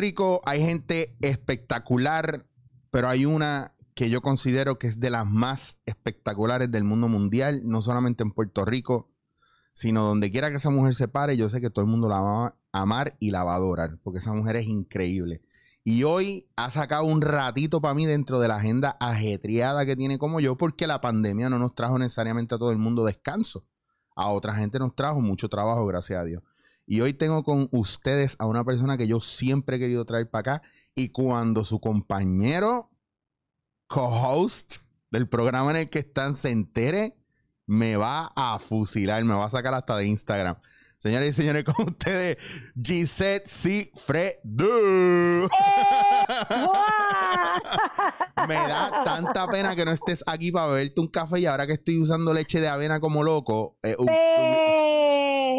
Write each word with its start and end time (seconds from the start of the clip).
Rico 0.00 0.40
hay 0.44 0.62
gente 0.62 1.16
espectacular, 1.20 2.46
pero 2.90 3.08
hay 3.08 3.26
una 3.26 3.74
que 3.94 4.10
yo 4.10 4.22
considero 4.22 4.78
que 4.78 4.86
es 4.86 4.98
de 4.98 5.10
las 5.10 5.26
más 5.26 5.78
espectaculares 5.84 6.70
del 6.70 6.84
mundo 6.84 7.08
mundial, 7.08 7.60
no 7.64 7.82
solamente 7.82 8.22
en 8.22 8.32
Puerto 8.32 8.64
Rico, 8.64 9.10
sino 9.72 10.04
donde 10.04 10.30
quiera 10.30 10.50
que 10.50 10.56
esa 10.56 10.70
mujer 10.70 10.94
se 10.94 11.08
pare, 11.08 11.36
yo 11.36 11.48
sé 11.48 11.60
que 11.60 11.70
todo 11.70 11.84
el 11.84 11.90
mundo 11.90 12.08
la 12.08 12.20
va 12.20 12.46
a 12.46 12.80
amar 12.80 13.16
y 13.20 13.30
la 13.30 13.44
va 13.44 13.52
a 13.52 13.56
adorar, 13.56 13.98
porque 14.02 14.18
esa 14.18 14.32
mujer 14.32 14.56
es 14.56 14.66
increíble. 14.66 15.42
Y 15.84 16.04
hoy 16.04 16.48
ha 16.56 16.70
sacado 16.70 17.04
un 17.04 17.22
ratito 17.22 17.80
para 17.80 17.94
mí 17.94 18.06
dentro 18.06 18.40
de 18.40 18.48
la 18.48 18.56
agenda 18.56 18.96
ajetreada 19.00 19.86
que 19.86 19.96
tiene 19.96 20.18
como 20.18 20.40
yo, 20.40 20.56
porque 20.56 20.86
la 20.86 21.00
pandemia 21.00 21.48
no 21.48 21.58
nos 21.58 21.74
trajo 21.74 21.98
necesariamente 21.98 22.54
a 22.54 22.58
todo 22.58 22.70
el 22.70 22.78
mundo 22.78 23.04
descanso. 23.04 23.66
A 24.14 24.28
otra 24.28 24.54
gente 24.54 24.78
nos 24.78 24.94
trajo 24.94 25.20
mucho 25.20 25.48
trabajo, 25.48 25.86
gracias 25.86 26.20
a 26.20 26.24
Dios. 26.24 26.42
Y 26.90 27.00
hoy 27.02 27.12
tengo 27.12 27.44
con 27.44 27.68
ustedes 27.70 28.34
a 28.40 28.46
una 28.46 28.64
persona 28.64 28.98
que 28.98 29.06
yo 29.06 29.20
siempre 29.20 29.76
he 29.76 29.78
querido 29.78 30.04
traer 30.04 30.28
para 30.28 30.54
acá. 30.54 30.62
Y 30.92 31.10
cuando 31.10 31.62
su 31.62 31.78
compañero, 31.78 32.90
co-host 33.86 34.78
del 35.08 35.28
programa 35.28 35.70
en 35.70 35.76
el 35.76 35.88
que 35.88 36.00
están, 36.00 36.34
se 36.34 36.50
entere, 36.50 37.16
me 37.64 37.94
va 37.94 38.32
a 38.34 38.58
fusilar, 38.58 39.22
me 39.22 39.34
va 39.34 39.46
a 39.46 39.50
sacar 39.50 39.72
hasta 39.72 39.98
de 39.98 40.06
Instagram. 40.06 40.56
Señores 40.98 41.28
y 41.28 41.42
señores, 41.42 41.62
con 41.62 41.86
ustedes, 41.86 42.38
Gisette 42.82 43.46
Cifredo. 43.46 45.48
Me 48.48 48.54
da 48.54 49.04
tanta 49.04 49.46
pena 49.46 49.76
que 49.76 49.84
no 49.84 49.92
estés 49.92 50.24
aquí 50.26 50.50
para 50.50 50.72
beberte 50.72 51.00
un 51.00 51.06
café 51.06 51.38
y 51.38 51.46
ahora 51.46 51.68
que 51.68 51.74
estoy 51.74 52.00
usando 52.00 52.34
leche 52.34 52.60
de 52.60 52.66
avena 52.66 52.98
como 52.98 53.22
loco. 53.22 53.78
eh, 53.84 53.94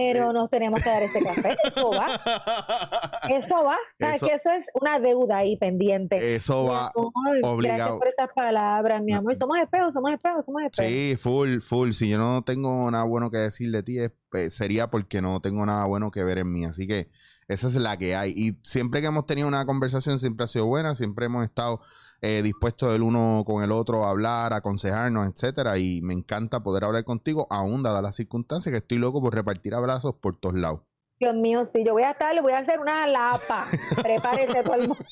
pero 0.02 0.34
nos 0.34 0.50
tenemos 0.50 0.82
que 0.82 0.90
dar 0.90 1.04
ese 1.04 1.24
café. 1.24 1.56
Eso 1.64 1.92
va. 1.92 2.06
Eso 3.30 3.64
va. 3.64 3.78
Sabes 3.98 4.22
que 4.22 4.34
eso 4.34 4.50
es 4.52 4.66
una 4.80 5.00
deuda 5.00 5.38
ahí 5.38 5.58
pendiente. 5.58 6.36
Eso 6.36 6.66
va 6.66 6.92
obligado. 6.96 7.58
Gracias 7.58 7.98
por 7.98 8.08
esas 8.08 8.30
palabras, 8.34 9.02
mi 9.04 9.14
amor. 9.14 9.36
Somos 9.36 9.60
espejos, 9.60 9.94
somos 9.94 10.12
espejos, 10.12 10.46
somos 10.46 10.64
espejos. 10.64 10.92
Sí, 10.92 11.16
full, 11.18 11.60
full. 11.60 11.92
Si 11.92 12.10
yo 12.10 12.18
no 12.18 12.44
tengo 12.44 12.90
nada 12.90 13.04
bueno 13.04 13.30
que 13.30 13.38
decir 13.38 13.72
de 13.72 13.84
ti, 13.84 13.98
pues, 14.30 14.56
sería 14.56 14.90
porque 14.90 15.22
no 15.22 15.40
tengo 15.40 15.66
nada 15.66 15.86
bueno 15.86 16.12
que 16.12 16.24
ver 16.24 16.40
en 16.40 16.52
mí. 16.52 16.66
Así 16.66 16.88
que 16.88 17.10
esa 17.48 17.68
es 17.68 17.76
la 17.76 17.98
que 17.98 18.16
hay. 18.16 18.34
Y 18.36 18.58
siempre 18.64 19.02
que 19.02 19.08
hemos 19.08 19.26
tenido 19.26 19.48
una 19.48 19.66
conversación, 19.66 20.20
siempre 20.20 20.44
ha 20.46 20.48
sido 20.48 20.66
buena. 20.68 20.96
Siempre 20.96 21.26
hemos 21.26 21.44
estado 21.44 21.82
eh, 22.22 22.42
dispuestos 22.44 22.96
el 22.96 23.02
uno 23.02 23.44
con 23.46 23.64
el 23.64 23.72
otro 23.72 24.06
a 24.06 24.10
hablar, 24.10 24.54
a 24.54 24.58
aconsejarnos, 24.58 25.30
etcétera. 25.30 25.78
Y 25.78 26.02
me 26.02 26.14
encanta 26.14 26.64
poder 26.64 26.84
hablar 26.84 27.04
contigo, 27.04 27.48
aún 27.50 27.84
dadas 27.84 28.04
las 28.04 28.16
circunstancias, 28.16 28.72
que 28.72 28.78
estoy 28.78 28.98
loco 28.98 29.22
por 29.22 29.34
repartir 29.34 29.76
abrazos 29.76 30.16
por 30.16 30.38
todos 30.38 30.56
lados. 30.56 30.82
Dios 31.22 31.36
mío, 31.36 31.66
sí, 31.66 31.84
yo 31.86 31.94
voy 31.94 32.02
a 32.02 32.12
estar, 32.12 32.34
le 32.34 32.42
voy 32.42 32.54
a 32.54 32.58
hacer 32.58 32.80
una 32.80 33.06
lapa. 33.06 33.68
Prepárese 34.02 34.64
todo 34.64 34.74
el 34.74 34.88
mundo. 34.88 35.06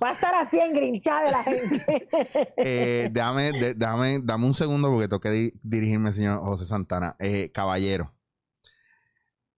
Va 0.00 0.10
a 0.10 0.12
estar 0.12 0.32
así 0.36 0.60
engrinchada 0.60 1.24
de 1.24 1.30
la 1.32 1.42
gente. 1.42 2.08
Eh, 2.56 3.08
déjame, 3.10 3.52
déjame, 3.74 4.20
dame 4.22 4.46
un 4.46 4.54
segundo 4.54 4.88
porque 4.90 5.08
tengo 5.08 5.20
que 5.20 5.52
dirigirme, 5.62 6.12
señor 6.12 6.40
José 6.44 6.64
Santana. 6.64 7.16
Eh, 7.18 7.50
caballero, 7.52 8.12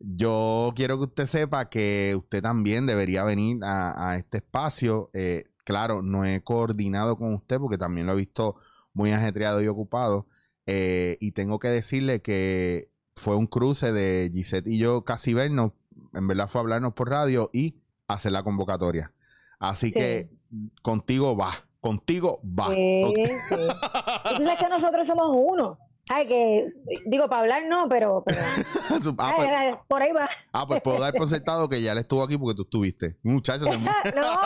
yo 0.05 0.73
quiero 0.75 0.99
que 0.99 1.05
usted 1.05 1.27
sepa 1.27 1.69
que 1.69 2.15
usted 2.17 2.43
también 2.43 2.87
debería 2.87 3.25
venir 3.25 3.59
a, 3.63 4.17
este 4.17 4.39
espacio. 4.39 5.11
Eh, 5.13 5.45
claro, 5.65 6.03
no 6.03 6.25
he 6.25 6.43
coordinado 6.43 7.17
con 7.17 7.33
usted 7.35 7.59
porque 7.59 7.79
también 7.79 8.07
lo 8.07 8.13
he 8.13 8.17
visto 8.17 8.57
muy 8.93 9.13
ajetreado 9.13 9.63
y 9.63 9.69
ocupado. 9.69 10.27
Eh, 10.67 11.17
y 11.21 11.33
tengo 11.33 11.59
que 11.59 11.69
decirle 11.69 12.23
que 12.23 12.91
fue 13.17 13.37
un 13.37 13.47
cruce 13.47 13.93
de 13.93 14.31
Gisette 14.33 14.67
y 14.67 14.79
yo 14.79 15.05
casi 15.05 15.35
vernos. 15.35 15.73
En 16.15 16.27
verdad 16.27 16.49
fue 16.49 16.61
hablarnos 16.61 16.95
por 16.95 17.09
radio 17.09 17.51
y 17.53 17.81
hacer 18.09 18.33
la 18.33 18.43
convocatoria. 18.43 19.13
Así 19.59 19.93
que 19.93 20.31
contigo 20.83 21.37
va. 21.37 21.53
Contigo 21.81 22.41
va. 22.45 22.71
Sí, 22.71 23.15
sí. 23.49 23.55
tú 24.37 24.45
sabes 24.45 24.59
que 24.59 24.69
nosotros 24.69 25.07
somos 25.07 25.35
uno. 25.35 25.79
Ay, 26.09 26.27
que 26.27 26.73
digo, 27.07 27.29
para 27.29 27.43
hablar 27.43 27.63
no, 27.69 27.89
pero, 27.89 28.25
ah, 29.19 29.33
pues, 29.37 29.77
por 29.89 30.03
ahí 30.03 30.13
va. 30.13 30.29
Ah, 30.53 30.67
pues 30.67 30.83
puedo 30.83 30.99
dar 30.99 31.15
por 31.15 31.29
sentado 31.29 31.69
que 31.69 31.81
ya 31.81 31.95
le 31.95 32.01
estuvo 32.01 32.23
aquí 32.23 32.37
porque 32.37 32.57
tú 32.57 32.63
estuviste. 32.63 33.19
Muchachos. 33.23 33.69
no. 34.17 34.39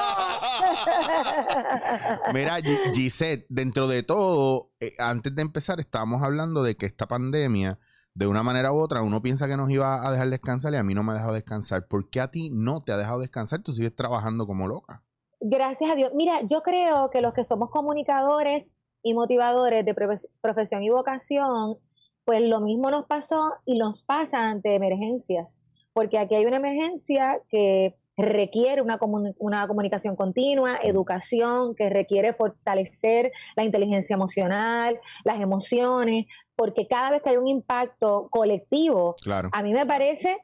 Mira, 2.35 2.57
Gisette, 2.93 3.47
dentro 3.49 3.89
de 3.89 4.03
todo, 4.03 4.71
eh, 4.81 4.93
antes 4.99 5.35
de 5.35 5.43
empezar, 5.43 5.81
estábamos 5.81 6.23
hablando 6.23 6.63
de 6.63 6.77
que 6.77 6.87
esta 6.87 7.07
pandemia, 7.07 7.79
de 8.15 8.27
una 8.27 8.43
manera 8.43 8.73
u 8.73 8.79
otra, 8.79 9.03
uno 9.03 9.23
piensa 9.23 9.49
que 9.49 9.57
nos 9.57 9.71
iba 9.71 10.07
a 10.07 10.13
dejar 10.13 10.29
descansar 10.29 10.75
y 10.75 10.77
a 10.77 10.83
mí 10.83 10.95
no 10.95 11.03
me 11.03 11.13
ha 11.13 11.15
dejado 11.15 11.33
descansar. 11.33 11.87
¿Por 11.89 12.11
qué 12.11 12.21
a 12.21 12.31
ti 12.31 12.51
no 12.51 12.83
te 12.83 12.93
ha 12.93 12.99
dejado 12.99 13.21
descansar? 13.21 13.63
Tú 13.63 13.73
sigues 13.73 13.95
trabajando 13.95 14.47
como 14.47 14.69
loca. 14.69 15.03
Gracias 15.41 15.91
a 15.91 15.95
Dios. 15.95 16.13
Mira, 16.15 16.41
yo 16.43 16.63
creo 16.63 17.11
que 17.11 17.21
los 17.21 17.33
que 17.33 17.45
somos 17.45 17.71
comunicadores 17.71 18.73
y 19.07 19.15
motivadores 19.15 19.85
de 19.85 19.95
profesión 20.41 20.83
y 20.83 20.91
vocación, 20.91 21.79
pues 22.25 22.41
lo 22.41 22.61
mismo 22.61 22.91
nos 22.91 23.07
pasó 23.07 23.53
y 23.65 23.79
nos 23.79 24.03
pasa 24.03 24.51
ante 24.51 24.75
emergencias, 24.75 25.65
porque 25.93 26.19
aquí 26.19 26.35
hay 26.35 26.45
una 26.45 26.57
emergencia 26.57 27.41
que 27.49 27.95
requiere 28.17 28.83
una, 28.83 28.99
una 29.39 29.69
comunicación 29.69 30.17
continua, 30.17 30.81
educación, 30.83 31.77
que 31.77 31.89
requiere 31.89 32.33
fortalecer 32.33 33.31
la 33.55 33.63
inteligencia 33.63 34.15
emocional, 34.15 34.99
las 35.23 35.41
emociones, 35.41 36.27
porque 36.57 36.89
cada 36.89 37.13
vez 37.13 37.23
que 37.23 37.31
hay 37.31 37.37
un 37.37 37.47
impacto 37.47 38.27
colectivo, 38.33 39.15
a 39.53 39.63
mí 39.63 39.73
me 39.73 39.87
parece 39.87 40.37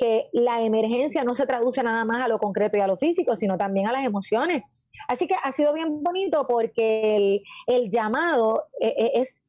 que 0.00 0.30
la 0.32 0.62
emergencia 0.62 1.24
no 1.24 1.34
se 1.34 1.46
traduce 1.46 1.82
nada 1.82 2.06
más 2.06 2.24
a 2.24 2.28
lo 2.28 2.38
concreto 2.38 2.78
y 2.78 2.80
a 2.80 2.86
lo 2.86 2.96
físico, 2.96 3.36
sino 3.36 3.58
también 3.58 3.86
a 3.86 3.92
las 3.92 4.02
emociones. 4.02 4.62
Así 5.08 5.26
que 5.26 5.34
ha 5.42 5.52
sido 5.52 5.74
bien 5.74 6.02
bonito 6.02 6.46
porque 6.48 7.42
el, 7.66 7.90
llamado 7.90 8.64
eh, 8.80 8.94
eh, 8.96 9.10
es 9.16 9.44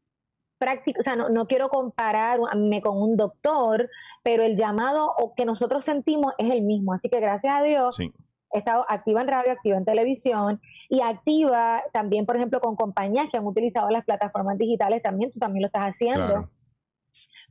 práctico, 0.58 1.00
o 1.00 1.04
sea, 1.04 1.16
no, 1.16 1.48
quiero 1.48 1.70
compararme 1.70 2.82
con 2.82 3.02
un 3.02 3.16
doctor, 3.16 3.90
pero 4.24 4.44
el 4.44 4.58
llamado 4.58 5.16
que 5.38 5.46
nosotros 5.46 5.86
sentimos 5.86 6.34
es 6.38 6.52
el 6.52 6.64
mismo. 6.64 6.94
Así 6.94 7.08
que 7.08 7.22
gracias 7.22 7.56
a 7.56 7.64
Dios. 7.64 7.98
He 8.54 8.58
estado 8.58 8.86
activa 8.90 9.22
en 9.22 9.30
radio, 9.30 9.54
activa 9.54 9.78
en 9.78 9.86
televisión 9.86 10.60
y 10.90 11.00
activa 11.00 11.82
también, 11.94 12.26
por 12.26 12.36
ejemplo, 12.36 12.60
con 12.60 12.76
compañías 12.76 13.30
que 13.32 13.38
han 13.38 13.48
utilizado 13.48 13.90
las 13.90 14.04
plataformas 14.04 14.58
digitales 14.58 15.02
también, 15.02 15.32
tú 15.32 15.40
también 15.40 15.62
lo 15.62 15.68
estás 15.68 15.84
haciendo 15.84 16.50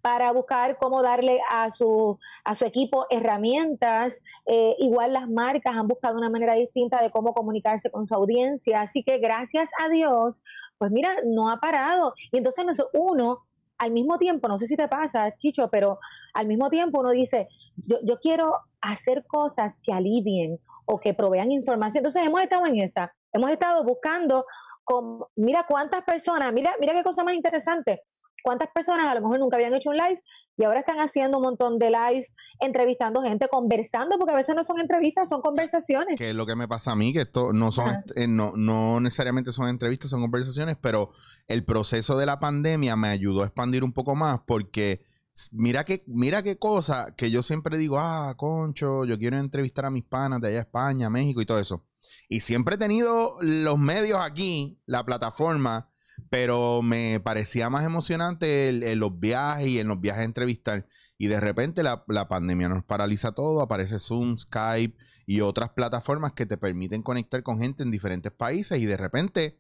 para 0.02 0.32
buscar 0.32 0.76
cómo 0.78 1.02
darle 1.02 1.40
a 1.50 1.70
su, 1.70 2.18
a 2.44 2.54
su 2.54 2.64
equipo 2.64 3.06
herramientas. 3.10 4.22
Eh, 4.46 4.76
igual 4.78 5.12
las 5.12 5.28
marcas 5.28 5.76
han 5.76 5.88
buscado 5.88 6.18
una 6.18 6.30
manera 6.30 6.54
distinta 6.54 7.02
de 7.02 7.10
cómo 7.10 7.34
comunicarse 7.34 7.90
con 7.90 8.06
su 8.06 8.14
audiencia. 8.14 8.82
Así 8.82 9.02
que 9.02 9.18
gracias 9.18 9.70
a 9.82 9.88
Dios, 9.88 10.40
pues 10.78 10.90
mira, 10.90 11.14
no 11.24 11.50
ha 11.50 11.58
parado. 11.58 12.14
Y 12.32 12.38
entonces 12.38 12.64
uno, 12.92 13.40
al 13.78 13.92
mismo 13.92 14.18
tiempo, 14.18 14.48
no 14.48 14.58
sé 14.58 14.66
si 14.66 14.76
te 14.76 14.88
pasa, 14.88 15.34
Chicho, 15.36 15.68
pero 15.70 15.98
al 16.34 16.46
mismo 16.46 16.70
tiempo 16.70 17.00
uno 17.00 17.10
dice, 17.10 17.48
yo, 17.76 17.98
yo 18.02 18.18
quiero 18.20 18.54
hacer 18.80 19.24
cosas 19.26 19.78
que 19.82 19.92
alivien 19.92 20.58
o 20.86 20.98
que 20.98 21.14
provean 21.14 21.52
información. 21.52 22.00
Entonces 22.00 22.26
hemos 22.26 22.42
estado 22.42 22.66
en 22.66 22.80
esa, 22.80 23.12
hemos 23.32 23.50
estado 23.50 23.84
buscando, 23.84 24.46
con, 24.82 25.20
mira 25.36 25.66
cuántas 25.68 26.02
personas, 26.02 26.52
mira, 26.52 26.74
mira 26.80 26.94
qué 26.94 27.02
cosa 27.04 27.22
más 27.22 27.34
interesante 27.34 28.02
cuántas 28.42 28.68
personas 28.72 29.06
a 29.06 29.14
lo 29.14 29.20
mejor 29.20 29.38
nunca 29.38 29.56
habían 29.56 29.74
hecho 29.74 29.90
un 29.90 29.96
live 29.96 30.20
y 30.56 30.64
ahora 30.64 30.80
están 30.80 30.98
haciendo 30.98 31.38
un 31.38 31.44
montón 31.44 31.78
de 31.78 31.90
live, 31.90 32.26
entrevistando 32.58 33.22
gente, 33.22 33.48
conversando, 33.48 34.18
porque 34.18 34.32
a 34.32 34.36
veces 34.36 34.54
no 34.54 34.62
son 34.62 34.78
entrevistas, 34.78 35.28
son 35.28 35.40
conversaciones. 35.40 36.18
Que 36.18 36.30
es 36.30 36.34
lo 36.34 36.44
que 36.44 36.54
me 36.54 36.68
pasa 36.68 36.92
a 36.92 36.96
mí, 36.96 37.12
que 37.12 37.22
esto 37.22 37.52
no 37.52 37.72
son, 37.72 37.88
eh, 38.14 38.26
no, 38.26 38.52
no 38.56 39.00
necesariamente 39.00 39.52
son 39.52 39.68
entrevistas, 39.68 40.10
son 40.10 40.20
conversaciones, 40.20 40.76
pero 40.80 41.10
el 41.48 41.64
proceso 41.64 42.18
de 42.18 42.26
la 42.26 42.38
pandemia 42.38 42.96
me 42.96 43.08
ayudó 43.08 43.42
a 43.42 43.46
expandir 43.46 43.84
un 43.84 43.92
poco 43.92 44.14
más 44.14 44.40
porque 44.46 45.04
mira 45.52 45.84
qué, 45.84 46.04
mira 46.06 46.42
qué 46.42 46.58
cosa 46.58 47.14
que 47.16 47.30
yo 47.30 47.42
siempre 47.42 47.78
digo, 47.78 47.98
ah, 47.98 48.34
concho, 48.36 49.04
yo 49.04 49.18
quiero 49.18 49.38
entrevistar 49.38 49.86
a 49.86 49.90
mis 49.90 50.04
panas 50.04 50.40
de 50.40 50.48
allá 50.48 50.60
España, 50.60 51.10
México 51.10 51.40
y 51.40 51.46
todo 51.46 51.58
eso. 51.58 51.86
Y 52.28 52.40
siempre 52.40 52.74
he 52.76 52.78
tenido 52.78 53.36
los 53.40 53.78
medios 53.78 54.20
aquí, 54.20 54.80
la 54.86 55.04
plataforma, 55.04 55.89
pero 56.28 56.82
me 56.82 57.20
parecía 57.20 57.70
más 57.70 57.84
emocionante 57.84 58.68
en 58.68 58.98
los 58.98 59.18
viajes 59.18 59.68
y 59.68 59.78
en 59.78 59.88
los 59.88 60.00
viajes 60.00 60.22
a 60.22 60.24
entrevistar. 60.24 60.86
Y 61.18 61.26
de 61.26 61.38
repente 61.38 61.82
la, 61.82 62.04
pandemia 62.28 62.68
nos 62.68 62.84
paraliza 62.84 63.32
todo, 63.32 63.60
aparece 63.60 63.98
Zoom, 63.98 64.38
Skype 64.38 64.96
y 65.26 65.42
otras 65.42 65.70
plataformas 65.70 66.32
que 66.32 66.46
te 66.46 66.56
permiten 66.56 67.02
conectar 67.02 67.42
con 67.42 67.58
gente 67.58 67.82
en 67.82 67.90
diferentes 67.90 68.32
países 68.32 68.80
y 68.80 68.86
de 68.86 68.96
repente 68.96 69.58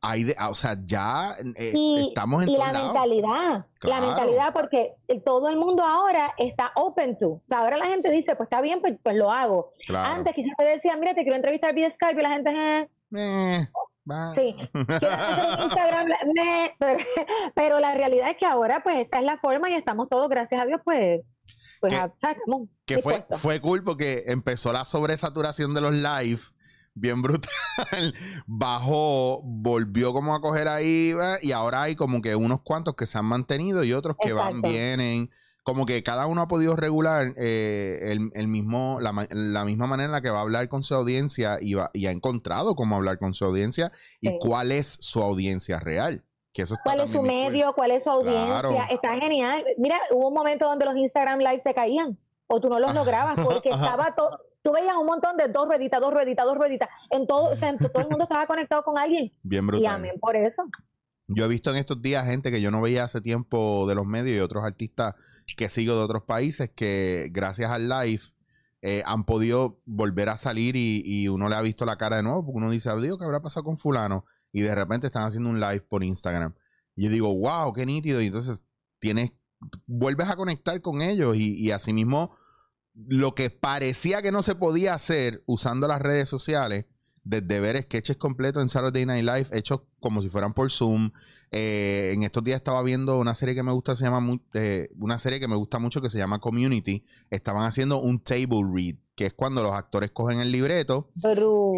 hay 0.00 0.24
de, 0.24 0.34
o 0.48 0.54
sea, 0.54 0.76
ya 0.84 1.32
eh, 1.56 1.72
estamos 2.08 2.44
en 2.44 2.50
Y 2.50 2.56
la 2.56 2.72
mentalidad, 2.72 3.66
la 3.82 4.00
mentalidad 4.00 4.52
porque 4.52 4.94
todo 5.24 5.48
el 5.48 5.56
mundo 5.56 5.84
ahora 5.84 6.32
está 6.38 6.72
open 6.76 7.18
to. 7.18 7.28
O 7.30 7.42
sea, 7.44 7.58
ahora 7.58 7.76
la 7.76 7.86
gente 7.86 8.10
dice, 8.10 8.36
pues 8.36 8.46
está 8.46 8.60
bien, 8.60 8.80
pues, 8.80 8.94
pues 9.02 9.16
lo 9.16 9.30
hago. 9.30 9.70
Antes 9.94 10.34
quizás 10.34 10.54
te 10.56 10.64
decían, 10.64 11.00
mira, 11.00 11.14
te 11.14 11.22
quiero 11.22 11.36
entrevistar 11.36 11.74
vía 11.74 11.90
Skype 11.90 12.18
y 12.18 12.22
la 12.22 12.30
gente... 12.30 12.90
Eh, 13.14 13.68
Sí, 14.34 14.54
Instagram, 14.74 16.06
me- 16.34 16.74
pero, 16.78 16.98
pero 17.54 17.80
la 17.80 17.94
realidad 17.94 18.30
es 18.30 18.36
que 18.36 18.46
ahora 18.46 18.82
pues 18.82 18.98
esa 18.98 19.18
es 19.18 19.24
la 19.24 19.38
forma 19.38 19.70
y 19.70 19.74
estamos 19.74 20.08
todos, 20.08 20.28
gracias 20.28 20.60
a 20.60 20.66
Dios, 20.66 20.80
pues, 20.84 21.20
pues 21.80 21.92
Que- 21.92 21.98
a- 21.98 22.12
sacamos 22.18 22.68
Que 22.86 22.98
fue, 23.02 23.24
fue 23.30 23.60
cool 23.60 23.82
porque 23.84 24.24
empezó 24.26 24.72
la 24.72 24.84
sobresaturación 24.84 25.74
de 25.74 25.80
los 25.80 25.92
live, 25.92 26.40
bien 26.94 27.22
brutal. 27.22 27.52
Bajó, 28.46 29.40
volvió 29.44 30.12
como 30.12 30.34
a 30.34 30.40
coger 30.40 30.68
ahí, 30.68 31.14
y 31.42 31.52
ahora 31.52 31.82
hay 31.82 31.94
como 31.96 32.20
que 32.22 32.34
unos 32.34 32.62
cuantos 32.62 32.94
que 32.94 33.06
se 33.06 33.18
han 33.18 33.24
mantenido 33.26 33.84
y 33.84 33.92
otros 33.92 34.16
que 34.20 34.32
van, 34.32 34.56
Exacto. 34.56 34.68
vienen. 34.70 35.30
Como 35.68 35.84
que 35.84 36.02
cada 36.02 36.26
uno 36.26 36.40
ha 36.40 36.48
podido 36.48 36.76
regular 36.76 37.34
eh, 37.36 37.98
el, 38.12 38.30
el 38.32 38.48
mismo, 38.48 38.98
la, 39.02 39.12
ma- 39.12 39.26
la 39.30 39.66
misma 39.66 39.86
manera 39.86 40.06
en 40.06 40.12
la 40.12 40.22
que 40.22 40.30
va 40.30 40.38
a 40.38 40.42
hablar 40.42 40.66
con 40.70 40.82
su 40.82 40.94
audiencia 40.94 41.58
y, 41.60 41.74
va- 41.74 41.90
y 41.92 42.06
ha 42.06 42.10
encontrado 42.10 42.74
cómo 42.74 42.96
hablar 42.96 43.18
con 43.18 43.34
su 43.34 43.44
audiencia 43.44 43.92
y 44.22 44.28
Sí. 44.30 44.38
cuál 44.40 44.72
es 44.72 44.96
su 45.00 45.22
audiencia 45.22 45.78
real. 45.78 46.24
Que 46.54 46.62
eso 46.62 46.72
está 46.72 46.84
¿Cuál 46.84 47.00
es 47.00 47.10
su 47.10 47.18
cool. 47.18 47.26
medio? 47.26 47.72
¿Cuál 47.74 47.90
es 47.90 48.04
su 48.04 48.10
audiencia? 48.10 48.46
Claro. 48.60 48.70
Está 48.90 49.14
genial. 49.20 49.62
Mira, 49.76 50.00
hubo 50.10 50.28
un 50.28 50.34
momento 50.34 50.64
donde 50.64 50.86
los 50.86 50.96
Instagram 50.96 51.38
Live 51.40 51.60
se 51.60 51.74
caían 51.74 52.18
o 52.46 52.60
tú 52.60 52.70
no 52.70 52.78
los 52.78 52.94
lograbas 52.94 53.38
porque 53.44 53.68
estaba 53.68 54.14
todo, 54.16 54.40
tú 54.62 54.72
veías 54.72 54.96
un 54.96 55.04
montón 55.06 55.36
de 55.36 55.48
dos 55.48 55.68
rueditas, 55.68 56.00
dos 56.00 56.14
rueditas, 56.14 56.46
dos 56.46 56.56
rueditas, 56.56 56.88
en 57.10 57.26
todo, 57.26 57.52
o 57.52 57.56
sea, 57.56 57.76
todo 57.76 58.00
el 58.02 58.08
mundo 58.08 58.22
estaba 58.24 58.46
conectado 58.46 58.82
con 58.82 58.96
alguien. 58.96 59.30
Bien 59.42 59.64
Y 59.64 59.66
brutal. 59.66 59.94
amén 59.96 60.14
por 60.18 60.34
eso. 60.34 60.64
Yo 61.28 61.44
he 61.44 61.48
visto 61.48 61.70
en 61.70 61.76
estos 61.76 62.00
días 62.00 62.24
gente 62.26 62.50
que 62.50 62.62
yo 62.62 62.70
no 62.70 62.80
veía 62.80 63.04
hace 63.04 63.20
tiempo 63.20 63.86
de 63.86 63.94
los 63.94 64.06
medios 64.06 64.36
y 64.36 64.40
otros 64.40 64.64
artistas 64.64 65.14
que 65.56 65.68
sigo 65.68 65.94
de 65.94 66.00
otros 66.00 66.22
países 66.22 66.70
que 66.74 67.28
gracias 67.30 67.70
al 67.70 67.86
live 67.88 68.22
eh, 68.80 69.02
han 69.04 69.24
podido 69.24 69.82
volver 69.84 70.30
a 70.30 70.38
salir 70.38 70.74
y, 70.76 71.28
uno 71.28 71.50
le 71.50 71.56
ha 71.56 71.60
visto 71.60 71.84
la 71.84 71.98
cara 71.98 72.16
de 72.16 72.22
nuevo 72.22 72.46
porque 72.46 72.56
uno 72.58 72.70
dice, 72.70 72.90
digo, 73.00 73.18
¿qué 73.18 73.24
habrá 73.24 73.42
pasado 73.42 73.64
con 73.64 73.76
fulano? 73.76 74.24
Y 74.52 74.62
de 74.62 74.74
repente 74.74 75.06
están 75.06 75.24
haciendo 75.24 75.50
un 75.50 75.60
live 75.60 75.82
por 75.82 76.02
Instagram. 76.02 76.54
Y 76.96 77.04
yo 77.04 77.10
digo, 77.10 77.36
wow, 77.36 77.74
qué 77.74 77.84
nítido. 77.84 78.22
Y 78.22 78.26
entonces 78.26 78.62
tienes, 78.98 79.32
vuelves 79.86 80.28
a 80.28 80.36
conectar 80.36 80.80
con 80.80 81.02
ellos 81.02 81.36
y, 81.36 81.56
y 81.56 81.72
asimismo 81.72 82.34
lo 82.94 83.34
que 83.34 83.50
parecía 83.50 84.22
que 84.22 84.32
no 84.32 84.42
se 84.42 84.54
podía 84.54 84.94
hacer 84.94 85.42
usando 85.46 85.88
las 85.88 86.00
redes 86.00 86.28
sociales, 86.28 86.86
desde 87.28 87.60
ver 87.60 87.82
sketches 87.82 88.16
completos 88.16 88.62
en 88.62 88.70
Saturday 88.70 89.04
Night 89.04 89.22
Live 89.22 89.48
hechos 89.52 89.82
como 90.00 90.22
si 90.22 90.30
fueran 90.30 90.54
por 90.54 90.70
Zoom. 90.70 91.10
Eh, 91.50 92.12
en 92.14 92.22
estos 92.22 92.42
días 92.42 92.56
estaba 92.56 92.82
viendo 92.82 93.18
una 93.18 93.34
serie 93.34 93.54
que 93.54 93.62
me 93.62 93.72
gusta, 93.72 93.94
se 93.94 94.04
llama 94.04 94.40
eh, 94.54 94.88
una 94.98 95.18
serie 95.18 95.38
que 95.38 95.46
me 95.46 95.56
gusta 95.56 95.78
mucho 95.78 96.00
que 96.00 96.08
se 96.08 96.16
llama 96.16 96.40
Community. 96.40 97.04
Estaban 97.28 97.64
haciendo 97.64 98.00
un 98.00 98.20
table 98.20 98.62
read, 98.72 98.96
que 99.14 99.26
es 99.26 99.34
cuando 99.34 99.62
los 99.62 99.74
actores 99.74 100.10
cogen 100.10 100.40
el 100.40 100.50
libreto 100.50 101.10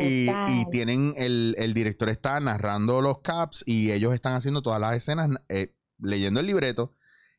y, 0.01 0.31
y 0.31 0.71
tienen 0.71 1.15
el, 1.17 1.57
el 1.59 1.75
director 1.75 2.09
está 2.11 2.39
narrando 2.39 3.01
los 3.01 3.19
caps 3.19 3.65
y 3.67 3.91
ellos 3.91 4.15
están 4.15 4.35
haciendo 4.35 4.63
todas 4.63 4.81
las 4.81 4.97
escenas 4.97 5.31
eh, 5.49 5.75
leyendo 5.99 6.39
el 6.39 6.47
libreto. 6.47 6.95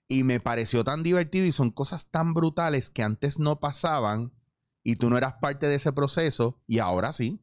Y 0.09 0.23
me 0.23 0.41
pareció 0.41 0.83
tan 0.83 1.01
divertido 1.01 1.45
y 1.45 1.53
son 1.53 1.71
cosas 1.71 2.07
tan 2.11 2.33
brutales 2.33 2.89
que 2.89 3.03
antes 3.03 3.39
no 3.39 3.61
pasaban 3.61 4.33
y 4.83 4.95
tú 4.95 5.09
no 5.09 5.17
eras 5.17 5.35
parte 5.39 5.67
de 5.67 5.75
ese 5.75 5.93
proceso 5.93 6.61
y 6.67 6.79
ahora 6.79 7.13
sí. 7.13 7.39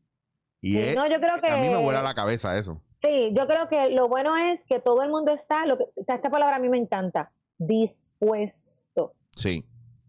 Y 0.60 0.72
Sí, 0.72 0.78
es- 0.80 0.96
no, 0.96 1.06
yo 1.06 1.20
creo 1.20 1.40
que 1.40 1.48
a 1.50 1.56
mí 1.56 1.68
me 1.68 1.76
vuela 1.82 2.02
la 2.02 2.14
cabeza 2.14 2.56
eso. 2.58 2.80
Sí, 3.00 3.32
yo 3.32 3.46
creo 3.46 3.68
que 3.68 3.90
lo 3.90 4.08
bueno 4.08 4.36
es 4.36 4.64
que 4.64 4.80
todo 4.80 5.02
el 5.02 5.10
mundo 5.10 5.30
está, 5.32 5.64
lo 5.66 5.78
que, 5.78 5.84
esta 5.96 6.30
palabra 6.30 6.56
a 6.56 6.58
mí 6.58 6.68
me 6.68 6.78
encanta, 6.78 7.30
dispuesto. 7.58 9.14
Sí, 9.34 9.64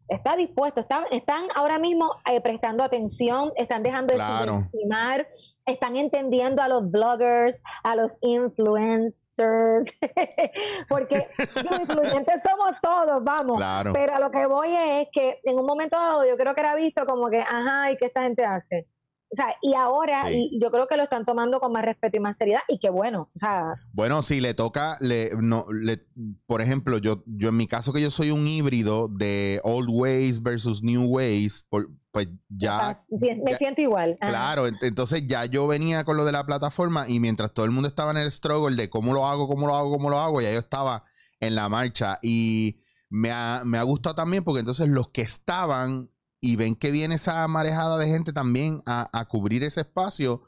Está 0.08 0.36
dispuesto, 0.36 0.80
están, 0.82 1.04
están 1.12 1.44
ahora 1.54 1.78
mismo 1.78 2.12
eh, 2.32 2.42
prestando 2.42 2.84
atención, 2.84 3.52
están 3.56 3.84
dejando 3.84 4.08
de 4.12 4.16
Claro. 4.16 4.54
subestimar, 4.62 5.28
están 5.68 5.96
entendiendo 5.98 6.64
a 6.64 6.68
los 6.68 6.90
bloggers, 6.90 7.62
a 7.84 7.96
los 7.96 8.18
influencers, 8.22 9.86
porque 10.90 11.28
los 11.64 11.80
influyentes 11.82 12.42
somos 12.42 12.72
todos, 12.82 13.24
vamos. 13.24 13.58
claro. 13.58 13.94
Pero 13.94 14.16
a 14.16 14.20
lo 14.20 14.32
que 14.32 14.48
voy 14.48 14.76
es 14.76 15.10
que 15.12 15.40
en 15.44 15.60
un 15.60 15.66
momento 15.68 15.96
dado 15.96 16.26
yo 16.28 16.38
creo 16.38 16.56
que 16.56 16.62
era 16.62 16.74
visto 16.74 17.06
como 17.06 17.30
que, 17.30 17.42
ajá, 17.42 17.92
¿y 17.92 17.98
qué 17.98 18.06
esta 18.08 18.24
gente 18.24 18.44
hace? 18.44 18.88
O 19.32 19.36
sea, 19.36 19.54
y 19.62 19.76
ahora 19.76 20.28
Sí. 20.28 20.50
y 20.54 20.60
yo 20.62 20.72
creo 20.72 20.88
que 20.88 20.98
lo 20.98 21.04
están 21.04 21.24
tomando 21.26 21.60
con 21.60 21.72
más 21.72 21.86
respeto 21.86 22.18
y 22.18 22.20
más 22.20 22.36
seriedad 22.38 22.62
y 22.68 22.80
qué 22.80 22.90
bueno, 22.90 23.30
o 23.36 23.40
sea, 23.40 23.76
Bueno, 23.94 24.24
si 24.24 24.42
le 24.42 24.54
toca, 24.56 24.98
le, 25.02 25.30
no, 25.40 25.66
le, 25.72 26.04
por 26.48 26.62
ejemplo, 26.62 26.98
yo, 26.98 27.24
yo 27.28 27.50
en 27.50 27.58
mi 27.58 27.68
caso 27.68 27.94
que 27.94 28.02
yo 28.02 28.10
soy 28.10 28.32
un 28.32 28.48
híbrido 28.48 29.08
de 29.08 29.62
old 29.64 29.90
ways 29.92 30.42
versus 30.42 30.82
new 30.82 31.06
ways, 31.06 31.64
por- 31.70 31.90
pues 32.12 32.28
ya 32.50 32.96
me 33.22 33.52
ya- 33.52 33.58
siento 33.58 33.82
igual. 33.82 34.18
Ajá. 34.20 34.32
Claro, 34.32 34.68
ent- 34.68 34.82
entonces 34.82 35.22
ya 35.28 35.46
yo 35.46 35.68
venía 35.68 36.04
con 36.06 36.18
lo 36.18 36.26
de 36.26 36.32
la 36.32 36.44
plataforma 36.44 37.08
y 37.08 37.20
mientras 37.20 37.54
todo 37.54 37.66
el 37.66 37.72
mundo 37.72 37.88
estaba 37.88 38.10
en 38.10 38.18
el 38.18 38.32
struggle 38.32 38.76
de 38.76 38.90
cómo 38.90 39.14
lo 39.14 39.28
hago, 39.28 39.48
cómo 39.48 39.68
lo 39.68 39.76
hago, 39.76 39.92
cómo 39.92 40.10
lo 40.10 40.20
hago, 40.20 40.42
ya 40.42 40.52
yo 40.52 40.58
estaba 40.58 41.04
en 41.40 41.54
la 41.54 41.70
marcha 41.70 42.18
y 42.24 42.78
me 43.10 43.30
ha, 43.30 43.62
me 43.64 43.78
ha 43.78 43.84
gustado 43.84 44.16
también 44.16 44.44
porque 44.44 44.62
entonces 44.62 44.88
los 44.90 45.10
que 45.10 45.22
estaban 45.22 46.10
y 46.42 46.56
ven 46.56 46.76
que 46.76 46.92
viene 46.92 47.16
esa 47.16 47.48
marejada 47.48 47.98
de 47.98 48.08
gente 48.08 48.34
también 48.34 48.82
a, 48.86 49.10
a 49.12 49.26
cubrir 49.26 49.64
ese 49.64 49.82
espacio, 49.82 50.44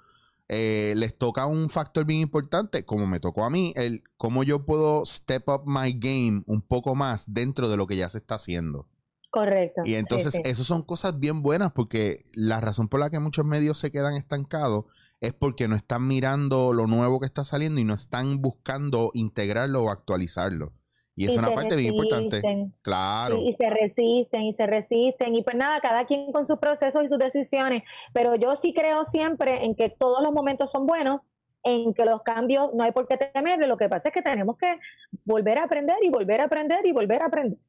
eh, 0.54 0.94
les 0.98 1.18
toca 1.18 1.46
un 1.46 1.70
factor 1.70 2.04
bien 2.04 2.20
importante, 2.20 2.84
como 2.84 3.08
me 3.08 3.22
tocó 3.22 3.46
a 3.46 3.50
mí, 3.50 3.72
el 3.78 4.04
cómo 4.18 4.44
yo 4.44 4.66
puedo 4.66 5.06
step 5.06 5.48
up 5.48 5.64
my 5.66 5.94
game 5.94 6.44
un 6.46 6.62
poco 6.62 6.94
más 6.94 7.24
dentro 7.34 7.70
de 7.70 7.78
lo 7.78 7.88
que 7.88 7.96
ya 7.96 8.10
se 8.10 8.18
está 8.18 8.36
haciendo. 8.36 8.90
Correcto. 9.30 9.84
Y 9.86 9.92
sí, 9.92 9.96
entonces, 9.96 10.34
sí. 10.34 10.42
eso 10.44 10.66
son 10.66 10.82
cosas 10.82 11.18
bien 11.18 11.42
buenas 11.42 11.72
porque 11.72 12.22
la 12.34 12.60
razón 12.60 12.90
por 12.90 13.00
la 13.00 13.10
que 13.10 13.20
muchos 13.20 13.46
medios 13.46 13.78
se 13.78 13.92
quedan 13.92 14.16
estancados 14.16 14.84
es 15.22 15.32
porque 15.32 15.70
no 15.70 15.78
están 15.78 16.06
mirando 16.06 16.74
lo 16.74 16.86
nuevo 16.86 17.22
que 17.22 17.28
está 17.28 17.46
saliendo 17.46 17.80
y 17.80 17.86
no 17.86 17.94
están 17.94 18.42
buscando 18.42 19.12
integrarlo 19.14 19.84
o 19.84 19.90
actualizarlo. 19.90 20.74
Y 21.16 21.26
es 21.26 21.34
Y 21.34 21.38
una 21.38 21.54
parte 21.54 21.76
bien 21.76 21.94
importante. 21.94 22.38
resisten, 22.38 22.74
Claro. 22.82 23.38
y 23.38 23.54
se 23.54 23.70
resisten 23.70 24.42
y 24.44 24.54
se 24.54 24.66
resisten 24.66 25.36
y 25.36 25.44
pues 25.44 25.56
nada, 25.56 25.80
cada 25.82 26.06
quien 26.06 26.32
con 26.32 26.46
sus 26.46 26.58
procesos 26.58 27.04
y 27.04 27.08
sus 27.08 27.20
decisiones, 27.20 27.84
pero 28.14 28.36
yo 28.36 28.56
sí 28.56 28.74
creo 28.74 29.04
siempre 29.04 29.66
en 29.66 29.76
que 29.76 29.90
todos 29.90 30.24
los 30.24 30.32
momentos 30.32 30.72
son 30.72 30.86
buenos, 30.86 31.22
en 31.64 31.94
que 31.94 32.06
los 32.06 32.24
cambios 32.24 32.70
no 32.74 32.84
hay 32.84 32.92
por 32.92 33.08
qué 33.08 33.18
temerle, 33.18 33.68
lo 33.68 33.78
que 33.78 33.90
pasa 33.90 34.10
es 34.10 34.14
que 34.14 34.22
tenemos 34.22 34.58
que 34.58 34.80
volver 35.26 35.58
a 35.60 35.66
aprender 35.66 35.98
y 36.02 36.10
volver 36.10 36.42
a 36.42 36.46
aprender 36.46 36.86
y 36.86 36.92
volver 36.92 37.22
a 37.22 37.26
aprender. 37.26 37.60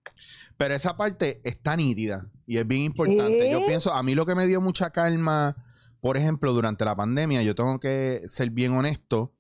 Pero 0.57 0.75
esa 0.75 0.97
parte 0.97 1.41
está 1.45 1.77
nítida 1.77 2.31
y 2.47 2.59
es 2.59 2.67
bien 2.67 2.83
importante. 2.83 3.51
Yo 3.51 3.65
pienso, 3.67 3.93
a 3.93 4.03
mí 4.03 4.15
lo 4.15 4.25
que 4.25 4.35
me 4.35 4.47
dio 4.47 4.61
mucha 4.61 4.91
calma, 4.91 5.57
por 6.01 6.17
ejemplo, 6.17 6.53
durante 6.53 6.85
la 6.85 6.97
pandemia, 6.97 7.43
yo 7.43 7.55
tengo 7.55 7.79
que 7.81 8.23
ser 8.27 8.51
bien 8.51 8.73
honesto, 8.73 9.35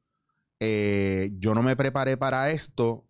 eh, 0.60 1.30
yo 1.38 1.54
no 1.54 1.62
me 1.62 1.76
preparé 1.76 2.16
para 2.16 2.50
esto 2.50 3.06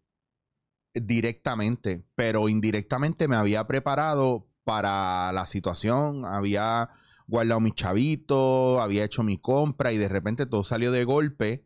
directamente, 0.94 2.06
pero 2.14 2.48
indirectamente 2.48 3.28
me 3.28 3.36
había 3.36 3.66
preparado 3.66 4.48
para 4.64 5.32
la 5.32 5.46
situación, 5.46 6.24
había 6.24 6.88
guardado 7.26 7.60
mis 7.60 7.74
chavitos, 7.74 8.80
había 8.80 9.04
hecho 9.04 9.22
mi 9.22 9.38
compra 9.38 9.92
y 9.92 9.98
de 9.98 10.08
repente 10.08 10.46
todo 10.46 10.64
salió 10.64 10.92
de 10.92 11.04
golpe 11.04 11.64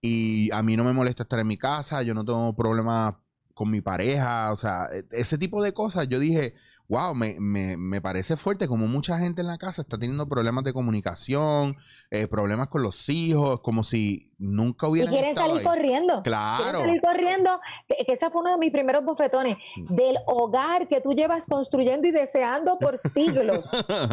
y 0.00 0.50
a 0.52 0.62
mí 0.62 0.76
no 0.76 0.84
me 0.84 0.92
molesta 0.92 1.22
estar 1.24 1.40
en 1.40 1.46
mi 1.46 1.56
casa, 1.56 2.02
yo 2.02 2.14
no 2.14 2.24
tengo 2.24 2.54
problemas 2.54 3.14
con 3.54 3.70
mi 3.70 3.80
pareja, 3.80 4.52
o 4.52 4.56
sea, 4.56 4.86
e- 4.92 5.06
ese 5.12 5.38
tipo 5.38 5.62
de 5.62 5.72
cosas, 5.72 6.08
yo 6.08 6.18
dije, 6.18 6.54
wow, 6.88 7.14
me, 7.14 7.36
me- 7.40 7.76
me 7.76 8.00
parece 8.00 8.36
fuerte 8.36 8.68
como 8.68 8.86
mucha 8.86 9.18
gente 9.18 9.40
en 9.40 9.46
la 9.48 9.58
casa 9.58 9.82
está 9.82 9.98
teniendo 9.98 10.28
problemas 10.28 10.64
de 10.64 10.72
comunicación, 10.72 11.76
eh, 12.10 12.26
problemas 12.28 12.68
con 12.68 12.82
los 12.82 13.08
hijos, 13.08 13.60
como 13.60 13.84
si 13.84 14.34
nunca 14.38 14.86
Y 14.86 14.90
hubieran 14.90 15.12
quieren 15.12 15.34
salir 15.34 15.58
ahí. 15.58 15.64
corriendo. 15.64 16.22
Claro. 16.22 16.62
Quieren 16.64 16.84
salir 16.86 17.00
corriendo, 17.02 17.60
que, 17.88 18.04
que 18.04 18.12
ese 18.12 18.30
fue 18.30 18.40
uno 18.42 18.52
de 18.52 18.58
mis 18.58 18.70
primeros 18.70 19.04
bofetones, 19.04 19.56
Mm. 19.76 19.94
del 19.94 20.16
hogar 20.26 20.88
que 20.88 21.00
tú 21.00 21.12
llevas 21.14 21.46
construyendo 21.46 22.06
y 22.06 22.10
deseando 22.12 22.78
por 22.78 22.96
siglos. 22.98 23.70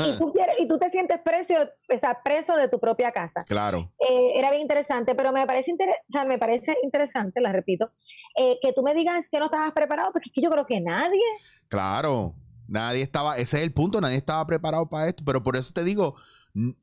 y, 0.08 0.18
tú 0.18 0.32
quieres, 0.34 0.56
y 0.60 0.68
tú 0.68 0.78
te 0.78 0.90
sientes 0.90 1.20
preso, 1.24 1.54
o 1.94 2.00
sea, 2.00 2.22
preso 2.24 2.56
de 2.56 2.68
tu 2.70 2.80
propia 2.80 3.12
casa. 3.12 3.42
Claro. 3.46 3.92
Eh, 4.10 4.32
era 4.36 4.50
bien 4.50 4.62
interesante, 4.64 5.16
pero 5.16 5.32
me 5.32 5.46
parece, 5.46 5.72
inter- 5.72 5.90
o 5.90 6.12
sea, 6.12 6.26
me 6.26 6.38
parece 6.40 6.76
interesante, 6.84 7.42
la 7.42 7.52
repito, 7.52 7.92
eh, 8.38 8.58
que 8.62 8.74
tú 8.74 8.82
me 8.84 8.94
digas 8.94 9.30
que 9.30 9.40
no 9.40 9.46
estabas 9.46 9.72
preparado, 9.74 10.12
porque 10.12 10.30
es 10.30 10.34
que 10.34 10.42
yo 10.42 10.50
creo 10.50 10.66
que 10.66 10.80
nadie. 10.82 11.22
Claro, 11.68 12.34
nadie 12.74 13.02
estaba, 13.04 13.38
ese 13.38 13.58
es 13.58 13.64
el 13.64 13.74
punto, 13.74 14.02
nadie 14.02 14.18
estaba 14.18 14.46
preparado 14.48 14.90
para 14.90 15.08
esto, 15.08 15.24
pero 15.26 15.44
por 15.44 15.56
eso 15.56 15.72
te 15.74 15.84
digo, 15.84 16.16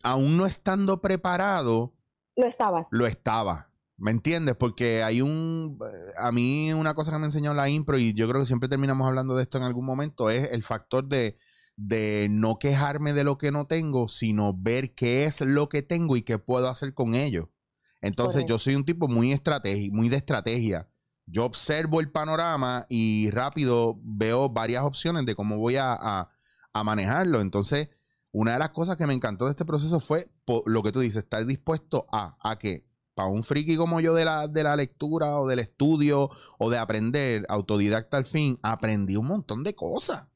aún 0.02 0.36
no 0.36 0.46
estando 0.46 1.00
preparado, 1.00 1.94
Lo 2.36 2.46
estabas. 2.46 2.88
lo 2.90 3.06
estaba. 3.06 3.70
¿Me 3.96 4.12
entiendes? 4.12 4.54
Porque 4.56 5.02
hay 5.02 5.20
un, 5.20 5.78
eh, 5.82 6.12
a 6.18 6.32
mí 6.32 6.72
una 6.72 6.94
cosa 6.94 7.12
que 7.12 7.18
me 7.18 7.26
enseñó 7.26 7.52
la 7.52 7.68
impro 7.68 7.98
y 7.98 8.14
yo 8.14 8.26
creo 8.28 8.40
que 8.40 8.46
siempre 8.46 8.68
terminamos 8.68 9.06
hablando 9.06 9.36
de 9.36 9.42
esto 9.42 9.58
en 9.58 9.64
algún 9.64 9.84
momento 9.84 10.30
es 10.30 10.50
el 10.52 10.62
factor 10.62 11.06
de, 11.06 11.36
de 11.76 12.28
no 12.30 12.58
quejarme 12.58 13.12
de 13.12 13.24
lo 13.24 13.36
que 13.36 13.50
no 13.52 13.66
tengo, 13.66 14.08
sino 14.08 14.54
ver 14.56 14.94
qué 14.94 15.24
es 15.26 15.42
lo 15.42 15.68
que 15.68 15.82
tengo 15.82 16.16
y 16.16 16.22
qué 16.22 16.38
puedo 16.38 16.68
hacer 16.70 16.94
con 16.94 17.14
ello. 17.14 17.52
Entonces 18.00 18.36
Correcto. 18.42 18.54
yo 18.54 18.58
soy 18.58 18.74
un 18.76 18.84
tipo 18.86 19.06
muy 19.08 19.32
estratégico, 19.32 19.94
muy 19.94 20.08
de 20.08 20.16
estrategia. 20.16 20.88
Yo 21.30 21.44
observo 21.44 22.00
el 22.00 22.10
panorama 22.10 22.86
y 22.88 23.30
rápido 23.30 23.98
veo 24.02 24.48
varias 24.48 24.82
opciones 24.82 25.24
de 25.26 25.34
cómo 25.34 25.58
voy 25.58 25.76
a, 25.76 25.92
a- 25.92 26.30
a 26.72 26.84
manejarlo. 26.84 27.40
Entonces, 27.40 27.88
una 28.32 28.52
de 28.52 28.58
las 28.60 28.70
cosas 28.70 28.96
que 28.96 29.06
me 29.06 29.14
encantó 29.14 29.44
de 29.46 29.50
este 29.52 29.64
proceso 29.64 30.00
fue 30.00 30.30
lo 30.66 30.82
que 30.82 30.92
tú 30.92 31.00
dices, 31.00 31.24
estar 31.24 31.44
dispuesto 31.46 32.06
a, 32.12 32.36
a 32.40 32.58
que 32.58 32.84
para 33.14 33.28
un 33.28 33.42
friki 33.42 33.76
como 33.76 34.00
yo 34.00 34.14
de 34.14 34.24
la, 34.24 34.46
de 34.48 34.62
la 34.62 34.76
lectura 34.76 35.38
o 35.40 35.46
del 35.48 35.58
estudio 35.58 36.30
o 36.58 36.70
de 36.70 36.78
aprender, 36.78 37.44
autodidacta 37.48 38.16
al 38.16 38.24
fin, 38.24 38.58
aprendí 38.62 39.16
un 39.16 39.26
montón 39.26 39.62
de 39.64 39.74
cosas. 39.74 40.26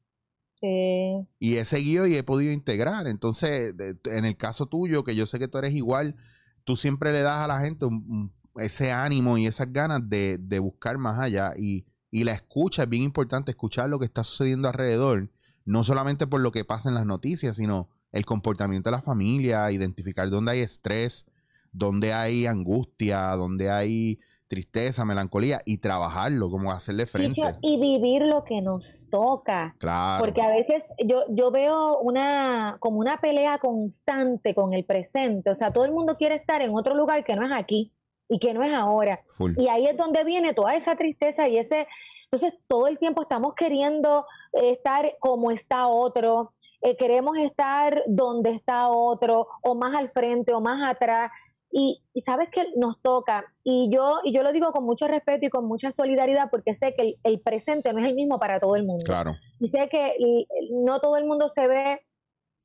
Sí. 0.59 1.27
Y 1.39 1.55
he 1.55 1.65
seguido 1.65 2.05
y 2.07 2.15
he 2.15 2.23
podido 2.23 2.51
integrar. 2.51 3.07
Entonces, 3.07 3.75
de- 3.75 3.97
en 4.05 4.25
el 4.25 4.35
caso 4.37 4.65
tuyo, 4.67 5.03
que 5.03 5.15
yo 5.15 5.25
sé 5.25 5.39
que 5.39 5.47
tú 5.47 5.57
eres 5.57 5.73
igual, 5.73 6.15
tú 6.63 6.75
siempre 6.75 7.11
le 7.11 7.21
das 7.21 7.37
a 7.43 7.47
la 7.47 7.59
gente 7.59 7.85
un- 7.85 8.33
ese 8.57 8.91
ánimo 8.91 9.37
y 9.37 9.47
esas 9.47 9.71
ganas 9.71 10.07
de, 10.09 10.37
de 10.37 10.59
buscar 10.59 10.97
más 10.97 11.19
allá. 11.19 11.53
Y, 11.57 11.85
y 12.11 12.23
la 12.23 12.33
escucha 12.33 12.83
es 12.83 12.89
bien 12.89 13.03
importante, 13.03 13.51
escuchar 13.51 13.89
lo 13.89 13.99
que 13.99 14.05
está 14.05 14.23
sucediendo 14.23 14.67
alrededor, 14.67 15.29
no 15.65 15.83
solamente 15.83 16.27
por 16.27 16.41
lo 16.41 16.51
que 16.51 16.63
pasa 16.63 16.89
en 16.89 16.95
las 16.95 17.05
noticias, 17.05 17.57
sino 17.57 17.89
el 18.11 18.25
comportamiento 18.25 18.89
de 18.89 18.95
la 18.95 19.01
familia, 19.01 19.69
identificar 19.71 20.29
dónde 20.29 20.53
hay 20.53 20.59
estrés, 20.61 21.25
dónde 21.73 22.13
hay 22.13 22.45
angustia, 22.45 23.31
dónde 23.31 23.69
hay 23.69 24.19
tristeza, 24.47 25.03
melancolía, 25.03 25.59
y 25.65 25.79
trabajarlo, 25.79 26.49
como 26.49 26.71
hacerle 26.71 27.07
frente. 27.07 27.41
Y 27.61 27.79
vivir 27.79 28.21
lo 28.21 28.43
que 28.43 28.61
nos 28.61 29.07
toca. 29.09 29.75
Claro. 29.79 30.23
Porque 30.23 30.41
a 30.41 30.49
veces 30.49 30.83
yo, 31.03 31.23
yo 31.29 31.51
veo 31.51 31.99
una, 31.99 32.77
como 32.79 32.99
una 32.99 33.19
pelea 33.19 33.57
constante 33.57 34.53
con 34.53 34.73
el 34.73 34.85
presente. 34.85 35.49
O 35.49 35.55
sea, 35.55 35.73
todo 35.73 35.83
el 35.83 35.91
mundo 35.91 36.15
quiere 36.15 36.35
estar 36.35 36.61
en 36.61 36.73
otro 36.73 36.95
lugar 36.95 37.25
que 37.25 37.35
no 37.35 37.43
es 37.43 37.51
aquí 37.51 37.91
y 38.27 38.39
que 38.39 38.53
no 38.53 38.63
es 38.63 38.73
ahora. 38.73 39.21
Full. 39.37 39.53
Y 39.57 39.67
ahí 39.67 39.85
es 39.87 39.97
donde 39.97 40.23
viene 40.23 40.53
toda 40.53 40.75
esa 40.75 40.95
tristeza 40.95 41.47
y 41.47 41.57
ese... 41.57 41.87
Entonces, 42.25 42.59
todo 42.67 42.87
el 42.87 42.97
tiempo 42.97 43.21
estamos 43.21 43.53
queriendo 43.53 44.25
eh, 44.53 44.71
estar 44.71 45.15
como 45.19 45.51
está 45.51 45.87
otro, 45.87 46.51
eh, 46.81 46.97
queremos 46.97 47.37
estar 47.37 48.03
donde 48.07 48.49
está 48.49 48.89
otro, 48.89 49.47
o 49.61 49.75
más 49.75 49.95
al 49.95 50.09
frente, 50.09 50.53
o 50.53 50.59
más 50.59 50.81
atrás. 50.83 51.31
Y, 51.71 52.01
y 52.13 52.21
sabes 52.21 52.49
que 52.49 52.65
nos 52.75 52.99
toca, 53.01 53.45
y 53.63 53.89
yo, 53.93 54.21
y 54.23 54.33
yo 54.33 54.43
lo 54.43 54.53
digo 54.53 54.71
con 54.71 54.85
mucho 54.85 55.07
respeto 55.07 55.45
y 55.45 55.49
con 55.49 55.67
mucha 55.67 55.91
solidaridad, 55.91 56.49
porque 56.49 56.73
sé 56.73 56.95
que 56.95 57.01
el, 57.03 57.15
el 57.23 57.41
presente 57.41 57.93
no 57.93 57.99
es 57.99 58.07
el 58.07 58.15
mismo 58.15 58.39
para 58.39 58.59
todo 58.59 58.75
el 58.75 58.85
mundo. 58.85 59.03
Claro. 59.05 59.35
Y 59.59 59.67
sé 59.67 59.87
que 59.87 60.15
y, 60.17 60.47
no 60.71 60.99
todo 60.99 61.17
el 61.17 61.25
mundo 61.25 61.47
se 61.47 61.67
ve, 61.67 62.01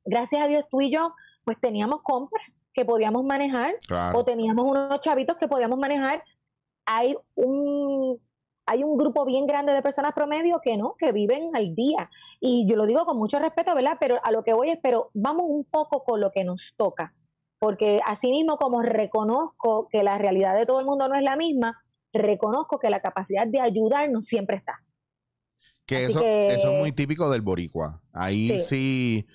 gracias 0.04 0.42
a 0.42 0.46
Dios 0.48 0.64
tú 0.70 0.80
y 0.80 0.90
yo, 0.90 1.12
pues 1.44 1.60
teníamos 1.60 2.00
compras 2.02 2.44
que 2.72 2.84
podíamos 2.84 3.24
manejar 3.24 3.74
Claro. 3.86 4.18
o 4.18 4.24
teníamos 4.24 4.66
unos 4.66 5.00
chavitos 5.00 5.36
que 5.36 5.48
podíamos 5.48 5.78
manejar. 5.78 6.22
Hay 6.86 7.16
un, 7.34 8.20
hay 8.66 8.84
un 8.84 8.96
grupo 8.96 9.24
bien 9.24 9.46
grande 9.46 9.72
de 9.72 9.82
personas 9.82 10.12
promedio 10.14 10.60
que 10.62 10.76
no, 10.76 10.94
que 10.98 11.12
viven 11.12 11.50
al 11.54 11.74
día. 11.74 12.10
Y 12.40 12.66
yo 12.68 12.76
lo 12.76 12.86
digo 12.86 13.04
con 13.04 13.16
mucho 13.18 13.38
respeto, 13.38 13.74
¿verdad? 13.74 13.96
Pero 14.00 14.18
a 14.24 14.30
lo 14.30 14.42
que 14.44 14.52
voy 14.54 14.70
es, 14.70 14.78
pero 14.82 15.10
vamos 15.14 15.44
un 15.48 15.64
poco 15.64 16.04
con 16.04 16.20
lo 16.20 16.30
que 16.30 16.44
nos 16.44 16.74
toca. 16.76 17.14
Porque 17.58 18.00
así 18.06 18.30
mismo 18.30 18.56
como 18.56 18.80
reconozco 18.82 19.88
que 19.90 20.02
la 20.02 20.16
realidad 20.18 20.56
de 20.56 20.64
todo 20.66 20.80
el 20.80 20.86
mundo 20.86 21.08
no 21.08 21.14
es 21.14 21.22
la 21.22 21.36
misma, 21.36 21.82
reconozco 22.12 22.78
que 22.78 22.88
la 22.90 23.00
capacidad 23.00 23.46
de 23.46 23.60
ayudarnos 23.60 24.24
siempre 24.26 24.56
está. 24.56 24.82
Que 25.86 26.04
eso, 26.04 26.20
que- 26.20 26.54
eso 26.54 26.72
es 26.72 26.78
muy 26.78 26.92
típico 26.92 27.28
del 27.30 27.42
boricua. 27.42 28.00
Ahí 28.12 28.48
sí. 28.48 28.60
Sí. 28.60 29.26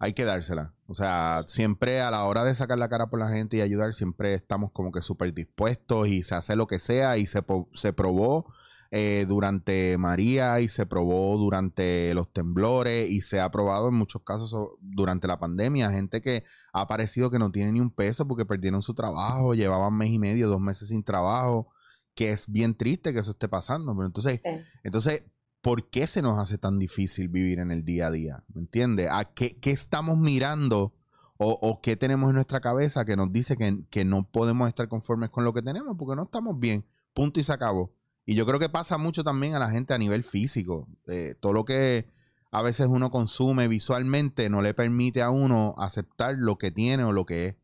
hay 0.00 0.12
que 0.12 0.24
dársela. 0.24 0.74
O 0.90 0.94
sea, 0.96 1.44
siempre 1.46 2.00
a 2.00 2.10
la 2.10 2.24
hora 2.24 2.42
de 2.42 2.52
sacar 2.52 2.76
la 2.76 2.88
cara 2.88 3.08
por 3.10 3.20
la 3.20 3.28
gente 3.28 3.56
y 3.56 3.60
ayudar, 3.60 3.94
siempre 3.94 4.34
estamos 4.34 4.72
como 4.72 4.90
que 4.90 5.02
súper 5.02 5.32
dispuestos 5.32 6.08
y 6.08 6.24
se 6.24 6.34
hace 6.34 6.56
lo 6.56 6.66
que 6.66 6.80
sea 6.80 7.16
y 7.16 7.26
se, 7.26 7.44
se 7.74 7.92
probó 7.92 8.52
eh, 8.90 9.24
durante 9.28 9.96
María 9.98 10.58
y 10.58 10.68
se 10.68 10.86
probó 10.86 11.38
durante 11.38 12.12
los 12.12 12.32
temblores 12.32 13.08
y 13.08 13.20
se 13.20 13.40
ha 13.40 13.48
probado 13.52 13.86
en 13.86 13.94
muchos 13.94 14.22
casos 14.24 14.52
durante 14.80 15.28
la 15.28 15.38
pandemia. 15.38 15.92
Gente 15.92 16.20
que 16.20 16.42
ha 16.72 16.80
aparecido 16.80 17.30
que 17.30 17.38
no 17.38 17.52
tiene 17.52 17.70
ni 17.70 17.78
un 17.78 17.92
peso 17.92 18.26
porque 18.26 18.44
perdieron 18.44 18.82
su 18.82 18.92
trabajo, 18.94 19.54
llevaban 19.54 19.96
mes 19.96 20.10
y 20.10 20.18
medio, 20.18 20.48
dos 20.48 20.60
meses 20.60 20.88
sin 20.88 21.04
trabajo, 21.04 21.68
que 22.16 22.32
es 22.32 22.50
bien 22.50 22.74
triste 22.74 23.12
que 23.12 23.20
eso 23.20 23.30
esté 23.30 23.48
pasando. 23.48 23.94
Pero 23.94 24.06
entonces, 24.08 24.40
Sí. 24.42 24.50
entonces, 24.82 25.22
¿por 25.62 25.90
qué 25.90 26.06
se 26.06 26.22
nos 26.22 26.38
hace 26.38 26.58
tan 26.58 26.78
difícil 26.78 27.28
vivir 27.28 27.58
en 27.58 27.70
el 27.70 27.84
día 27.84 28.06
a 28.08 28.10
día? 28.10 28.44
¿Me 28.54 28.60
entiendes? 28.62 29.08
¿A 29.10 29.24
qué, 29.24 29.58
qué 29.58 29.70
estamos 29.70 30.18
mirando 30.18 30.94
o, 31.38 31.58
o 31.60 31.80
qué 31.80 31.96
tenemos 31.96 32.28
en 32.30 32.34
nuestra 32.34 32.60
cabeza 32.60 33.04
que 33.04 33.16
nos 33.16 33.32
dice 33.32 33.56
que, 33.56 33.78
que 33.90 34.04
no 34.04 34.30
podemos 34.30 34.68
estar 34.68 34.88
conformes 34.88 35.30
con 35.30 35.44
lo 35.44 35.52
que 35.52 35.62
tenemos 35.62 35.96
porque 35.98 36.16
no 36.16 36.24
estamos 36.24 36.58
bien? 36.58 36.86
Punto 37.14 37.40
y 37.40 37.42
se 37.42 37.52
acabó. 37.52 37.92
Y 38.26 38.34
yo 38.34 38.46
creo 38.46 38.58
que 38.60 38.68
pasa 38.68 38.98
mucho 38.98 39.24
también 39.24 39.54
a 39.54 39.58
la 39.58 39.70
gente 39.70 39.92
a 39.94 39.98
nivel 39.98 40.22
físico. 40.24 40.86
Eh, 41.08 41.34
todo 41.40 41.52
lo 41.52 41.64
que 41.64 42.06
a 42.52 42.62
veces 42.62 42.86
uno 42.88 43.10
consume 43.10 43.66
visualmente 43.68 44.48
no 44.50 44.62
le 44.62 44.74
permite 44.74 45.22
a 45.22 45.30
uno 45.30 45.74
aceptar 45.78 46.36
lo 46.38 46.56
que 46.58 46.70
tiene 46.70 47.04
o 47.04 47.12
lo 47.12 47.24
que 47.26 47.46
es. 47.46 47.56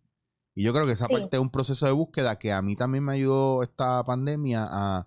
Y 0.55 0.63
yo 0.63 0.73
creo 0.73 0.87
que 0.87 0.93
esa 0.93 1.07
Sí. 1.07 1.13
parte 1.13 1.37
es 1.37 1.41
un 1.41 1.51
proceso 1.51 1.87
de 1.87 1.93
búsqueda 1.93 2.39
que 2.39 2.53
a 2.53 2.63
mí 2.63 2.77
también 2.77 3.05
me 3.05 3.13
ayudó 3.13 3.63
esta 3.63 4.03
pandemia 4.05 4.67
a 4.69 5.07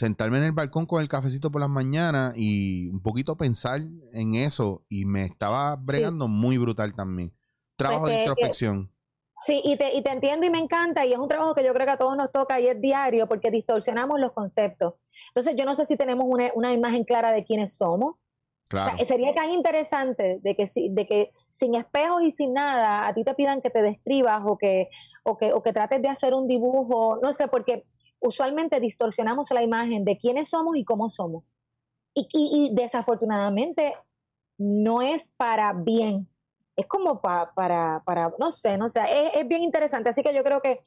sentarme 0.00 0.38
en 0.38 0.44
el 0.44 0.52
balcón 0.52 0.86
con 0.86 1.00
el 1.02 1.08
cafecito 1.08 1.50
por 1.50 1.60
las 1.60 1.70
mañanas 1.70 2.32
y 2.36 2.88
un 2.88 3.00
poquito 3.02 3.36
pensar 3.36 3.82
en 4.14 4.34
eso 4.34 4.84
y 4.88 5.04
me 5.04 5.24
estaba 5.24 5.76
bregando 5.76 6.26
muy 6.26 6.56
brutal 6.58 6.94
también. 6.94 7.32
Trabajo 7.76 8.02
Pues 8.02 8.12
de 8.12 8.16
que- 8.16 8.22
introspección. 8.24 8.90
Sí, 9.42 9.62
y 9.64 9.76
te, 9.78 9.94
y 9.94 10.02
te 10.02 10.10
entiendo 10.10 10.44
y 10.46 10.50
me 10.50 10.58
encanta, 10.58 11.06
y 11.06 11.12
es 11.14 11.18
un 11.18 11.26
trabajo 11.28 11.54
que 11.54 11.64
yo 11.64 11.72
creo 11.72 11.86
que 11.86 11.92
a 11.92 11.96
todos 11.98 12.14
nos 12.16 12.30
toca 12.30 12.60
y 12.60 12.66
es 12.66 12.78
diario 12.78 13.26
porque 13.26 13.50
distorsionamos 13.50 14.20
los 14.20 14.32
conceptos. 14.32 14.94
Entonces, 15.28 15.54
yo 15.56 15.64
no 15.64 15.74
sé 15.74 15.86
si 15.86 15.96
tenemos 15.96 16.26
una, 16.28 16.50
una 16.54 16.72
imagen 16.74 17.04
clara 17.04 17.32
de 17.32 17.42
quiénes 17.44 17.74
somos. 17.76 18.16
Claro. 18.68 18.92
O 18.94 18.96
sea, 18.98 19.06
sería 19.06 19.34
tan 19.34 19.50
interesante 19.50 20.40
de 20.42 20.54
que, 20.54 20.66
si- 20.66 20.90
de 20.90 21.06
que 21.06 21.30
sin 21.50 21.74
espejos 21.74 22.22
y 22.22 22.30
sin 22.32 22.52
nada 22.52 23.06
a 23.08 23.14
ti 23.14 23.24
te 23.24 23.34
pidan 23.34 23.62
que 23.62 23.70
te 23.70 23.80
describas 23.82 24.42
o 24.46 24.58
que, 24.58 24.88
o 25.24 25.36
que, 25.38 25.52
o 25.54 25.62
que 25.62 25.72
trates 25.72 26.02
de 26.02 26.08
hacer 26.08 26.34
un 26.34 26.46
dibujo, 26.46 27.18
no 27.22 27.32
sé, 27.32 27.48
porque 27.48 27.86
usualmente 28.20 28.80
distorsionamos 28.80 29.50
la 29.50 29.62
imagen 29.62 30.04
de 30.04 30.16
quiénes 30.18 30.48
somos 30.50 30.76
y 30.76 30.84
cómo 30.84 31.10
somos. 31.10 31.44
Y, 32.14 32.28
y- 32.32 32.66
y 32.72 32.74
desafortunadamente 32.74 33.94
no 34.58 35.00
es 35.02 35.28
para 35.36 35.72
bien, 35.72 36.28
es 36.76 36.86
como 36.86 37.20
pa- 37.20 37.52
para, 37.54 38.02
para, 38.04 38.32
no 38.38 38.52
sé, 38.52 38.76
no 38.78 38.88
sé, 38.88 39.00
es, 39.04 39.30
es 39.36 39.48
bien 39.48 39.62
interesante. 39.62 40.10
Así 40.10 40.22
que 40.22 40.34
yo 40.34 40.42
creo 40.44 40.60
que 40.60 40.80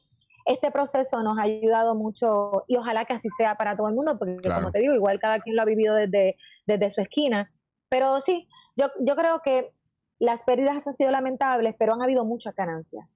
este 0.46 0.70
proceso 0.70 1.22
nos 1.22 1.38
ha 1.38 1.42
ayudado 1.42 1.94
mucho 1.94 2.64
y 2.68 2.76
ojalá 2.76 3.04
que 3.06 3.14
así 3.14 3.28
sea 3.30 3.56
para 3.56 3.76
todo 3.76 3.88
el 3.88 3.94
mundo, 3.94 4.18
porque 4.18 4.36
Claro. 4.36 4.60
como 4.60 4.72
te 4.72 4.80
digo, 4.80 4.94
igual 4.94 5.18
cada 5.18 5.40
quien 5.40 5.56
lo 5.56 5.62
ha 5.62 5.64
vivido 5.64 5.94
desde, 5.94 6.36
desde 6.66 6.90
su 6.90 7.00
esquina. 7.00 7.50
Pero 7.88 8.20
sí, 8.20 8.48
yo, 8.76 8.86
yo 9.00 9.16
creo 9.16 9.40
que 9.42 9.72
las 10.18 10.42
pérdidas 10.42 10.86
han 10.86 10.94
sido 10.94 11.10
lamentables, 11.10 11.74
pero 11.78 11.94
han 11.94 12.02
habido 12.02 12.24
muchas 12.24 12.54
ganancias. 12.54 13.06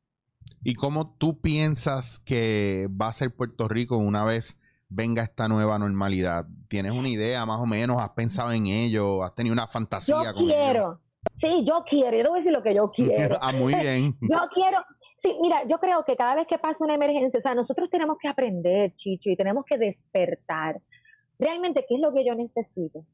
¿Y 0.63 0.75
cómo 0.75 1.15
tú 1.19 1.41
piensas 1.41 2.19
que 2.19 2.89
va 2.91 3.09
a 3.09 3.13
ser 3.13 3.35
Puerto 3.35 3.69
Rico 3.69 3.97
una 3.97 4.25
vez 4.25 4.59
venga 4.89 5.23
esta 5.23 5.49
nueva 5.49 5.79
normalidad? 5.79 6.47
¿Tienes 6.69 6.93
una 6.93 7.09
idea 7.09 7.47
más 7.47 7.61
o 7.61 7.67
menos? 7.67 8.01
¿Has 8.01 8.11
pensado 8.11 8.53
en 8.53 8.67
ello? 8.67 9.23
¿Has 9.23 9.35
tenido 9.35 9.53
una 9.53 9.67
fantasía 9.67 10.17
Yo 10.25 10.35
con 10.35 10.45
ello? 10.45 10.55
quiero, 10.55 11.01
sí, 11.35 11.65
yo 11.65 11.85
quiero, 11.87 12.17
yo 12.17 12.23
te 12.23 12.29
voy 12.29 12.39
a 12.39 12.41
decir 12.41 12.53
lo 12.53 12.63
que 12.63 12.75
yo 12.75 12.91
quiero. 12.91 13.37
ah, 13.41 13.53
muy 13.53 13.75
bien. 13.75 14.15
Yo 14.21 14.39
quiero, 14.53 14.79
sí, 15.15 15.37
mira, 15.41 15.65
yo 15.67 15.79
creo 15.79 16.05
que 16.05 16.17
cada 16.17 16.35
vez 16.35 16.47
que 16.47 16.59
pasa 16.59 16.85
una 16.85 16.95
emergencia, 16.95 17.39
o 17.39 17.41
sea, 17.41 17.55
nosotros 17.55 17.89
tenemos 17.91 18.17
que 18.21 18.29
aprender, 18.29 18.95
Chicho, 18.95 19.31
y 19.31 19.37
tenemos 19.37 19.65
que 19.65 19.79
despertar. 19.79 20.81
Realmente, 21.39 21.85
¿qué 21.89 21.95
es 21.95 22.01
lo 22.01 22.13
que 22.13 22.25
yo 22.27 22.35
necesito? 22.35 23.05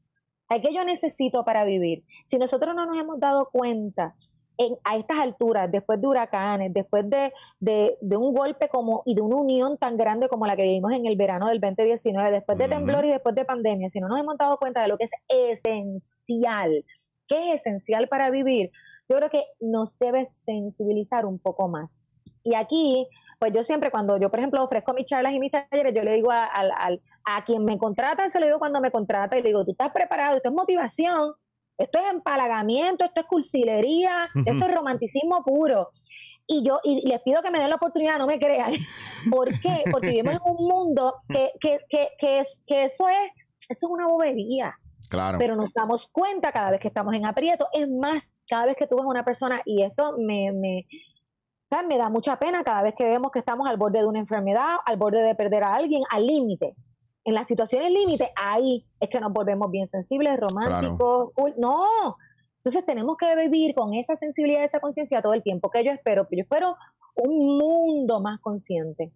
Sea, 0.47 0.61
¿Qué 0.61 0.73
yo 0.73 0.83
necesito 0.83 1.43
para 1.43 1.63
vivir? 1.65 2.03
Si 2.25 2.37
nosotros 2.37 2.75
no 2.75 2.85
nos 2.85 2.97
hemos 2.97 3.19
dado 3.19 3.49
cuenta 3.51 4.15
en- 4.57 4.77
a 4.83 4.95
estas 4.97 5.19
alturas, 5.19 5.71
después 5.71 5.99
de 6.01 6.07
huracanes, 6.07 6.73
después 6.73 7.09
de, 7.09 7.33
de- 7.59 7.97
de 8.01 8.17
un 8.17 8.33
golpe 8.33 8.69
como 8.69 9.03
y 9.05 9.15
de 9.15 9.21
una 9.21 9.35
unión 9.37 9.77
tan 9.77 9.97
grande 9.97 10.27
como 10.29 10.45
la 10.47 10.55
que 10.55 10.63
vivimos 10.63 10.91
en 10.93 11.05
el 11.05 11.15
verano 11.17 11.47
del 11.47 11.59
2019, 11.59 12.31
después 12.31 12.57
de 12.57 12.67
temblor 12.67 13.05
y 13.05 13.09
después 13.09 13.35
de 13.35 13.45
pandemia, 13.45 13.89
si 13.89 13.99
no 13.99 14.07
nos 14.07 14.19
hemos 14.19 14.37
dado 14.37 14.57
cuenta 14.57 14.81
de 14.81 14.87
lo 14.87 14.97
que 14.97 15.05
es 15.05 15.11
esencial, 15.27 16.85
¿qué 17.27 17.53
es 17.53 17.61
esencial 17.61 18.07
para 18.07 18.29
vivir? 18.29 18.71
Yo 19.09 19.17
creo 19.17 19.29
que 19.29 19.43
nos 19.59 19.97
debe 19.99 20.25
sensibilizar 20.45 21.25
un 21.25 21.39
poco 21.39 21.67
más. 21.67 22.01
Y 22.43 22.55
aquí, 22.55 23.07
pues 23.39 23.51
yo 23.53 23.63
siempre 23.63 23.91
cuando 23.91 24.17
yo, 24.17 24.29
por 24.29 24.39
ejemplo, 24.39 24.63
ofrezco 24.63 24.93
mis 24.93 25.05
charlas 25.05 25.33
y 25.33 25.39
mis 25.39 25.51
talleres, 25.51 25.93
yo 25.93 26.03
le 26.03 26.13
digo 26.13 26.31
a, 26.31 26.45
al- 26.45 26.71
al- 26.77 27.01
a 27.25 27.43
quien 27.43 27.65
me 27.65 27.77
contrata, 27.77 28.29
se 28.29 28.39
lo 28.39 28.45
digo 28.47 28.59
cuando 28.59 28.81
me 28.81 28.91
contrata 28.91 29.37
y 29.37 29.41
le 29.43 29.49
digo, 29.49 29.65
tú 29.65 29.71
estás 29.71 29.91
preparado, 29.91 30.37
esto 30.37 30.49
es 30.49 30.55
motivación, 30.55 31.33
esto 31.77 31.99
es 31.99 32.11
empalagamiento, 32.11 33.03
esto 33.05 33.21
es 33.21 33.27
cursilería, 33.27 34.27
esto 34.45 34.65
es 34.65 34.73
romanticismo 34.73 35.43
puro. 35.43 35.89
Y 36.47 36.63
yo 36.63 36.79
y 36.83 37.07
les 37.07 37.21
pido 37.21 37.41
que 37.41 37.51
me 37.51 37.59
den 37.59 37.69
la 37.69 37.75
oportunidad, 37.75 38.19
no 38.19 38.27
me 38.27 38.39
crean. 38.39 38.71
¿Por 39.31 39.47
qué? 39.59 39.83
Porque 39.91 40.09
vivimos 40.09 40.35
en 40.35 40.41
un 40.43 40.67
mundo 40.67 41.15
que, 41.27 41.51
que, 41.59 41.79
que, 41.89 42.09
que, 42.19 42.39
es, 42.39 42.61
que 42.67 42.85
eso, 42.85 43.09
es, 43.09 43.31
eso 43.69 43.87
es 43.87 43.91
una 43.91 44.07
bobería 44.07 44.75
Claro. 45.07 45.37
pero 45.37 45.55
nos 45.55 45.71
damos 45.73 46.07
cuenta 46.07 46.51
cada 46.51 46.71
vez 46.71 46.79
que 46.79 46.87
estamos 46.87 47.13
en 47.13 47.25
aprieto. 47.25 47.67
Es 47.73 47.87
más, 47.87 48.33
cada 48.47 48.65
vez 48.65 48.75
que 48.75 48.87
tú 48.87 48.95
ves 48.95 49.05
a 49.05 49.09
una 49.09 49.25
persona, 49.25 49.61
y 49.65 49.83
esto 49.83 50.15
me, 50.17 50.51
me, 50.51 50.87
¿sabes? 51.69 51.87
me 51.87 51.97
da 51.97 52.09
mucha 52.09 52.37
pena 52.37 52.63
cada 52.63 52.81
vez 52.81 52.95
que 52.95 53.03
vemos 53.03 53.31
que 53.31 53.39
estamos 53.39 53.67
al 53.67 53.77
borde 53.77 53.99
de 53.99 54.07
una 54.07 54.19
enfermedad, 54.19 54.77
al 54.85 54.97
borde 54.97 55.21
de 55.21 55.35
perder 55.35 55.63
a 55.63 55.75
alguien, 55.75 56.03
al 56.09 56.25
límite. 56.25 56.75
En 57.25 57.33
las 57.33 57.47
situaciones 57.47 57.91
límite, 57.91 58.31
ahí 58.35 58.85
es 58.99 59.09
que 59.09 59.19
nos 59.19 59.33
volvemos 59.33 59.69
bien 59.71 59.87
sensibles, 59.89 60.39
románticos. 60.39 61.31
No. 61.57 61.85
Entonces 62.57 62.85
tenemos 62.85 63.17
que 63.17 63.35
vivir 63.35 63.75
con 63.75 63.93
esa 63.93 64.15
sensibilidad, 64.15 64.63
esa 64.63 64.79
conciencia 64.79 65.21
todo 65.21 65.33
el 65.33 65.43
tiempo. 65.43 65.69
que 65.69 65.83
yo 65.83 65.91
espero? 65.91 66.27
Yo 66.31 66.41
espero 66.41 66.75
un 67.15 67.57
mundo 67.57 68.21
más 68.21 68.39
consciente. 68.39 69.11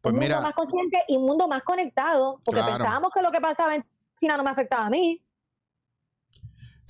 Pues 0.00 0.12
un 0.14 0.18
mira, 0.20 0.36
mundo 0.36 0.48
más 0.48 0.54
consciente 0.54 0.98
y 1.08 1.16
un 1.16 1.24
mundo 1.26 1.48
más 1.48 1.62
conectado, 1.62 2.40
porque 2.44 2.60
Claro. 2.60 2.76
pensábamos 2.78 3.10
que 3.14 3.22
lo 3.22 3.30
que 3.30 3.40
pasaba 3.40 3.74
en 3.74 3.84
China 4.16 4.36
no 4.36 4.44
me 4.44 4.50
afectaba 4.50 4.86
a 4.86 4.90
mí. 4.90 5.22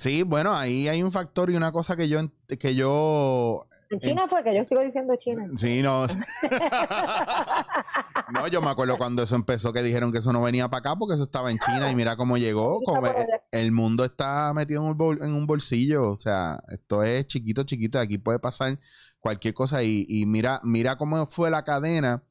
Sí, 0.02 0.22
bueno, 0.22 0.54
ahí 0.54 0.88
hay 0.88 1.02
un 1.02 1.10
factor 1.12 1.50
y 1.50 1.56
una 1.56 1.72
cosa 1.72 1.96
que 1.96 2.08
yo 2.08 2.20
que 2.58 2.74
yo 2.74 3.66
En 3.90 3.98
China 4.00 4.26
fue 4.28 4.42
que 4.44 4.54
yo 4.54 4.64
sigo 4.64 4.80
diciendo 4.82 5.14
China. 5.16 5.46
Sí, 5.56 5.82
no. 5.82 6.06
no, 8.32 8.46
yo 8.48 8.60
me 8.62 8.70
acuerdo 8.70 8.96
cuando 8.98 9.22
eso 9.22 9.36
empezó 9.36 9.72
que 9.72 9.82
dijeron 9.82 10.12
que 10.12 10.18
eso 10.18 10.32
no 10.32 10.42
venía 10.42 10.68
para 10.68 10.78
acá 10.90 10.96
porque 10.96 11.14
eso 11.14 11.22
estaba 11.22 11.50
en 11.50 11.58
China 11.58 11.90
y 11.90 11.94
mira 11.96 12.16
cómo 12.16 12.36
llegó. 12.38 12.80
Como 12.84 13.06
el, 13.06 13.14
el 13.52 13.72
mundo 13.72 14.04
está 14.04 14.52
metido 14.54 14.82
en 14.82 14.88
un, 14.88 14.98
bol- 14.98 15.22
en 15.22 15.34
un 15.34 15.46
bolsillo. 15.46 16.10
O 16.10 16.16
sea, 16.16 16.62
esto 16.68 17.02
es 17.02 17.26
chiquito, 17.26 17.64
chiquito. 17.64 17.98
Aquí 17.98 18.18
puede 18.18 18.38
pasar 18.38 18.78
cualquier 19.20 19.54
cosa. 19.54 19.82
Y, 19.82 20.06
y 20.08 20.26
mira, 20.26 20.60
mira 20.64 20.96
cómo 20.96 21.26
fue 21.26 21.50
la 21.50 21.64
cadena 21.64 22.22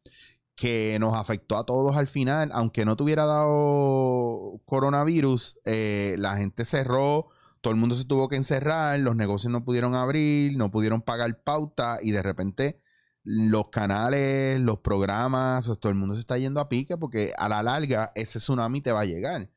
que 0.56 0.98
nos 1.00 1.16
afectó 1.16 1.58
a 1.58 1.66
todos 1.66 1.96
al 1.98 2.08
final. 2.08 2.52
Aunque 2.54 2.86
no 2.86 2.96
tuviera 2.96 3.26
dado 3.26 4.60
coronavirus, 4.66 5.58
eh, 5.66 6.16
la 6.20 6.36
gente 6.38 6.66
cerró. 6.66 7.28
Todo 7.62 7.74
el 7.74 7.80
mundo 7.80 7.96
se 7.96 8.06
tuvo 8.06 8.28
que 8.28 8.36
encerrar, 8.36 9.00
los 9.00 9.16
negocios 9.16 9.52
no 9.52 9.64
pudieron 9.64 9.96
abrir, 9.96 10.58
no 10.58 10.72
pudieron 10.72 11.02
pagar 11.02 11.44
pauta 11.44 12.00
y 12.02 12.12
de 12.12 12.24
repente 12.24 12.82
los 13.24 13.70
canales, 13.70 14.60
los 14.60 14.80
programas, 14.80 15.66
o 15.66 15.74
sea, 15.74 15.80
todo 15.80 15.92
el 15.92 15.98
mundo 15.98 16.16
se 16.16 16.22
está 16.22 16.38
yendo 16.38 16.60
a 16.60 16.70
pique 16.70 16.98
porque 16.98 17.34
a 17.38 17.48
la 17.48 17.62
larga 17.62 18.12
ese 18.16 18.40
tsunami 18.40 18.82
te 18.82 18.92
va 18.92 19.02
a 19.02 19.06
llegar. 19.06 19.44
es 19.44 19.50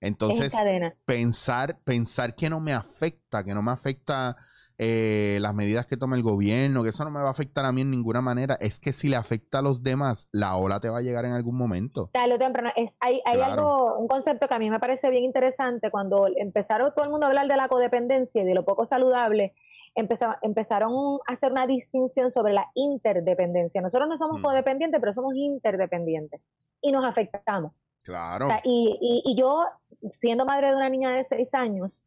Entonces, 0.00 0.54
en 0.54 0.92
pensar, 1.04 1.78
pensar 1.84 2.34
que 2.34 2.50
no 2.50 2.58
me 2.58 2.72
afecta, 2.72 3.44
que 3.44 3.54
no 3.54 3.62
me 3.62 3.70
afecta 3.70 4.36
eh, 4.84 5.38
las 5.40 5.54
medidas 5.54 5.86
que 5.86 5.96
toma 5.96 6.16
el 6.16 6.24
gobierno, 6.24 6.82
que 6.82 6.88
eso 6.88 7.04
no 7.04 7.10
me 7.12 7.20
va 7.20 7.28
a 7.28 7.30
afectar 7.30 7.64
a 7.64 7.70
mí 7.70 7.82
en 7.82 7.90
ninguna 7.92 8.20
manera, 8.20 8.56
es 8.58 8.80
que 8.80 8.92
si 8.92 9.08
le 9.08 9.14
afecta 9.14 9.60
a 9.60 9.62
los 9.62 9.84
demás, 9.84 10.28
la 10.32 10.56
ola 10.56 10.80
te 10.80 10.88
va 10.88 10.98
a 10.98 11.02
llegar 11.02 11.24
en 11.24 11.32
algún 11.32 11.56
momento. 11.56 12.10
O 12.12 12.38
temprano. 12.38 12.70
Es, 12.74 12.96
hay 12.98 13.20
hay 13.24 13.36
Claro. 13.36 13.52
algo, 13.52 13.98
un 13.98 14.08
concepto 14.08 14.48
que 14.48 14.54
a 14.54 14.58
mí 14.58 14.70
me 14.70 14.80
parece 14.80 15.10
bien 15.10 15.22
interesante 15.22 15.90
cuando 15.92 16.26
empezaron 16.34 16.92
todo 16.94 17.04
el 17.04 17.10
mundo 17.12 17.26
a 17.26 17.28
hablar 17.28 17.46
de 17.46 17.56
la 17.56 17.68
codependencia 17.68 18.42
y 18.42 18.44
de 18.44 18.54
lo 18.54 18.64
poco 18.64 18.84
saludable. 18.86 19.54
empeza- 19.94 20.38
empezaron 20.40 21.18
a 21.28 21.32
hacer 21.34 21.52
una 21.52 21.66
distinción 21.66 22.30
sobre 22.30 22.54
la 22.54 22.64
interdependencia. 22.74 23.82
Nosotros 23.82 24.08
no 24.08 24.16
somos 24.16 24.40
Mm. 24.40 24.42
codependientes, 24.42 24.98
pero 25.00 25.12
somos 25.12 25.34
interdependientes 25.36 26.40
y 26.80 26.92
nos 26.92 27.04
afectamos. 27.04 27.72
Claro. 28.02 28.46
O 28.46 28.48
sea, 28.48 28.60
y, 28.64 28.98
y- 29.00 29.22
y 29.30 29.36
yo, 29.38 29.64
siendo 30.10 30.46
madre 30.46 30.70
de 30.70 30.76
una 30.76 30.88
niña 30.88 31.10
de 31.10 31.24
seis 31.24 31.52
años, 31.52 32.02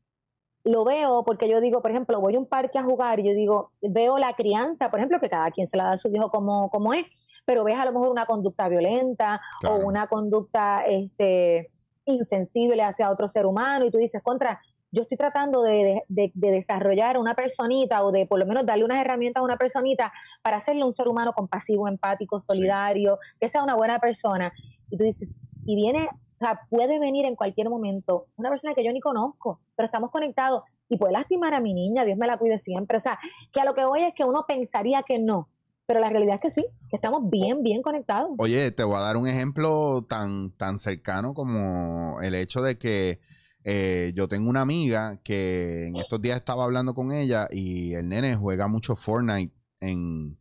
lo 0.65 0.83
veo 0.83 1.23
porque 1.23 1.47
yo 1.47 1.61
digo, 1.61 1.81
por 1.81 1.91
ejemplo, 1.91 2.19
voy 2.19 2.35
a 2.35 2.39
un 2.39 2.45
parque 2.47 2.77
a 2.79 2.83
jugar 2.83 3.19
y 3.19 3.27
yo 3.27 3.33
digo, 3.33 3.71
veo 3.81 4.17
la 4.17 4.33
crianza, 4.33 4.89
por 4.89 4.99
ejemplo, 4.99 5.19
que 5.19 5.29
cada 5.29 5.49
quien 5.51 5.67
se 5.67 5.77
la 5.77 5.85
da 5.85 5.91
a 5.93 5.97
su 5.97 6.09
hijo 6.09 6.29
como, 6.31 6.69
como 6.71 6.93
es, 6.93 7.05
pero 7.45 7.63
ves 7.63 7.77
a 7.77 7.85
lo 7.85 7.91
mejor 7.93 8.09
una 8.09 8.25
conducta 8.25 8.67
violenta 8.67 9.39
Claro. 9.61 9.75
o 9.75 9.87
una 9.87 10.07
conducta 10.07 10.81
este, 10.87 11.69
insensible 12.05 12.81
hacia 12.83 13.09
otro 13.11 13.27
ser 13.27 13.45
humano 13.45 13.85
y 13.85 13.91
tú 13.91 13.97
dices, 13.99 14.21
contra, 14.23 14.59
yo 14.91 15.01
estoy 15.03 15.17
tratando 15.17 15.61
de, 15.61 16.03
de- 16.07 16.31
de 16.33 16.51
desarrollar 16.51 17.17
una 17.17 17.35
personita 17.35 18.03
o 18.03 18.11
de 18.11 18.25
por 18.25 18.39
lo 18.39 18.45
menos 18.45 18.65
darle 18.65 18.85
unas 18.85 18.99
herramientas 19.01 19.41
a 19.41 19.43
una 19.43 19.57
personita 19.57 20.11
para 20.41 20.57
hacerle 20.57 20.83
un 20.83 20.93
ser 20.93 21.07
humano 21.07 21.33
compasivo, 21.33 21.87
empático, 21.87 22.39
solidario, 22.41 23.19
que 23.39 23.49
sea 23.49 23.61
una 23.63 23.75
buena 23.75 23.99
persona. 23.99 24.51
Y 24.89 24.97
tú 24.97 25.03
dices, 25.03 25.29
y 25.65 25.75
viene, 25.75 26.09
sea, 26.45 26.61
puede 26.69 26.99
venir 26.99 27.25
en 27.25 27.35
cualquier 27.35 27.69
momento 27.69 28.27
una 28.35 28.49
persona 28.49 28.73
que 28.73 28.83
yo 28.83 28.91
ni 28.91 28.99
conozco, 28.99 29.61
pero 29.75 29.85
estamos 29.85 30.11
conectados 30.11 30.63
y 30.89 30.97
puede 30.97 31.13
lastimar 31.13 31.53
a 31.53 31.61
mi 31.61 31.73
niña, 31.73 32.05
Dios 32.05 32.17
me 32.17 32.27
la 32.27 32.37
cuide 32.37 32.59
siempre. 32.59 32.97
O 32.97 32.99
sea, 32.99 33.17
que 33.51 33.61
a 33.61 33.65
lo 33.65 33.73
que 33.73 33.85
voy 33.85 34.03
es 34.03 34.13
que 34.15 34.23
uno 34.23 34.45
pensaría 34.47 35.03
que 35.03 35.19
no, 35.19 35.49
pero 35.85 35.99
la 35.99 36.09
realidad 36.09 36.35
es 36.35 36.41
que 36.41 36.49
sí, 36.49 36.65
que 36.89 36.95
estamos 36.95 37.29
bien, 37.29 37.63
bien 37.63 37.81
conectados. 37.81 38.31
Oye, 38.37 38.71
te 38.71 38.83
voy 38.83 38.97
a 38.97 39.01
dar 39.01 39.17
un 39.17 39.27
ejemplo 39.27 40.05
tan, 40.07 40.51
tan 40.51 40.79
cercano 40.79 41.33
como 41.33 42.21
el 42.21 42.35
hecho 42.35 42.61
de 42.61 42.77
que 42.77 43.19
eh, 43.63 44.13
yo 44.15 44.27
tengo 44.27 44.49
una 44.49 44.61
amiga 44.61 45.19
que 45.23 45.87
en 45.87 45.95
estos 45.95 46.21
días 46.21 46.37
estaba 46.37 46.63
hablando 46.63 46.93
con 46.93 47.11
ella 47.11 47.47
y 47.51 47.93
el 47.93 48.07
nene 48.09 48.35
juega 48.35 48.67
mucho 48.67 48.95
Fortnite 48.95 49.53
en 49.79 50.37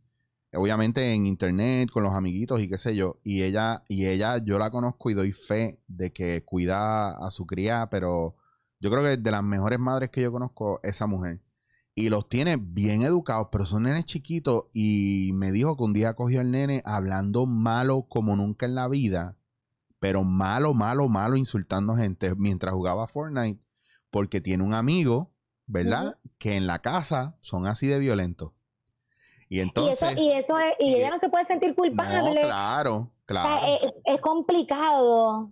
obviamente 0.55 1.13
en 1.13 1.25
internet 1.25 1.89
con 1.91 2.03
los 2.03 2.13
amiguitos 2.13 2.61
y 2.61 2.69
qué 2.69 2.77
sé 2.77 2.95
yo 2.95 3.19
y 3.23 3.43
ella 3.43 3.83
y 3.87 4.07
ella 4.07 4.37
yo 4.37 4.59
la 4.59 4.71
conozco 4.71 5.09
y 5.09 5.13
doy 5.13 5.31
fe 5.31 5.81
de 5.87 6.11
que 6.13 6.43
cuida 6.43 7.11
a 7.11 7.31
su 7.31 7.45
cría 7.45 7.89
pero 7.89 8.35
yo 8.79 8.89
creo 8.91 9.03
que 9.03 9.13
es 9.13 9.23
de 9.23 9.31
las 9.31 9.43
mejores 9.43 9.79
madres 9.79 10.09
que 10.09 10.21
yo 10.21 10.31
conozco 10.31 10.79
esa 10.83 11.07
mujer 11.07 11.41
y 11.95 12.09
los 12.09 12.27
tiene 12.27 12.57
bien 12.57 13.03
educados, 13.03 13.47
pero 13.51 13.65
son 13.65 13.83
nenes 13.83 14.03
chiquitos. 14.03 14.65
Y 14.73 15.31
me 15.33 15.53
dijo 15.53 15.77
que 15.77 15.83
un 15.83 15.93
día 15.93 16.13
cogió 16.13 16.41
al 16.41 16.51
nene 16.51 16.81
hablando 16.85 17.45
malo 17.45 18.03
como 18.09 18.35
nunca 18.35 18.65
en 18.65 18.75
la 18.75 18.89
vida, 18.89 19.37
pero 19.99 20.25
malo, 20.25 20.73
malo, 20.73 21.07
malo, 21.07 21.37
insultando 21.37 21.95
gente 21.95 22.35
mientras 22.35 22.73
jugaba 22.73 23.07
Fortnite, 23.07 23.61
porque 24.11 24.41
tiene 24.41 24.63
un 24.63 24.73
amigo, 24.73 25.33
¿verdad? 25.65 26.19
Que 26.37 26.57
en 26.57 26.67
la 26.67 26.79
casa 26.79 27.37
son 27.39 27.65
así 27.65 27.87
de 27.87 27.97
violentos. 27.97 28.51
Y 29.49 29.57
y 29.57 29.59
entonces. 29.61 30.01
eso, 30.11 30.21
y 30.21 30.31
eso 30.31 30.57
es, 30.59 30.73
y 30.79 30.91
y- 30.91 30.95
ella 30.95 31.09
no 31.11 31.19
se 31.19 31.29
puede 31.29 31.45
sentir 31.45 31.69
no, 31.69 31.75
culpable. 31.75 32.41
claro, 32.41 32.95
O 32.95 33.11
claro. 33.25 33.59
sea, 33.59 33.75
es, 33.75 33.81
es 34.05 34.21
complicado. 34.21 35.51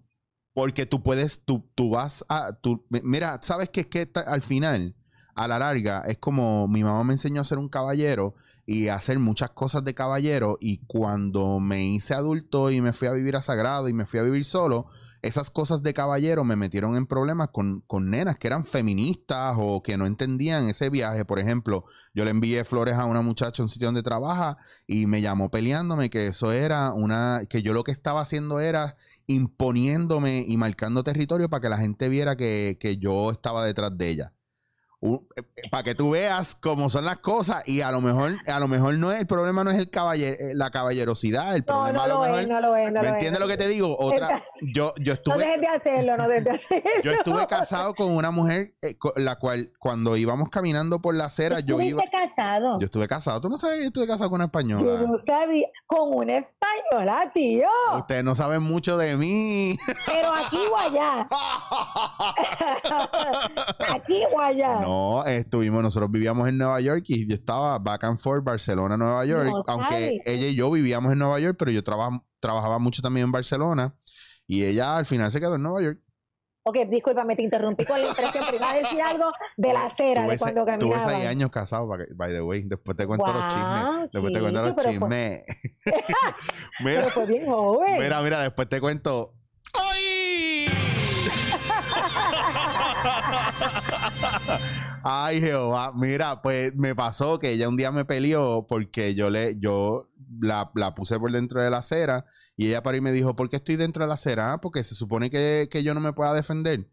Porque 0.53 0.85
tú 0.85 1.01
puedes, 1.01 1.43
tú, 1.43 1.67
tú 1.75 1.89
vas 1.91 2.23
a, 2.29 2.53
tú, 2.53 2.85
mi- 2.89 3.01
mira, 3.03 3.39
sabes 3.41 3.69
es 3.81 3.87
que 3.87 4.09
al 4.27 4.41
final, 4.41 4.95
a 5.35 5.47
la 5.47 5.59
larga, 5.59 6.03
es 6.05 6.17
como 6.17 6.67
mi 6.67 6.83
mamá 6.83 7.03
me 7.03 7.13
enseñó 7.13 7.41
a 7.41 7.43
ser 7.45 7.57
un 7.57 7.69
caballero 7.69 8.35
y 8.65 8.87
a 8.87 8.95
hacer 8.95 9.19
muchas 9.19 9.49
cosas 9.49 9.83
de 9.83 9.93
caballero 9.93 10.57
y 10.59 10.85
cuando 10.85 11.59
me 11.59 11.85
hice 11.85 12.13
adulto 12.13 12.71
y 12.71 12.81
me 12.81 12.93
fui 12.93 13.07
a 13.07 13.11
vivir 13.11 13.35
a 13.35 13.41
Sagrado 13.41 13.89
y 13.89 13.93
me 13.93 14.05
fui 14.05 14.19
a 14.19 14.23
vivir 14.23 14.45
solo, 14.45 14.87
esas 15.21 15.49
cosas 15.49 15.83
de 15.83 15.93
caballero 15.93 16.43
me 16.43 16.57
metieron 16.57 16.95
en 16.97 17.07
problemas 17.07 17.47
con, 17.51 17.81
con 17.87 18.09
nenas 18.09 18.37
que 18.37 18.47
eran 18.47 18.65
feministas 18.65 19.55
o 19.57 19.81
que 19.81 19.95
no 19.97 20.05
entendían 20.05 20.67
ese 20.67 20.89
viaje. 20.89 21.23
Por 21.23 21.39
ejemplo, 21.39 21.85
yo 22.13 22.25
le 22.25 22.31
envié 22.31 22.65
flores 22.65 22.95
a 22.95 23.05
una 23.05 23.21
muchacha 23.21 23.63
a 23.63 23.65
un 23.65 23.69
sitio 23.69 23.87
donde 23.87 24.03
trabaja 24.03 24.57
y 24.85 25.07
me 25.07 25.21
llamó 25.21 25.49
peleándome 25.49 26.09
que 26.09 26.27
eso 26.27 26.51
era 26.51 26.91
una, 26.91 27.41
que 27.49 27.61
yo 27.61 27.73
lo 27.73 27.85
que 27.85 27.93
estaba 27.93 28.21
haciendo 28.21 28.59
era 28.59 28.97
imponiéndome 29.27 30.43
y 30.45 30.57
marcando 30.57 31.03
territorio 31.03 31.49
para 31.49 31.61
que 31.61 31.69
la 31.69 31.77
gente 31.77 32.09
viera 32.09 32.35
que, 32.35 32.77
que 32.79 32.97
yo 32.97 33.31
estaba 33.31 33.65
detrás 33.65 33.97
de 33.97 34.09
ella. 34.09 34.33
Para 35.71 35.83
que 35.83 35.95
tú 35.95 36.11
veas 36.11 36.55
cómo 36.55 36.89
son 36.89 37.05
las 37.05 37.19
cosas 37.19 37.67
y 37.67 37.81
a 37.81 37.91
lo 37.91 37.99
mejor 38.01 38.37
a 38.47 38.59
lo 38.59 38.67
mejor 38.67 38.93
no 38.95 39.11
es 39.11 39.19
el 39.21 39.27
problema 39.27 39.63
no 39.63 39.71
es 39.71 39.77
el 39.77 39.89
caballer, 39.89 40.37
eh, 40.39 40.53
la 40.55 40.71
caballerosidad, 40.71 41.55
el 41.55 41.61
No, 41.61 41.65
problema 41.65 41.91
no 41.97 42.03
a 42.03 42.07
lo 42.07 42.13
lo 42.15 42.21
mejor 42.21 42.39
es, 42.39 42.47
no 42.47 42.61
lo 42.61 42.75
es. 42.75 42.91
No 42.91 43.01
¿Me 43.01 43.07
lo 43.07 43.13
entiendes 43.13 43.33
es. 43.33 43.39
lo 43.39 43.47
que 43.47 43.57
te 43.57 43.67
digo? 43.67 43.95
Otra 43.99 44.41
yo 44.73 44.93
yo 44.99 45.11
No 45.11 45.13
estuve 45.13 45.37
dejes 45.37 45.61
de 45.61 45.67
hacerlo, 45.67 46.17
no 46.17 46.27
dejes 46.27 46.43
de 46.45 46.51
hacerlo. 46.51 46.89
yo 47.03 47.11
estuve 47.11 47.47
casado 47.47 47.93
con 47.95 48.11
una 48.15 48.31
mujer 48.31 48.73
eh, 48.81 48.97
con 48.97 49.11
la 49.17 49.35
cual 49.37 49.71
cuando 49.79 50.15
íbamos 50.17 50.49
caminando 50.49 51.01
por 51.01 51.15
la 51.15 51.25
acera 51.25 51.59
yo 51.59 51.79
iba 51.81 52.01
¿Estuviste 52.03 52.09
casado? 52.35 52.79
yo 52.79 52.85
estuve 52.85 53.07
casado. 53.07 53.41
¿Tú 53.41 53.49
no 53.49 53.57
sabes 53.57 53.77
que 53.77 53.81
yo 53.83 53.87
estuve 53.87 54.07
casado 54.07 54.29
con 54.29 54.37
una 54.41 54.45
Yo 54.45 54.47
española? 54.47 55.05
no 55.07 55.17
sabía. 55.19 55.67
Con 55.85 56.13
una 56.13 56.37
española, 56.37 57.31
tío. 57.33 57.67
Ustedes 57.97 58.23
no 58.23 58.35
saben 58.35 58.61
mucho 58.63 58.97
de 58.97 59.15
mí. 59.17 59.77
Pero 60.05 60.31
aquí 60.33 60.57
o 60.71 60.77
allá. 60.77 61.27
aquí 63.93 64.21
o 64.33 64.39
allá. 64.41 64.79
No, 64.93 65.25
estuvimos, 65.25 65.81
nosotros 65.81 66.11
vivíamos 66.11 66.47
en 66.47 66.57
Nueva 66.59 66.79
York 66.79 67.03
y 67.07 67.27
yo 67.27 67.33
estaba 67.33 67.79
back 67.79 68.03
and 68.03 68.19
forth, 68.19 68.43
Barcelona, 68.43 68.95
Nueva 68.95 69.25
York. 69.25 69.49
No 69.49 69.63
aunque 69.67 70.19
ella 70.25 70.47
y 70.47 70.55
yo 70.55 70.69
vivíamos 70.69 71.11
en 71.11 71.17
Nueva 71.19 71.39
York, 71.39 71.55
pero 71.57 71.71
yo 71.71 71.83
traba- 71.83 72.23
trabajaba 72.39 72.77
mucho 72.79 73.01
también 73.01 73.25
en 73.25 73.31
Barcelona. 73.31 73.95
Y 74.45 74.63
ella 74.63 74.97
al 74.97 75.05
final 75.07 75.31
se 75.31 75.39
quedó 75.39 75.55
en 75.55 75.63
Nueva 75.63 75.81
York. 75.81 75.99
Ok, 76.65 76.77
discúlpame, 76.89 77.35
te 77.35 77.41
interrumpí 77.41 77.83
con 77.85 77.99
la 77.99 78.07
impresión, 78.07 78.43
pero 78.45 78.57
iba 78.57 78.69
a 78.71 78.75
decir 78.75 79.01
algo 79.01 79.31
de 79.57 79.73
la 79.73 79.85
acera, 79.87 80.25
de 80.27 80.37
cuando 80.37 80.63
se- 80.63 80.77
tuve 80.77 80.91
caminaba. 80.93 81.11
seis 81.17 81.27
años 81.29 81.49
casado, 81.49 81.87
by 81.87 82.31
the 82.31 82.41
way. 82.41 82.61
Después 82.63 82.95
te 82.95 83.05
cuento 83.07 83.33
los 83.33 83.47
chismes. 83.53 84.11
Después 84.11 84.33
te 84.33 84.39
cuento 84.39 84.61
los 84.61 84.73
fue- 84.73 84.91
chismes. 84.91 85.43
mira, 85.85 86.01
Pero 87.01 87.09
fue 87.09 87.25
bien 87.25 87.45
joven. 87.47 87.97
mira, 87.99 88.21
mira, 88.21 88.39
después 88.41 88.69
te 88.69 88.79
cuento. 88.79 89.33
¡Ay! 89.77 90.67
Ay, 95.03 95.39
Jehová. 95.41 95.91
Mira, 95.95 96.41
pues 96.41 96.75
me 96.75 96.95
pasó 96.95 97.37
que 97.39 97.51
ella 97.51 97.67
un 97.69 97.75
día 97.77 97.91
me 97.91 98.05
peleó 98.05 98.65
porque 98.67 99.15
yo 99.15 99.29
le, 99.29 99.57
yo 99.59 100.09
la, 100.39 100.71
la 100.75 100.93
puse 100.95 101.19
por 101.19 101.31
dentro 101.31 101.61
de 101.61 101.69
la 101.69 101.79
acera 101.79 102.25
y 102.55 102.67
ella 102.69 102.81
para 102.83 102.97
y 102.97 103.01
me 103.01 103.11
dijo, 103.11 103.35
¿por 103.35 103.49
qué 103.49 103.57
estoy 103.57 103.75
dentro 103.75 104.03
de 104.03 104.07
la 104.07 104.13
acera? 104.15 104.53
Ah, 104.53 104.61
porque 104.61 104.83
se 104.83 104.95
supone 104.95 105.29
que, 105.29 105.67
que 105.69 105.83
yo 105.83 105.93
no 105.93 105.99
me 105.99 106.13
pueda 106.13 106.33
defender. 106.33 106.89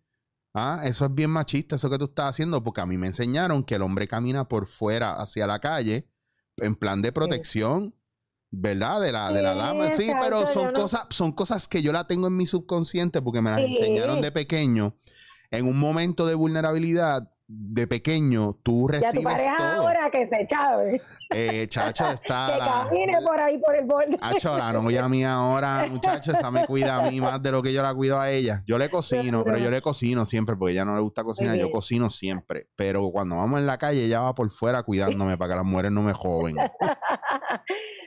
Ah, 0.53 0.81
eso 0.85 1.05
es 1.05 1.15
bien 1.15 1.31
machista, 1.31 1.77
eso 1.77 1.89
que 1.89 1.99
tú 1.99 2.07
estás 2.07 2.31
haciendo, 2.31 2.65
porque 2.65 2.81
a 2.81 2.87
mí 2.87 2.97
me 2.99 3.07
enseñaron 3.07 3.63
que 3.63 3.77
el 3.77 3.83
hombre 3.83 4.09
camina 4.09 4.49
por 4.49 4.67
fuera 4.67 5.13
hacia 5.21 5.47
la 5.47 5.61
calle 5.61 6.09
en 6.57 6.75
plan 6.75 7.03
de 7.03 7.13
protección, 7.13 7.95
¿verdad? 8.51 9.01
De 9.01 9.13
la, 9.13 9.31
de 9.31 9.43
la 9.43 9.55
dama. 9.55 9.93
Sí, 9.93 10.11
pero 10.21 10.45
son 10.49 10.73
no- 10.73 10.81
cosas, 10.81 11.07
son 11.11 11.31
cosas 11.31 11.69
que 11.69 11.83
yo 11.83 11.93
la 11.93 12.09
tengo 12.09 12.27
en 12.27 12.37
mi 12.37 12.47
subconsciente 12.47 13.23
porque 13.23 13.41
me 13.41 13.51
las 13.51 13.61
Sí. 13.61 13.77
enseñaron 13.79 14.21
de 14.21 14.33
pequeño. 14.33 14.97
En 15.53 15.67
un 15.69 15.79
momento 15.79 16.27
de 16.27 16.35
vulnerabilidad, 16.35 17.33
de 17.53 17.87
pequeño 17.87 18.55
tú 18.63 18.89
Y 18.93 18.97
a 18.97 19.01
tu 19.01 19.05
recibes 19.07 19.25
pareja 19.25 19.57
todo. 19.59 19.83
ahora 19.83 20.11
que 20.11 20.25
se 20.27 20.47
chave, 20.47 21.01
Eh, 21.31 21.67
chacho, 21.69 22.07
está 22.11 22.49
que 22.53 22.59
la, 22.59 22.87
camine 22.89 23.19
por 23.23 23.41
ahí 23.41 23.59
por 23.59 23.75
el 23.75 23.85
borde. 23.87 24.17
Hacho, 24.21 24.57
la 24.57 24.73
novia 24.73 25.09
mía 25.09 25.33
ahora, 25.35 25.87
muchacha, 25.91 26.33
esa 26.33 26.51
me 26.51 26.65
cuida 26.67 26.97
a 26.97 27.11
mí 27.11 27.21
más 27.21 27.43
de 27.43 27.51
lo 27.51 27.61
que 27.63 27.73
yo 27.73 27.83
la 27.83 27.93
cuido 27.95 28.21
a 28.21 28.31
ella. 28.31 28.63
Yo 28.67 28.79
le 28.79 28.89
cocino, 28.89 29.43
pero 29.45 29.59
yo 29.59 29.71
le 29.71 29.83
cocino 29.83 30.25
siempre 30.25 30.55
porque 30.57 30.73
ella 30.73 30.85
no 30.85 30.95
le 30.95 31.01
gusta 31.01 31.25
cocinar. 31.25 31.57
Yo 31.57 31.71
cocino 31.71 32.09
siempre. 32.09 32.69
Pero 32.77 33.11
cuando 33.11 33.37
vamos 33.37 33.59
en 33.61 33.67
la 33.67 33.79
calle, 33.79 34.05
ella 34.05 34.21
va 34.21 34.35
por 34.35 34.51
fuera 34.51 34.83
cuidándome 34.83 35.37
para 35.37 35.53
que 35.53 35.57
las 35.57 35.67
mujeres 35.67 35.91
no 35.93 36.03
me 36.03 36.13
joven. 36.13 36.57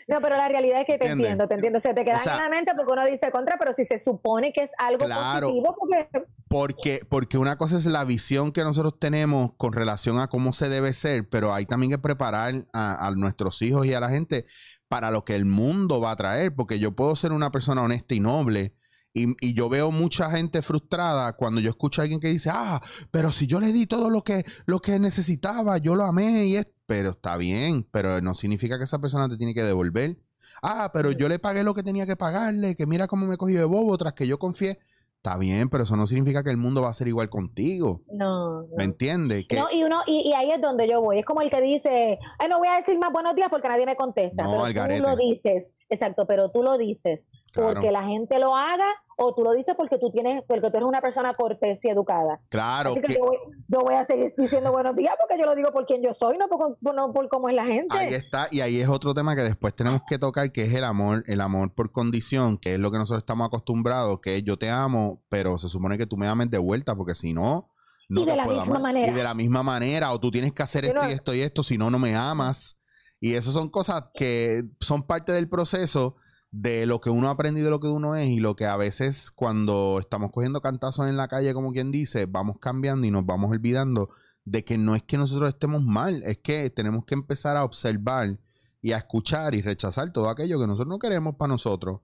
No, 0.05 0.17
pero 0.21 0.35
la 0.35 0.49
realidad 0.49 0.81
es 0.81 0.85
que 0.85 0.97
te 0.97 1.05
¿Entiendes? 1.05 1.19
entiendo, 1.25 1.47
te 1.47 1.53
entiendo. 1.55 1.79
Se 1.79 1.93
te 1.93 2.03
queda 2.03 2.17
O 2.17 2.21
sea, 2.23 2.33
en 2.35 2.43
la 2.43 2.49
mente 2.49 2.73
porque 2.75 2.91
uno 2.91 3.05
dice 3.05 3.31
contra, 3.31 3.55
pero 3.57 3.71
si 3.71 3.85
se 3.85 3.99
supone 3.99 4.51
que 4.51 4.63
es 4.63 4.71
algo 4.77 5.05
Claro. 5.05 5.47
positivo, 5.47 5.75
porque 5.79 6.09
Porque, 6.49 6.99
porque 7.09 7.37
una 7.37 7.57
cosa 7.57 7.77
es 7.77 7.85
la 7.85 8.03
visión 8.03 8.51
que 8.51 8.63
nosotros 8.65 8.99
tenemos 8.99 9.32
con 9.57 9.73
relación 9.73 10.19
a 10.19 10.27
cómo 10.27 10.53
se 10.53 10.69
debe 10.69 10.93
ser, 10.93 11.29
pero 11.29 11.53
hay 11.53 11.65
también 11.65 11.91
que 11.91 11.97
preparar 11.97 12.67
a, 12.73 13.07
a 13.07 13.11
nuestros 13.11 13.61
hijos 13.61 13.85
y 13.85 13.93
a 13.93 13.99
la 13.99 14.09
gente 14.09 14.45
para 14.87 15.11
lo 15.11 15.25
que 15.25 15.35
el 15.35 15.45
mundo 15.45 15.99
va 15.99 16.11
a 16.11 16.15
traer, 16.15 16.53
porque 16.55 16.79
yo 16.79 16.95
puedo 16.95 17.15
ser 17.15 17.31
una 17.31 17.51
persona 17.51 17.81
honesta 17.81 18.13
y 18.13 18.19
noble. 18.19 18.75
Y, 19.15 19.35
y 19.45 19.53
yo 19.53 19.69
veo 19.69 19.91
mucha 19.91 20.31
gente 20.31 20.61
frustrada 20.61 21.33
cuando 21.33 21.61
yo 21.61 21.69
escucho 21.69 22.01
a 22.01 22.03
alguien 22.03 22.19
que 22.19 22.29
dice, 22.29 22.49
ah, 22.51 22.81
pero 23.11 23.31
si 23.31 23.45
yo 23.45 23.59
le 23.59 23.71
di 23.71 23.85
todo 23.85 24.09
lo 24.09 24.23
que, 24.23 24.43
lo 24.65 24.79
que 24.79 24.97
necesitaba, 24.99 25.77
yo 25.77 25.95
lo 25.95 26.03
amé 26.03 26.45
y 26.45 26.55
es, 26.55 26.67
pero 26.85 27.11
está 27.11 27.37
bien, 27.37 27.87
pero 27.91 28.21
no 28.21 28.33
significa 28.33 28.77
que 28.77 28.85
esa 28.85 28.99
persona 28.99 29.29
te 29.29 29.37
tiene 29.37 29.53
que 29.53 29.63
devolver. 29.63 30.19
Ah, 30.61 30.91
pero 30.93 31.11
yo 31.11 31.29
le 31.29 31.39
pagué 31.39 31.63
lo 31.63 31.73
que 31.73 31.83
tenía 31.83 32.05
que 32.05 32.15
pagarle, 32.15 32.75
que 32.75 32.85
mira 32.85 33.07
cómo 33.07 33.25
me 33.25 33.37
cogió 33.37 33.59
de 33.59 33.65
bobo 33.65 33.97
tras 33.97 34.13
que 34.13 34.27
yo 34.27 34.39
confié. 34.39 34.79
Está 35.25 35.37
bien, 35.37 35.69
pero 35.69 35.85
eso 35.85 35.95
no 35.95 36.05
significa 36.05 36.43
que 36.43 36.49
el 36.49 36.57
mundo 36.57 36.81
va 36.81 36.89
a 36.89 36.93
ser 36.93 37.07
igual 37.07 37.29
contigo. 37.29 38.01
no. 38.11 38.63
no. 38.63 38.67
¿Me 38.75 38.83
entiendes? 38.83 39.45
Que 39.47 39.55
No, 39.55 39.67
y 39.71 39.81
uno, 39.85 40.01
y, 40.05 40.27
y 40.27 40.33
ahí 40.33 40.51
es 40.51 40.59
donde 40.59 40.85
yo 40.85 41.01
voy. 41.01 41.19
Es 41.19 41.25
como 41.25 41.41
el 41.41 41.49
que 41.49 41.61
dice, 41.61 42.19
ay, 42.39 42.49
no 42.49 42.57
voy 42.57 42.67
a 42.67 42.75
decir 42.75 42.99
más 42.99 43.09
buenos 43.13 43.33
días 43.33 43.47
porque 43.49 43.69
nadie 43.69 43.85
me 43.85 43.95
contesta. 43.95 44.43
No, 44.43 44.63
pero 44.73 44.97
tú 44.97 45.01
lo 45.01 45.15
dices, 45.15 45.75
exacto, 45.87 46.27
pero 46.27 46.51
tú 46.51 46.61
lo 46.61 46.77
dices 46.77 47.29
Claro. 47.53 47.75
porque 47.75 47.91
la 47.91 48.03
gente 48.03 48.37
lo 48.37 48.53
haga 48.53 48.87
o 49.17 49.33
tú 49.33 49.43
lo 49.43 49.51
dices 49.53 49.75
porque 49.75 49.97
tú 49.97 50.11
tienes, 50.11 50.43
porque 50.47 50.69
tú 50.69 50.77
eres 50.77 50.87
una 50.87 51.01
persona 51.01 51.33
cortés 51.33 51.83
y 51.85 51.89
educada. 51.89 52.41
claro 52.49 52.91
Así 52.91 53.01
que, 53.01 53.07
que 53.07 53.13
yo, 53.15 53.25
voy, 53.25 53.37
yo 53.67 53.81
voy 53.81 53.95
a 53.95 54.03
seguir 54.03 54.31
diciendo 54.37 54.71
buenos 54.71 54.95
días 54.95 55.15
porque 55.19 55.39
yo 55.39 55.45
lo 55.45 55.55
digo 55.55 55.71
por 55.71 55.85
quien 55.85 56.01
yo 56.01 56.13
soy, 56.13 56.37
no 56.37 56.47
por, 56.47 56.77
no 56.95 57.13
por 57.13 57.29
cómo 57.29 57.49
es 57.49 57.55
la 57.55 57.65
gente. 57.65 57.95
ahí 57.97 58.13
está, 58.13 58.47
y 58.51 58.61
ahí 58.61 58.79
es 58.79 58.89
otro 58.89 59.13
tema 59.13 59.35
que 59.35 59.43
después 59.43 59.75
tenemos 59.75 60.01
que 60.07 60.17
tocar, 60.17 60.51
que 60.51 60.63
es 60.63 60.73
el 60.73 60.83
amor, 60.83 61.23
el 61.27 61.41
amor 61.41 61.73
por 61.73 61.91
condición, 61.91 62.57
que 62.57 62.73
es 62.73 62.79
lo 62.79 62.91
que 62.91 62.97
nosotros 62.97 63.21
estamos 63.21 63.47
acostumbrados, 63.47 64.19
que 64.21 64.37
es 64.37 64.43
yo 64.43 64.57
te 64.57 64.69
amo, 64.69 65.23
pero 65.29 65.57
se 65.57 65.69
supone 65.69 65.97
que 65.97 66.05
tú 66.05 66.17
me 66.17 66.27
ames 66.27 66.49
de 66.49 66.57
vuelta, 66.57 66.95
porque 66.95 67.15
si 67.15 67.33
no, 67.33 67.69
no 68.09 68.21
Y 68.21 68.25
de 68.25 68.35
la 68.35 68.45
misma 68.45 68.63
amar. 68.63 68.81
manera. 68.81 69.07
Y 69.07 69.11
de 69.11 69.23
la 69.23 69.33
misma 69.33 69.63
manera, 69.63 70.11
o 70.11 70.19
tú 70.19 70.29
tienes 70.31 70.53
que 70.53 70.63
hacer 70.63 70.85
esto 70.85 71.09
y 71.09 71.11
esto 71.11 71.33
y 71.33 71.39
esto, 71.41 71.63
si 71.63 71.77
no, 71.77 71.89
no 71.89 71.99
me 71.99 72.15
amas. 72.15 72.77
Y 73.19 73.35
eso 73.35 73.51
son 73.51 73.69
cosas 73.69 74.03
que 74.13 74.63
son 74.81 75.03
parte 75.03 75.31
del 75.31 75.47
proceso 75.47 76.15
de 76.53 76.85
lo 76.85 77.01
que 77.01 77.09
uno 77.09 77.29
ha 77.29 77.31
aprendido, 77.31 77.65
de 77.65 77.71
lo 77.71 77.79
que 77.79 77.87
uno 77.87 78.15
es 78.15 78.29
y 78.29 78.39
lo 78.39 78.55
que 78.55 78.67
a 78.67 78.77
veces 78.77 79.31
cuando 79.31 79.97
estamos 79.99 80.29
cogiendo 80.31 80.61
cantazos 80.61 81.09
en 81.09 81.17
la 81.17 81.27
calle, 81.27 81.51
como 81.51 81.71
quien 81.71 81.91
dice, 81.91 82.27
vamos 82.27 82.57
cambiando 82.59 83.07
y 83.07 83.11
nos 83.11 83.25
vamos 83.25 83.49
olvidando 83.49 84.11
de 84.45 84.63
que 84.63 84.77
no 84.77 84.93
es 84.93 85.01
que 85.01 85.17
nosotros 85.17 85.49
estemos 85.49 85.81
mal, 85.81 86.21
es 86.23 86.37
que 86.37 86.69
tenemos 86.69 87.05
que 87.05 87.15
empezar 87.15 87.57
a 87.57 87.63
observar 87.63 88.39
y 88.81 88.91
a 88.91 88.97
escuchar 88.97 89.55
y 89.55 89.63
rechazar 89.63 90.13
todo 90.13 90.29
aquello 90.29 90.59
que 90.59 90.67
nosotros 90.67 90.89
no 90.89 90.99
queremos 90.99 91.35
para 91.37 91.47
nosotros. 91.47 92.01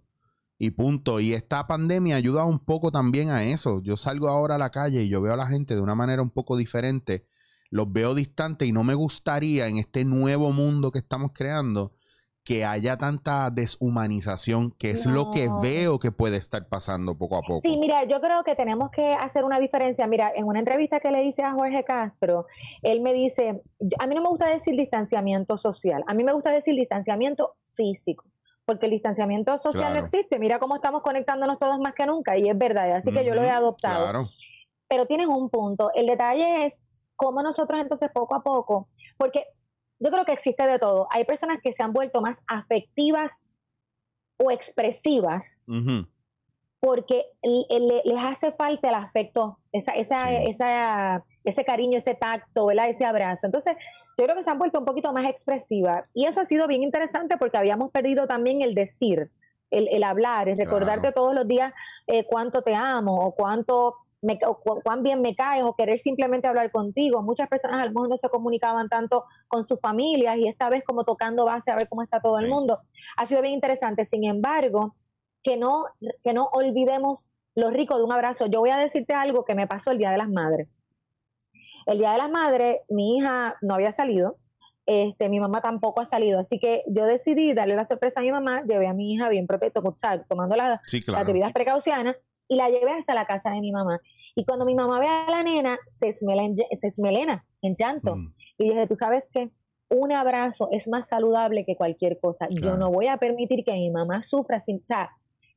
Y 0.57 0.71
punto. 0.71 1.19
Y 1.19 1.33
esta 1.33 1.67
pandemia 1.67 2.15
ayuda 2.15 2.43
un 2.43 2.59
poco 2.59 2.91
también 2.91 3.29
a 3.29 3.43
eso. 3.43 3.81
Yo 3.83 3.97
salgo 3.97 4.29
ahora 4.29 4.55
a 4.55 4.57
la 4.57 4.71
calle 4.71 5.03
y 5.03 5.09
yo 5.09 5.21
veo 5.21 5.33
a 5.33 5.37
la 5.37 5.47
gente 5.47 5.75
de 5.75 5.81
una 5.81 5.95
manera 5.95 6.21
un 6.23 6.31
poco 6.31 6.57
diferente. 6.57 7.23
Los 7.69 7.93
veo 7.93 8.15
distantes 8.15 8.67
y 8.67 8.71
no 8.71 8.83
me 8.83 8.95
gustaría 8.95 9.67
en 9.67 9.77
este 9.77 10.03
nuevo 10.05 10.51
mundo 10.51 10.91
que 10.91 10.99
estamos 10.99 11.31
creando 11.33 11.93
que 12.43 12.65
haya 12.65 12.97
tanta 12.97 13.49
deshumanización, 13.51 14.71
que 14.71 14.89
es 14.91 15.05
lo 15.05 15.29
que 15.29 15.49
veo 15.61 15.99
que 15.99 16.11
puede 16.11 16.37
estar 16.37 16.67
pasando 16.67 17.15
poco 17.17 17.35
a 17.37 17.41
poco. 17.41 17.61
Sí, 17.61 17.77
mira, 17.77 18.05
yo 18.05 18.19
creo 18.21 18.43
que 18.43 18.55
tenemos 18.55 18.89
que 18.89 19.13
hacer 19.13 19.43
una 19.45 19.59
diferencia. 19.59 20.07
Mira, 20.07 20.31
en 20.33 20.45
una 20.45 20.59
entrevista 20.59 20.99
que 20.99 21.11
le 21.11 21.23
hice 21.23 21.43
a 21.43 21.51
Jorge 21.51 21.83
Castro, 21.83 22.47
él 22.81 23.01
me 23.01 23.13
dice, 23.13 23.61
a 23.99 24.07
mí 24.07 24.15
no 24.15 24.21
me 24.21 24.29
gusta 24.29 24.47
decir 24.47 24.75
distanciamiento 24.75 25.57
social, 25.57 26.03
a 26.07 26.13
mí 26.13 26.23
me 26.23 26.33
gusta 26.33 26.51
decir 26.51 26.75
distanciamiento 26.75 27.55
físico, 27.73 28.25
porque 28.65 28.87
el 28.87 28.93
distanciamiento 28.93 29.57
social 29.59 29.83
Claro. 29.83 29.99
no 29.99 30.01
existe. 30.05 30.39
Mira 30.39 30.57
cómo 30.59 30.75
estamos 30.75 31.01
conectándonos 31.03 31.59
todos 31.59 31.77
más 31.79 31.93
que 31.93 32.05
nunca 32.07 32.37
y 32.37 32.49
es 32.49 32.57
verdad, 32.57 32.91
así 32.95 33.11
que 33.11 33.23
yo 33.25 33.35
lo 33.35 33.43
he 33.43 33.49
adoptado. 33.49 34.03
Claro. 34.05 34.27
Pero 34.87 35.05
tienes 35.05 35.27
un 35.27 35.49
punto. 35.51 35.91
El 35.93 36.07
detalle 36.07 36.65
es 36.65 36.81
cómo 37.15 37.43
nosotros 37.43 37.79
entonces 37.79 38.09
poco 38.11 38.33
a 38.33 38.41
poco, 38.41 38.87
porque 39.17 39.45
yo 39.99 40.09
creo 40.11 40.25
que 40.25 40.31
existe 40.33 40.65
de 40.65 40.79
todo. 40.79 41.07
Hay 41.11 41.25
personas 41.25 41.57
que 41.61 41.73
se 41.73 41.83
han 41.83 41.93
vuelto 41.93 42.21
más 42.21 42.41
afectivas 42.47 43.33
o 44.37 44.51
expresivas 44.51 45.59
porque 46.81 47.25
le- 47.43 48.01
les 48.05 48.23
hace 48.23 48.53
falta 48.53 48.87
el 48.87 48.95
afecto, 48.95 49.59
esa, 49.73 49.91
esa, 49.91 50.29
Sí. 50.29 50.35
esa, 50.47 51.25
ese 51.43 51.65
cariño, 51.65 51.97
ese 51.97 52.15
tacto, 52.15 52.67
¿verdad? 52.67 52.87
ese 52.87 53.03
abrazo. 53.03 53.47
Entonces, 53.47 53.75
yo 54.17 54.23
creo 54.23 54.35
que 54.35 54.43
se 54.43 54.49
han 54.49 54.57
vuelto 54.59 54.79
un 54.79 54.85
poquito 54.85 55.11
más 55.11 55.25
expresivas. 55.29 56.05
Y 56.13 56.25
eso 56.25 56.39
ha 56.39 56.45
sido 56.45 56.67
bien 56.67 56.81
interesante 56.83 57.35
porque 57.37 57.57
habíamos 57.57 57.91
perdido 57.91 58.27
también 58.27 58.61
el 58.61 58.75
decir, 58.75 59.29
el, 59.71 59.89
el 59.89 60.03
hablar, 60.03 60.47
el 60.47 60.57
recordarte 60.57 61.01
Claro. 61.01 61.13
todos 61.15 61.35
los 61.35 61.47
días 61.47 61.73
eh, 62.07 62.25
cuánto 62.25 62.61
te 62.61 62.73
amo 62.75 63.25
o 63.25 63.35
cuánto 63.35 63.97
me, 64.21 64.37
o 64.45 64.59
cu- 64.59 64.81
cuán 64.83 65.01
bien 65.03 65.21
me 65.21 65.35
caes 65.35 65.63
o 65.63 65.75
querer 65.75 65.97
simplemente 65.97 66.47
hablar 66.47 66.71
contigo. 66.71 67.23
Muchas 67.23 67.47
personas 67.47 67.81
a 67.81 67.85
lo 67.85 67.91
mejor 67.91 68.09
no 68.09 68.17
se 68.17 68.29
comunicaban 68.29 68.89
tanto 68.89 69.25
con 69.47 69.63
sus 69.63 69.79
familias 69.79 70.37
y 70.37 70.47
esta 70.47 70.69
vez 70.69 70.83
como 70.85 71.03
tocando 71.05 71.45
base 71.45 71.71
a 71.71 71.75
ver 71.75 71.87
cómo 71.87 72.03
está 72.03 72.19
todo 72.21 72.37
el 72.39 72.49
mundo. 72.49 72.79
Ha 73.17 73.25
sido 73.25 73.41
bien 73.41 73.53
interesante. 73.53 74.05
Sin 74.05 74.25
embargo, 74.25 74.95
que 75.41 75.55
no, 75.57 75.85
que 76.23 76.33
no 76.33 76.49
olvidemos 76.51 77.29
lo 77.55 77.69
rico 77.69 77.97
de 77.97 78.03
un 78.03 78.11
abrazo. 78.11 78.47
Yo 78.47 78.59
voy 78.59 78.69
a 78.71 78.77
decirte 78.77 79.13
algo 79.13 79.45
que 79.45 79.55
me 79.55 79.67
pasó 79.67 79.91
el 79.91 79.97
Día 79.97 80.11
de 80.11 80.17
las 80.17 80.29
Madres. 80.29 80.67
El 81.85 81.97
Día 81.97 82.11
de 82.11 82.17
las 82.17 82.29
Madres, 82.29 82.77
mi 82.89 83.17
hija 83.17 83.55
no 83.61 83.73
había 83.75 83.91
salido, 83.91 84.37
este, 84.85 85.29
mi 85.29 85.39
mamá 85.39 85.61
tampoco 85.61 86.01
ha 86.01 86.05
salido, 86.05 86.39
así 86.39 86.59
que 86.59 86.83
yo 86.87 87.05
decidí 87.05 87.53
darle 87.53 87.75
la 87.75 87.85
sorpresa 87.85 88.19
a 88.19 88.23
mi 88.23 88.31
mamá, 88.31 88.63
llevé 88.67 88.87
a 88.87 88.93
mi 88.93 89.13
hija 89.13 89.29
bien 89.29 89.47
sea, 89.97 90.23
tomando 90.23 90.55
la- 90.55 90.81
Sí, 90.85 90.97
las 90.97 91.05
claro. 91.05 91.25
debidas 91.25 91.53
precauciones, 91.53 92.15
y 92.49 92.57
la 92.57 92.69
llevé 92.69 92.91
hasta 92.91 93.13
la 93.13 93.25
casa 93.25 93.51
de 93.51 93.61
mi 93.61 93.71
mamá. 93.71 94.01
Y 94.35 94.43
cuando 94.43 94.65
mi 94.65 94.75
mamá 94.75 94.99
ve 94.99 95.07
a 95.07 95.29
la 95.29 95.43
nena, 95.43 95.79
se 95.87 96.09
esmelena 96.09 97.45
en 97.61 97.75
llanto. 97.77 98.17
Mm, 98.17 98.33
Y 98.57 98.69
dije, 98.69 98.87
tú 98.87 98.95
sabes 98.95 99.29
qué, 99.31 99.51
un 99.89 100.11
abrazo 100.11 100.67
es 100.71 100.87
más 100.87 101.07
saludable 101.07 101.63
que 101.65 101.75
cualquier 101.75 102.19
cosa. 102.19 102.47
Yo 102.49 102.75
no 102.75 102.91
voy 102.91 103.07
a 103.07 103.17
permitir 103.17 103.63
que 103.63 103.71
mi 103.73 103.89
mamá 103.89 104.21
sufra 104.21 104.59
sin, 104.59 104.77
o 104.77 104.85
sea, 104.85 105.11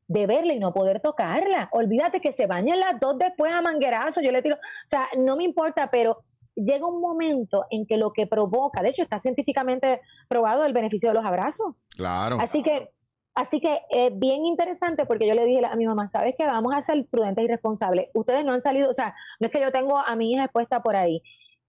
de 0.09 0.27
verla 0.27 0.53
y 0.53 0.59
no 0.59 0.73
poder 0.73 1.01
tocarla. 1.01 1.69
Olvídate 1.73 2.21
que 2.21 2.33
se 2.33 2.47
bañen 2.47 2.81
las 2.81 3.01
dos 3.01 3.19
después 3.19 3.53
a 3.53 3.63
manguerazo, 3.63 4.21
yo 4.21 4.33
le 4.33 4.43
tiro, 4.43 4.57
o 4.57 4.87
sea, 4.87 5.07
no 5.19 5.37
me 5.37 5.45
importa, 5.45 5.91
pero 5.91 6.19
llega 6.55 6.87
un 6.87 7.01
momento 7.01 7.65
en 7.71 7.87
que 7.87 7.97
lo 7.97 8.13
que 8.13 8.27
provoca, 8.27 8.83
de 8.83 8.91
hecho 8.91 9.03
está 9.03 9.19
científicamente 9.19 10.01
probado 10.29 10.65
el 10.65 10.73
beneficio 10.73 11.09
de 11.09 11.15
los 11.15 11.25
abrazos. 11.25 11.75
Claro. 11.97 12.37
Así 12.41 12.63
que, 12.63 12.91
así 13.35 13.61
que 13.61 13.81
es 13.91 14.19
bien 14.19 14.45
interesante 14.45 15.07
porque 15.07 15.27
yo 15.27 15.35
le 15.35 15.45
dije 15.45 15.65
a 15.65 15.77
mi 15.77 15.87
mamá, 15.87 16.09
¿sabes 16.09 16.35
qué? 16.37 16.47
Vamos 16.47 16.75
a 16.75 16.83
ser 16.83 17.07
prudentes 17.07 17.45
y 17.45 17.49
responsables. 17.49 18.09
Ustedes 18.15 18.45
no 18.45 18.53
han 18.53 18.61
salido, 18.61 18.91
o 18.91 18.95
sea, 18.95 19.15
no 19.41 19.47
es 19.47 19.53
que 19.53 19.61
yo 19.61 19.73
tengo 19.73 19.99
a 19.99 20.15
mi 20.17 20.33
hija 20.33 20.45
expuesta 20.45 20.83
por 20.83 20.97
ahí. 20.97 21.23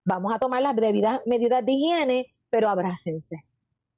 Vamos 0.06 0.34
a 0.34 0.40
tomar 0.40 0.62
las 0.62 0.76
debidas 0.76 1.22
medidas 1.26 1.66
de 1.66 1.72
higiene, 1.72 2.36
pero 2.50 2.70
abrácense. 2.70 3.46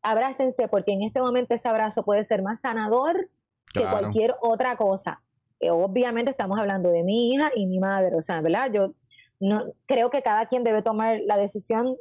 Abrácense 0.01 0.67
porque 0.67 0.93
en 0.93 1.03
este 1.03 1.19
momento 1.21 1.55
ese 1.55 1.67
abrazo 1.67 2.03
puede 2.03 2.23
ser 2.25 2.43
más 2.43 2.61
sanador 2.61 3.29
que 3.73 3.81
cualquier 3.81 4.35
otra 4.41 4.77
cosa. 4.77 5.21
Eh, 5.59 5.71
obviamente 5.71 6.31
estamos 6.31 6.59
hablando 6.59 6.89
de 6.89 7.03
mi 7.03 7.33
hija 7.33 7.51
y 7.55 7.65
mi 7.65 7.79
madre, 7.79 8.15
o 8.15 8.21
sea, 8.21 8.41
¿verdad? 8.41 8.71
Yo 8.71 8.93
no 9.39 9.65
creo 9.85 10.09
que 10.09 10.21
cada 10.21 10.45
quien 10.45 10.63
debe 10.63 10.81
tomar 10.81 11.19
la 11.25 11.37
decisión 11.37 11.95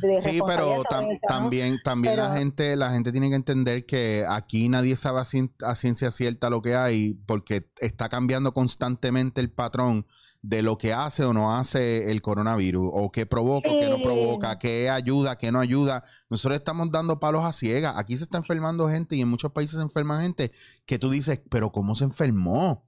de 0.00 0.20
Sí, 0.20 0.40
pero 0.46 0.82
también, 1.28 1.78
también 1.82 2.16
la 2.16 2.36
gente, 2.36 2.76
la 2.76 2.90
gente 2.90 3.12
tiene 3.12 3.28
que 3.28 3.34
entender 3.36 3.84
que 3.84 4.24
aquí 4.28 4.68
nadie 4.68 4.96
sabe 4.96 5.20
a, 5.20 5.24
cien- 5.24 5.52
a 5.62 5.74
ciencia 5.74 6.10
cierta 6.10 6.48
lo 6.48 6.62
que 6.62 6.74
hay, 6.76 7.14
porque 7.26 7.70
está 7.80 8.08
cambiando 8.08 8.54
constantemente 8.54 9.40
el 9.40 9.50
patrón 9.50 10.06
de 10.42 10.62
lo 10.62 10.78
que 10.78 10.92
hace 10.94 11.24
o 11.24 11.32
no 11.34 11.54
hace 11.56 12.10
el 12.10 12.22
coronavirus, 12.22 12.88
o 12.92 13.10
qué 13.12 13.26
provoca 13.26 13.68
o 13.68 13.72
qué 13.72 13.88
no 13.90 13.96
provoca, 14.02 14.58
qué 14.58 14.88
ayuda, 14.88 15.36
qué 15.36 15.52
no 15.52 15.60
ayuda. 15.60 16.04
Nosotros 16.30 16.56
estamos 16.58 16.90
dando 16.90 17.20
palos 17.20 17.44
a 17.44 17.52
ciegas. 17.52 17.94
Aquí 17.98 18.16
se 18.16 18.24
está 18.24 18.38
enfermando 18.38 18.88
gente 18.88 19.16
y 19.16 19.20
en 19.22 19.28
muchos 19.28 19.52
países 19.52 19.76
se 19.76 19.82
enferma 19.82 20.22
gente 20.22 20.52
que 20.86 20.98
tú 20.98 21.10
dices, 21.10 21.40
pero 21.50 21.72
¿cómo 21.72 21.94
se 21.94 22.04
enfermó? 22.04 22.85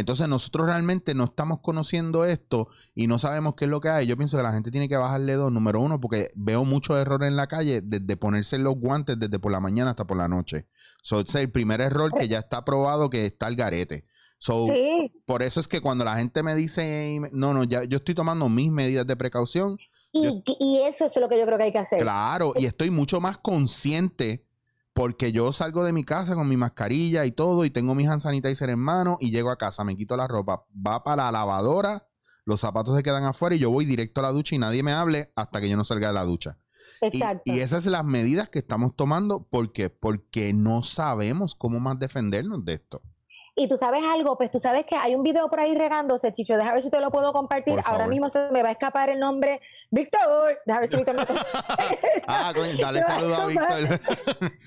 Entonces 0.00 0.28
nosotros 0.28 0.66
realmente 0.66 1.14
no 1.14 1.24
estamos 1.24 1.60
conociendo 1.60 2.24
esto 2.24 2.68
y 2.94 3.06
no 3.06 3.18
sabemos 3.18 3.54
qué 3.54 3.66
es 3.66 3.70
lo 3.70 3.80
que 3.80 3.88
hay. 3.88 4.06
Yo 4.06 4.16
pienso 4.16 4.36
que 4.36 4.42
la 4.42 4.52
gente 4.52 4.70
tiene 4.70 4.88
que 4.88 4.96
bajarle 4.96 5.34
dos, 5.34 5.52
número 5.52 5.80
uno, 5.80 6.00
porque 6.00 6.28
veo 6.34 6.64
muchos 6.64 6.98
errores 6.98 7.28
en 7.28 7.36
la 7.36 7.46
calle 7.46 7.80
desde 7.82 8.16
ponerse 8.16 8.58
los 8.58 8.74
guantes 8.74 9.18
desde 9.18 9.38
por 9.38 9.52
la 9.52 9.60
mañana 9.60 9.90
hasta 9.90 10.06
por 10.06 10.16
la 10.16 10.28
noche. 10.28 10.66
So, 11.02 11.20
es 11.20 11.34
el 11.34 11.50
primer 11.50 11.80
error 11.80 12.12
que 12.12 12.28
ya 12.28 12.38
está 12.38 12.64
probado 12.64 13.10
que 13.10 13.26
está 13.26 13.48
el 13.48 13.56
garete. 13.56 14.04
So, 14.38 14.68
Sí, 14.68 15.12
por 15.26 15.42
eso 15.42 15.60
es 15.60 15.68
que 15.68 15.80
cuando 15.80 16.04
la 16.04 16.16
gente 16.16 16.42
me 16.42 16.54
dice, 16.54 17.20
no, 17.32 17.52
no, 17.52 17.64
ya 17.64 17.84
yo 17.84 17.98
estoy 17.98 18.14
tomando 18.14 18.48
mis 18.48 18.72
medidas 18.72 19.06
de 19.06 19.16
precaución, 19.16 19.78
y, 20.12 20.42
y 20.58 20.80
eso 20.82 21.04
es 21.04 21.16
lo 21.18 21.28
que 21.28 21.38
yo 21.38 21.46
creo 21.46 21.56
que 21.56 21.64
hay 21.64 21.72
que 21.72 21.78
hacer. 21.78 22.00
claro, 22.00 22.52
y 22.56 22.66
estoy 22.66 22.90
mucho 22.90 23.20
más 23.20 23.38
consciente 23.38 24.44
porque 24.92 25.32
yo 25.32 25.52
salgo 25.52 25.84
de 25.84 25.92
mi 25.92 26.04
casa 26.04 26.34
con 26.34 26.48
mi 26.48 26.56
mascarilla 26.56 27.24
y 27.24 27.32
todo 27.32 27.64
y 27.64 27.70
tengo 27.70 27.94
mi 27.94 28.06
hand 28.06 28.20
sanitizer 28.20 28.70
en 28.70 28.78
mano 28.78 29.18
y 29.20 29.30
llego 29.30 29.50
a 29.50 29.56
casa, 29.56 29.84
me 29.84 29.96
quito 29.96 30.16
la 30.16 30.26
ropa, 30.26 30.64
va 30.74 31.04
para 31.04 31.24
la 31.24 31.32
lavadora, 31.32 32.06
los 32.44 32.60
zapatos 32.60 32.96
se 32.96 33.02
quedan 33.02 33.24
afuera 33.24 33.54
y 33.54 33.58
yo 33.58 33.70
voy 33.70 33.84
directo 33.84 34.20
a 34.20 34.24
la 34.24 34.32
ducha 34.32 34.54
y 34.54 34.58
nadie 34.58 34.82
me 34.82 34.92
hable 34.92 35.32
hasta 35.36 35.60
que 35.60 35.68
yo 35.68 35.76
no 35.76 35.84
salga 35.84 36.08
de 36.08 36.14
la 36.14 36.24
ducha. 36.24 36.58
Y, 37.02 37.06
Exacto. 37.06 37.42
y 37.46 37.60
esas 37.60 37.84
son 37.84 37.92
las 37.92 38.04
medidas 38.04 38.48
que 38.48 38.58
estamos 38.58 38.94
tomando 38.96 39.46
porque 39.48 39.90
porque 39.90 40.52
no 40.52 40.82
sabemos 40.82 41.54
cómo 41.54 41.80
más 41.80 41.98
defendernos 41.98 42.64
de 42.64 42.74
esto. 42.74 43.02
Y 43.56 43.68
tú 43.68 43.76
sabes 43.76 44.02
algo, 44.04 44.36
pues 44.38 44.50
tú 44.50 44.58
sabes 44.58 44.86
que 44.86 44.96
hay 44.96 45.14
un 45.14 45.22
video 45.22 45.48
por 45.50 45.60
ahí 45.60 45.74
regándose, 45.74 46.32
Chicho, 46.32 46.56
déjame 46.56 46.74
ver 46.74 46.82
si 46.82 46.90
te 46.90 47.00
lo 47.00 47.10
puedo 47.10 47.32
compartir. 47.32 47.74
Por 47.74 47.86
Ahora 47.86 48.06
mismo 48.06 48.30
se 48.30 48.50
me 48.52 48.62
va 48.62 48.70
a 48.70 48.72
escapar 48.72 49.10
el 49.10 49.18
nombre. 49.20 49.60
Víctor, 49.92 50.58
déjame 50.66 50.86
ver 50.86 50.90
si 50.90 50.96
Víctor 50.96 51.14
me 51.16 51.22
Ah, 52.28 52.52
coño, 52.54 52.70
dale 52.80 53.02
saludo 53.02 53.34
a 53.34 53.46
Víctor. 53.46 53.98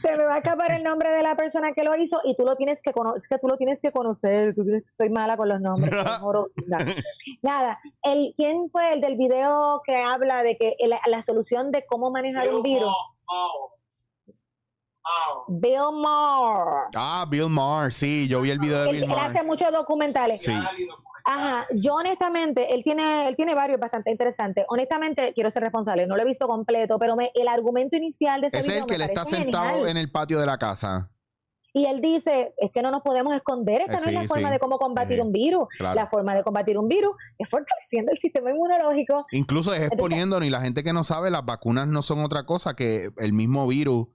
se 0.01 0.17
me 0.17 0.23
va 0.25 0.35
a 0.35 0.37
escapar 0.39 0.71
el 0.73 0.83
nombre 0.83 1.11
de 1.11 1.23
la 1.23 1.35
persona 1.35 1.71
que 1.71 1.83
lo 1.85 1.95
hizo 1.95 2.19
y 2.25 2.35
tú 2.35 2.43
lo 2.43 2.55
tienes 2.57 2.81
que 2.81 2.91
conocer, 2.91 3.17
es 3.21 3.27
que 3.29 3.37
tú 3.39 3.47
lo 3.47 3.55
tienes 3.57 3.79
que 3.79 3.91
conocer, 3.93 4.53
tú 4.53 4.63
tienes- 4.65 4.83
soy 4.93 5.09
mala 5.09 5.37
con 5.37 5.47
los 5.47 5.61
nombres. 5.61 5.93
Nada, 7.41 7.79
el, 8.03 8.33
¿quién 8.35 8.69
fue 8.69 8.93
el 8.93 9.01
del 9.01 9.15
video 9.15 9.81
que 9.85 9.95
habla 9.95 10.43
de 10.43 10.57
que 10.57 10.75
el- 10.79 10.93
la 11.07 11.21
solución 11.21 11.71
de 11.71 11.85
cómo 11.85 12.11
manejar 12.11 12.53
un 12.53 12.61
virus? 12.61 12.93
Bill 15.47 15.91
Maher. 16.01 16.87
Ah, 16.95 17.25
Bill 17.29 17.49
Maher, 17.49 17.91
sí, 17.93 18.27
yo 18.27 18.41
vi 18.41 18.49
el 18.51 18.59
video 18.59 18.79
de 18.83 18.89
Él, 18.89 18.91
Bill 18.95 19.03
él 19.03 19.09
Maher. 19.09 19.35
hace 19.37 19.43
muchos 19.45 19.71
documentales. 19.71 20.41
Sí. 20.41 20.51
Ajá, 21.25 21.67
yo 21.73 21.95
honestamente, 21.95 22.73
él 22.73 22.83
tiene, 22.83 23.27
él 23.29 23.35
tiene 23.37 23.55
varios 23.55 23.79
bastante 23.79 24.11
interesantes. 24.11 24.65
Honestamente, 24.67 25.31
quiero 25.33 25.49
ser 25.51 25.63
responsable, 25.63 26.05
no 26.05 26.15
lo 26.17 26.21
he 26.21 26.25
visto 26.25 26.47
completo, 26.47 26.99
pero 26.99 27.15
me, 27.15 27.31
el 27.33 27.47
argumento 27.47 27.95
inicial 27.95 28.41
de 28.41 28.47
ese 28.47 28.57
Ese 28.57 28.67
es 28.67 28.73
video 28.73 28.83
el 28.83 28.87
que 28.87 28.93
me 28.93 28.97
le 28.99 29.05
está 29.05 29.25
sentado 29.25 29.69
genial. 29.69 29.89
en 29.89 29.97
el 29.97 30.11
patio 30.11 30.39
de 30.39 30.45
la 30.45 30.57
casa. 30.57 31.09
Y 31.75 31.85
él 31.85 32.01
dice, 32.01 32.53
es 32.57 32.71
que 32.71 32.81
no 32.83 32.91
nos 32.91 33.01
podemos 33.01 33.33
esconder, 33.33 33.81
esta 33.81 33.93
Eh, 33.93 33.99
no 34.03 34.07
es 34.09 34.13
la 34.13 34.23
forma 34.27 34.47
sí. 34.49 34.53
de 34.53 34.59
cómo 34.59 34.77
combatir 34.77 35.15
Sí, 35.15 35.21
un 35.21 35.31
virus. 35.31 35.67
claro. 35.77 35.95
La 35.95 36.07
forma 36.07 36.35
de 36.35 36.43
combatir 36.43 36.77
un 36.77 36.87
virus 36.87 37.15
es 37.37 37.49
fortaleciendo 37.49 38.11
el 38.11 38.17
sistema 38.19 38.51
inmunológico. 38.51 39.25
Incluso 39.31 39.73
es 39.73 39.81
exponiéndonos 39.81 40.45
y 40.47 40.51
la 40.51 40.61
gente 40.61 40.83
que 40.83 40.93
no 40.93 41.03
sabe, 41.03 41.31
las 41.31 41.45
vacunas 41.45 41.87
no 41.87 42.01
son 42.03 42.19
otra 42.19 42.45
cosa 42.45 42.75
que 42.75 43.09
el 43.17 43.33
mismo 43.33 43.65
virus 43.65 44.07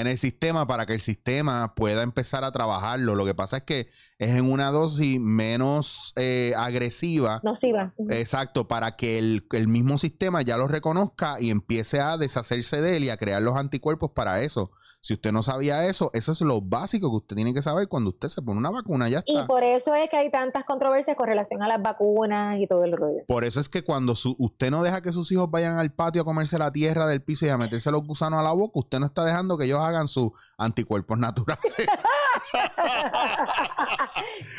en 0.00 0.06
el 0.08 0.18
sistema 0.18 0.66
para 0.66 0.86
que 0.86 0.94
el 0.94 1.00
sistema 1.00 1.74
pueda 1.74 2.02
empezar 2.02 2.44
a 2.44 2.52
trabajarlo. 2.52 3.14
Lo 3.14 3.24
que 3.24 3.34
pasa 3.34 3.58
es 3.58 3.62
que 3.64 3.88
es 4.18 4.30
en 4.30 4.50
una 4.50 4.70
dosis 4.70 5.18
menos 5.20 6.12
eh, 6.16 6.52
agresiva. 6.56 7.40
Nociva. 7.42 7.94
Exacto, 8.10 8.68
para 8.68 8.96
que 8.96 9.18
el, 9.18 9.46
el 9.52 9.68
mismo 9.68 9.98
sistema 9.98 10.42
ya 10.42 10.56
lo 10.56 10.68
reconozca 10.68 11.40
y 11.40 11.50
empiece 11.50 12.00
a 12.00 12.16
deshacerse 12.16 12.80
de 12.80 12.96
él 12.96 13.04
y 13.04 13.10
a 13.10 13.16
crear 13.16 13.40
los 13.42 13.56
anticuerpos 13.56 14.10
para 14.14 14.42
eso. 14.42 14.70
Si 15.02 15.14
usted 15.14 15.32
no 15.32 15.42
sabía 15.42 15.86
eso, 15.86 16.10
eso 16.12 16.32
es 16.32 16.40
lo 16.42 16.60
básico 16.60 17.08
que 17.10 17.16
usted 17.16 17.36
tiene 17.36 17.54
que 17.54 17.62
saber 17.62 17.88
cuando 17.88 18.10
usted 18.10 18.28
se 18.28 18.42
pone 18.42 18.58
una 18.58 18.70
vacuna, 18.70 19.08
ya 19.08 19.22
Y 19.26 19.34
está. 19.36 19.46
por 19.46 19.62
eso 19.62 19.94
es 19.94 20.10
que 20.10 20.16
hay 20.18 20.30
tantas 20.30 20.64
controversias 20.64 21.16
con 21.16 21.26
relación 21.26 21.62
a 21.62 21.68
las 21.68 21.80
vacunas 21.80 22.60
y 22.60 22.66
todo 22.66 22.84
el 22.84 22.92
rollo. 22.96 23.20
Por 23.26 23.44
eso 23.44 23.60
es 23.60 23.68
que 23.70 23.82
cuando 23.82 24.14
su- 24.14 24.36
usted 24.38 24.70
no 24.70 24.82
deja 24.82 25.00
que 25.00 25.12
sus 25.12 25.32
hijos 25.32 25.50
vayan 25.50 25.78
al 25.78 25.92
patio 25.92 26.22
a 26.22 26.24
comerse 26.24 26.58
la 26.58 26.70
tierra 26.70 27.06
del 27.06 27.22
piso 27.22 27.46
y 27.46 27.48
a 27.48 27.56
meterse 27.56 27.90
los 27.90 28.06
gusanos 28.06 28.40
a 28.40 28.42
la 28.42 28.52
boca, 28.52 28.78
usted 28.78 28.98
no 29.00 29.06
está 29.06 29.24
dejando 29.24 29.56
que 29.56 29.64
ellos 29.64 29.80
hagan 29.80 29.89
sus 30.08 30.30
anticuerpos 30.58 31.18
naturales. 31.18 31.60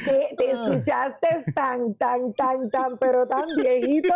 te, 0.05 0.35
te 0.37 0.51
escuchaste 0.51 1.43
tan, 1.53 1.93
tan, 1.95 2.33
tan, 2.33 2.69
tan, 2.69 2.97
pero 2.97 3.25
tan 3.27 3.45
viejito. 3.57 4.13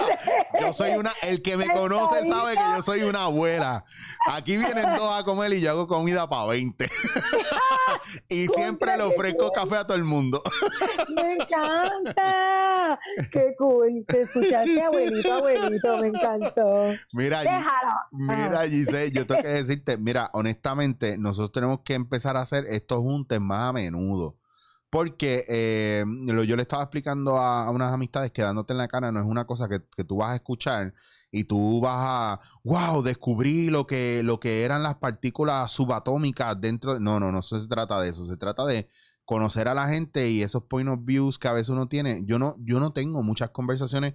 Yo 0.60 0.72
soy 0.72 0.92
una, 0.92 1.12
el 1.22 1.42
que 1.42 1.56
me 1.56 1.66
conoce 1.68 2.28
sabe 2.28 2.54
que 2.54 2.62
yo 2.76 2.82
soy 2.82 3.02
una 3.02 3.24
abuela. 3.24 3.84
Aquí 4.30 4.56
vienen 4.56 4.96
dos 4.96 5.14
a 5.14 5.24
comer 5.24 5.52
y 5.52 5.60
yo 5.60 5.70
hago 5.70 5.86
comida 5.86 6.28
para 6.28 6.46
20. 6.46 6.88
y 8.28 8.46
siempre 8.48 8.96
le 8.96 9.02
ofrezco 9.04 9.50
café 9.52 9.76
a 9.76 9.86
todo 9.86 9.96
el 9.96 10.04
mundo. 10.04 10.40
Me 11.14 11.34
encanta. 11.34 12.98
Qué 13.32 13.54
cool. 13.58 14.04
Te 14.06 14.22
escuchaste, 14.22 14.82
abuelito, 14.82 15.32
abuelito. 15.34 15.98
Me 15.98 16.08
encantó. 16.08 16.86
Mira, 17.12 17.40
Déjalo. 17.40 17.94
mira, 18.12 18.62
Giselle, 18.64 19.10
yo 19.12 19.26
tengo 19.26 19.42
que 19.42 19.48
decirte, 19.48 19.98
mira, 19.98 20.30
honestamente, 20.38 21.18
nosotros 21.18 21.52
tenemos 21.52 21.80
que 21.84 21.94
empezar 21.94 22.36
a 22.36 22.42
hacer 22.42 22.64
estos 22.66 22.98
juntes 22.98 23.40
más 23.40 23.70
a 23.70 23.72
menudo. 23.72 24.38
Porque 24.90 25.44
eh, 25.48 26.04
lo- 26.06 26.44
yo 26.44 26.56
le 26.56 26.62
estaba 26.62 26.82
explicando 26.82 27.38
a, 27.38 27.70
unas 27.70 27.92
amistades 27.92 28.30
que 28.32 28.40
dándote 28.42 28.72
en 28.72 28.78
la 28.78 28.88
cara 28.88 29.12
no 29.12 29.20
es 29.20 29.26
una 29.26 29.46
cosa 29.46 29.68
que, 29.68 29.82
que 29.96 30.02
tú 30.04 30.16
vas 30.16 30.30
a 30.30 30.36
escuchar 30.36 30.94
y 31.30 31.44
tú 31.44 31.80
vas 31.82 31.96
a, 31.98 32.40
wow, 32.64 33.02
descubrí 33.02 33.68
lo 33.68 33.86
que, 33.86 34.22
lo 34.24 34.40
que 34.40 34.62
eran 34.64 34.82
las 34.82 34.94
partículas 34.96 35.70
subatómicas 35.72 36.58
dentro. 36.60 36.94
de-". 36.94 37.00
No, 37.00 37.20
no, 37.20 37.30
no 37.32 37.42
se 37.42 37.66
trata 37.68 38.00
de 38.00 38.08
eso. 38.08 38.26
Se 38.26 38.38
trata 38.38 38.64
de 38.64 38.88
conocer 39.26 39.68
a 39.68 39.74
la 39.74 39.88
gente 39.88 40.30
y 40.30 40.40
esos 40.42 40.64
point 40.64 40.88
of 40.88 41.00
views 41.04 41.38
que 41.38 41.48
a 41.48 41.52
veces 41.52 41.68
uno 41.68 41.86
tiene. 41.88 42.24
Yo 42.24 42.38
no, 42.38 42.56
yo 42.60 42.80
no 42.80 42.92
tengo 42.94 43.22
muchas 43.22 43.50
conversaciones 43.50 44.14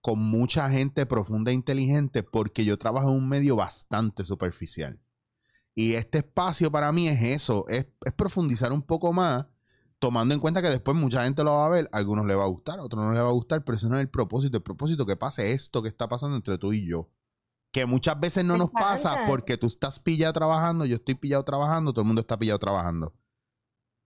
con 0.00 0.20
mucha 0.20 0.70
gente 0.70 1.04
profunda 1.06 1.50
e 1.50 1.54
inteligente 1.54 2.22
porque 2.22 2.64
yo 2.64 2.78
trabajo 2.78 3.08
en 3.10 3.16
un 3.16 3.28
medio 3.28 3.56
bastante 3.56 4.24
superficial. 4.24 5.00
Y 5.74 5.94
este 5.94 6.18
espacio 6.18 6.70
para 6.70 6.92
mí 6.92 7.08
es 7.08 7.22
eso, 7.22 7.64
es, 7.68 7.86
es 8.04 8.12
profundizar 8.12 8.72
un 8.72 8.82
poco 8.82 9.12
más, 9.12 9.46
tomando 9.98 10.34
en 10.34 10.40
cuenta 10.40 10.60
que 10.60 10.68
después 10.68 10.96
mucha 10.96 11.24
gente 11.24 11.42
lo 11.44 11.54
va 11.54 11.66
a 11.66 11.70
ver, 11.70 11.88
a 11.92 11.98
algunos 11.98 12.26
le 12.26 12.34
va 12.34 12.44
a 12.44 12.48
gustar, 12.48 12.78
a 12.78 12.82
otros 12.82 13.02
no 13.02 13.12
le 13.12 13.20
va 13.22 13.28
a 13.28 13.32
gustar, 13.32 13.64
pero 13.64 13.76
eso 13.76 13.88
no 13.88 13.96
es 13.96 14.02
el 14.02 14.10
propósito. 14.10 14.56
El 14.56 14.62
propósito 14.62 15.06
que 15.06 15.16
pase 15.16 15.52
esto 15.52 15.80
que 15.80 15.88
está 15.88 16.08
pasando 16.08 16.36
entre 16.36 16.58
tú 16.58 16.72
y 16.72 16.86
yo. 16.86 17.08
Que 17.70 17.86
muchas 17.86 18.20
veces 18.20 18.44
no 18.44 18.58
nos 18.58 18.68
pasa 18.68 19.24
porque 19.26 19.56
tú 19.56 19.66
estás 19.66 19.98
pillado 19.98 20.34
trabajando, 20.34 20.84
yo 20.84 20.96
estoy 20.96 21.14
pillado 21.14 21.42
trabajando, 21.44 21.92
todo 21.92 22.02
el 22.02 22.06
mundo 22.08 22.20
está 22.20 22.38
pillado 22.38 22.58
trabajando. 22.58 23.14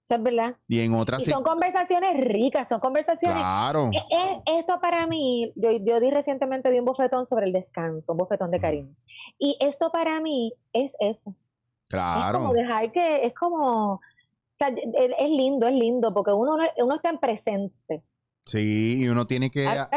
Eso 0.05 0.15
es 0.15 0.23
verdad. 0.23 0.57
Y 0.69 0.79
en 0.79 0.95
otras... 0.95 1.23
Y 1.23 1.25
sí- 1.25 1.31
son 1.33 1.43
conversaciones 1.43 2.15
ricas, 2.29 2.69
son 2.69 2.79
conversaciones. 2.79 3.39
Claro. 3.39 3.91
Eh, 3.93 4.05
eh, 4.13 4.43
esto 4.59 4.79
para 4.81 5.09
mí, 5.09 5.53
yo, 5.57 5.71
yo 5.85 5.99
di 5.99 6.13
recientemente 6.13 6.71
di 6.71 6.79
un 6.79 6.85
bofetón 6.85 7.27
sobre 7.27 7.47
el 7.47 7.53
descanso, 7.53 8.13
un 8.13 8.19
bofetón 8.19 8.53
de 8.53 8.61
cariño. 8.61 8.95
Y 9.37 9.57
esto 9.59 9.91
para 9.91 10.21
mí 10.21 10.53
es 10.73 10.95
eso. 11.01 11.35
Es 11.89 11.95
Claro. 11.95 12.41
como 12.41 12.53
dejar 12.53 12.91
que, 12.93 13.25
es 13.27 13.33
como, 13.35 13.93
o 13.95 14.01
sea, 14.59 14.69
es, 14.69 15.11
es 15.19 15.31
lindo, 15.31 15.67
es 15.67 15.75
lindo, 15.75 16.13
porque 16.13 16.33
uno, 16.33 16.57
no- 16.57 16.85
uno 16.85 16.97
está 16.97 17.11
en 17.11 17.19
presente. 17.19 18.03
Sí, 18.45 19.03
y 19.03 19.09
uno 19.09 19.27
tiene 19.27 19.51
que... 19.51 19.67
A- 19.67 19.89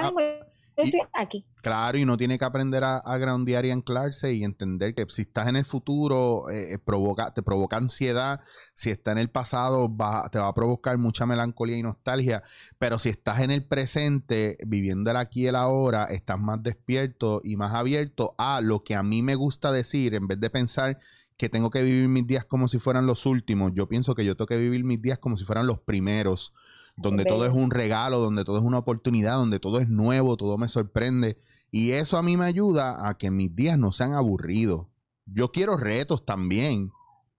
yo 0.77 0.83
estoy 0.85 1.01
aquí. 1.13 1.45
Claro, 1.61 1.97
y 1.97 2.03
uno 2.03 2.15
tiene 2.15 2.39
que 2.39 2.45
aprender 2.45 2.85
a, 2.85 2.99
a 2.99 3.17
groundear 3.17 3.65
y 3.65 3.71
anclarse 3.71 4.31
y 4.33 4.45
entender 4.45 4.95
que 4.95 5.05
si 5.09 5.23
estás 5.23 5.49
en 5.49 5.57
el 5.57 5.65
futuro, 5.65 6.49
eh, 6.49 6.75
eh, 6.75 6.79
provoca, 6.79 7.33
te 7.33 7.43
provoca 7.43 7.75
ansiedad. 7.75 8.39
Si 8.73 8.89
está 8.89 9.11
en 9.11 9.17
el 9.17 9.29
pasado, 9.29 9.93
va, 9.93 10.29
te 10.29 10.39
va 10.39 10.47
a 10.47 10.53
provocar 10.53 10.97
mucha 10.97 11.25
melancolía 11.25 11.75
y 11.75 11.83
nostalgia. 11.83 12.43
Pero 12.77 12.97
si 12.97 13.09
estás 13.09 13.41
en 13.41 13.51
el 13.51 13.65
presente, 13.67 14.57
viviendo 14.65 15.11
el 15.11 15.17
aquí 15.17 15.41
y 15.43 15.47
el 15.47 15.57
ahora, 15.57 16.05
estás 16.05 16.39
más 16.39 16.63
despierto 16.63 17.41
y 17.43 17.57
más 17.57 17.73
abierto 17.73 18.35
a 18.37 18.61
lo 18.61 18.81
que 18.85 18.95
a 18.95 19.03
mí 19.03 19.21
me 19.21 19.35
gusta 19.35 19.73
decir, 19.73 20.15
en 20.15 20.27
vez 20.27 20.39
de 20.39 20.49
pensar 20.49 20.97
que 21.39 21.49
tengo 21.49 21.71
que 21.71 21.81
vivir 21.81 22.09
mis 22.09 22.27
días 22.27 22.45
como 22.45 22.67
si 22.67 22.77
fueran 22.77 23.07
los 23.07 23.25
últimos. 23.25 23.71
Yo 23.73 23.87
pienso 23.87 24.13
que 24.13 24.25
yo 24.25 24.35
tengo 24.35 24.45
que 24.45 24.57
vivir 24.57 24.83
mis 24.83 25.01
días 25.01 25.17
como 25.17 25.37
si 25.37 25.45
fueran 25.45 25.67
los 25.67 25.79
primeros 25.79 26.53
donde 26.97 27.23
todo 27.23 27.45
es 27.45 27.53
un 27.53 27.71
regalo, 27.71 28.19
donde 28.19 28.43
todo 28.43 28.57
es 28.57 28.63
una 28.63 28.79
oportunidad, 28.79 29.37
donde 29.37 29.57
todo 29.59 29.79
es 29.79 29.87
nuevo, 29.87 30.35
todo 30.35 30.57
me 30.57 30.67
sorprende. 30.67 31.39
Y 31.71 31.91
eso 31.91 32.17
a 32.17 32.23
mí 32.23 32.35
me 32.35 32.43
ayuda 32.43 33.07
a 33.07 33.17
que 33.17 33.31
mis 33.31 33.55
días 33.55 33.79
no 33.79 33.93
sean 33.93 34.13
aburridos. 34.13 34.87
Yo 35.25 35.53
quiero 35.53 35.77
retos 35.77 36.25
también. 36.25 36.91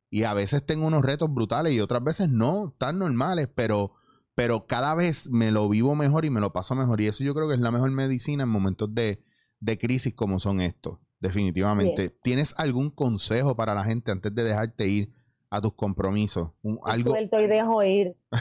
Y 0.09 0.23
a 0.23 0.33
veces 0.33 0.65
tengo 0.65 0.87
unos 0.87 1.05
retos 1.05 1.33
brutales 1.33 1.75
y 1.75 1.81
otras 1.81 2.03
veces 2.03 2.31
no, 2.31 2.75
tan 2.79 2.99
normales, 2.99 3.49
pero, 3.55 3.93
pero 4.35 4.67
cada 4.67 4.95
vez 4.95 5.29
me 5.29 5.51
lo 5.51 5.69
vivo 5.69 5.95
mejor 5.95 6.25
y 6.25 6.31
me 6.31 6.41
lo 6.41 6.55
paso 6.55 6.75
mejor. 6.75 7.03
Y 7.03 7.07
eso 7.07 7.23
yo 7.23 7.35
creo 7.35 7.49
que 7.49 7.55
es 7.55 7.61
la 7.61 7.71
mejor 7.71 7.91
medicina 7.91 8.45
en 8.45 8.49
momentos 8.49 8.93
de, 8.95 9.23
de 9.61 9.77
crisis 9.77 10.15
como 10.15 10.41
son 10.41 10.61
estos, 10.61 10.99
definitivamente. 11.21 12.11
¿Tienes 12.23 12.55
algún 12.59 12.91
consejo 12.91 13.55
para 13.57 13.75
la 13.75 13.85
gente 13.85 14.11
antes 14.11 14.35
de 14.35 14.43
dejarte 14.43 14.87
ir 14.87 15.13
a 15.51 15.61
tus 15.61 15.75
compromisos? 15.75 16.51
Un- 16.63 16.79
algo... 16.85 17.11
Suelto 17.11 17.41
y 17.41 17.47
dejo 17.47 17.83
ir. 17.83 18.17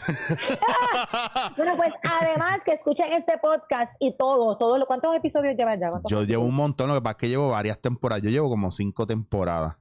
Bueno, 1.55 1.73
pues 1.75 1.91
además 2.03 2.59
que 2.63 2.71
escuchen 2.71 3.11
este 3.13 3.37
podcast 3.37 3.93
y 3.99 4.15
todo, 4.17 4.57
todo 4.57 4.77
lo, 4.77 4.85
¿cuántos 4.85 5.15
episodios 5.15 5.55
llevas 5.57 5.79
ya? 5.79 5.89
¿Cuántos 5.89 6.09
Yo 6.11 6.23
llevo 6.23 6.45
un 6.45 6.55
montón, 6.55 6.87
lo 6.87 6.95
que 6.95 7.01
pasa 7.01 7.11
es 7.11 7.17
que 7.17 7.29
llevo 7.29 7.49
varias 7.49 7.79
temporadas. 7.79 8.23
Yo 8.23 8.29
llevo 8.29 8.49
como 8.49 8.71
cinco 8.71 9.05
temporadas. 9.07 9.77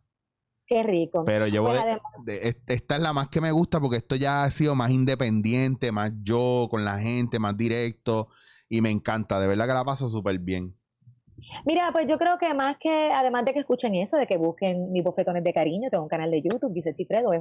Qué 0.66 0.82
rico. 0.82 1.24
Pero 1.24 1.46
llevo. 1.46 1.68
Pues 1.68 1.80
además- 1.80 2.02
de- 2.24 2.56
esta 2.66 2.96
es 2.96 3.02
la 3.02 3.12
más 3.12 3.28
que 3.28 3.40
me 3.40 3.50
gusta 3.52 3.80
porque 3.80 3.96
esto 3.98 4.16
ya 4.16 4.44
ha 4.44 4.50
sido 4.50 4.74
más 4.74 4.90
independiente, 4.90 5.92
más 5.92 6.12
yo 6.22 6.68
con 6.70 6.84
la 6.84 6.98
gente, 6.98 7.38
más 7.38 7.56
directo. 7.56 8.28
Y 8.68 8.80
me 8.82 8.90
encanta, 8.90 9.40
de 9.40 9.48
verdad 9.48 9.66
que 9.66 9.74
la 9.74 9.84
paso 9.84 10.08
súper 10.10 10.38
bien. 10.38 10.77
Mira, 11.64 11.90
pues 11.92 12.06
yo 12.06 12.18
creo 12.18 12.38
que 12.38 12.52
más 12.54 12.76
que, 12.78 13.10
además 13.12 13.44
de 13.44 13.52
que 13.52 13.60
escuchen 13.60 13.94
eso, 13.94 14.16
de 14.16 14.26
que 14.26 14.36
busquen 14.36 14.92
mis 14.92 15.04
bofetones 15.04 15.44
de 15.44 15.52
cariño, 15.52 15.90
tengo 15.90 16.04
un 16.04 16.08
canal 16.08 16.30
de 16.30 16.42
YouTube, 16.42 16.72
dice 16.72 16.94
Chifredo, 16.94 17.32
es. 17.32 17.40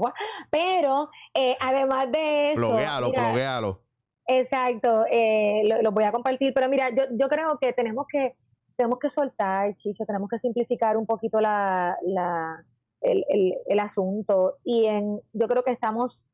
Pero, 0.49 1.10
eh, 1.33 1.55
además 1.60 2.12
de 2.12 2.51
eso. 2.51 2.67
Ploguealo, 2.67 3.10
mira, 3.10 3.23
ploguealo. 3.23 3.81
Exacto, 4.27 5.05
eh, 5.10 5.63
lo, 5.81 5.91
voy 5.91 6.03
a 6.03 6.12
compartir, 6.12 6.53
pero 6.53 6.67
mira, 6.67 6.89
yo, 6.89 7.03
yo 7.12 7.29
creo 7.29 7.57
que 7.60 7.71
tenemos 7.71 8.05
que 8.12 8.36
tenemos 8.75 8.99
que 8.99 9.10
soltar, 9.10 9.73
Chicho, 9.73 10.05
tenemos 10.05 10.29
que 10.29 10.38
simplificar 10.38 10.97
un 10.97 11.05
poquito 11.05 11.41
la, 11.41 11.97
la 12.03 12.63
el, 13.01 13.25
el, 13.29 13.55
el, 13.65 13.79
asunto 13.79 14.57
y 14.63 14.86
en, 14.86 15.19
yo 15.33 15.47
creo 15.47 15.63
que 15.63 15.71
estamos 15.71 16.25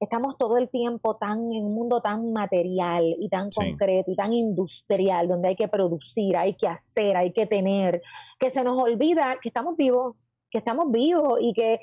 estamos 0.00 0.36
todo 0.36 0.58
el 0.58 0.68
tiempo 0.68 1.16
tan 1.16 1.52
en 1.52 1.64
un 1.64 1.74
mundo 1.74 2.00
tan 2.00 2.32
material 2.32 3.04
y 3.18 3.28
tan 3.28 3.50
concreto 3.50 4.10
y 4.10 4.16
tan 4.16 4.32
industrial, 4.32 5.28
donde 5.28 5.48
hay 5.48 5.56
que 5.56 5.68
producir, 5.68 6.36
hay 6.36 6.54
que 6.54 6.68
hacer, 6.68 7.16
hay 7.16 7.32
que 7.32 7.46
tener, 7.46 8.02
que 8.38 8.50
se 8.50 8.64
nos 8.64 8.76
olvida 8.76 9.36
que 9.40 9.48
estamos 9.48 9.76
vivos, 9.76 10.16
que 10.50 10.58
estamos 10.58 10.90
vivos 10.90 11.38
y 11.40 11.52
que 11.52 11.80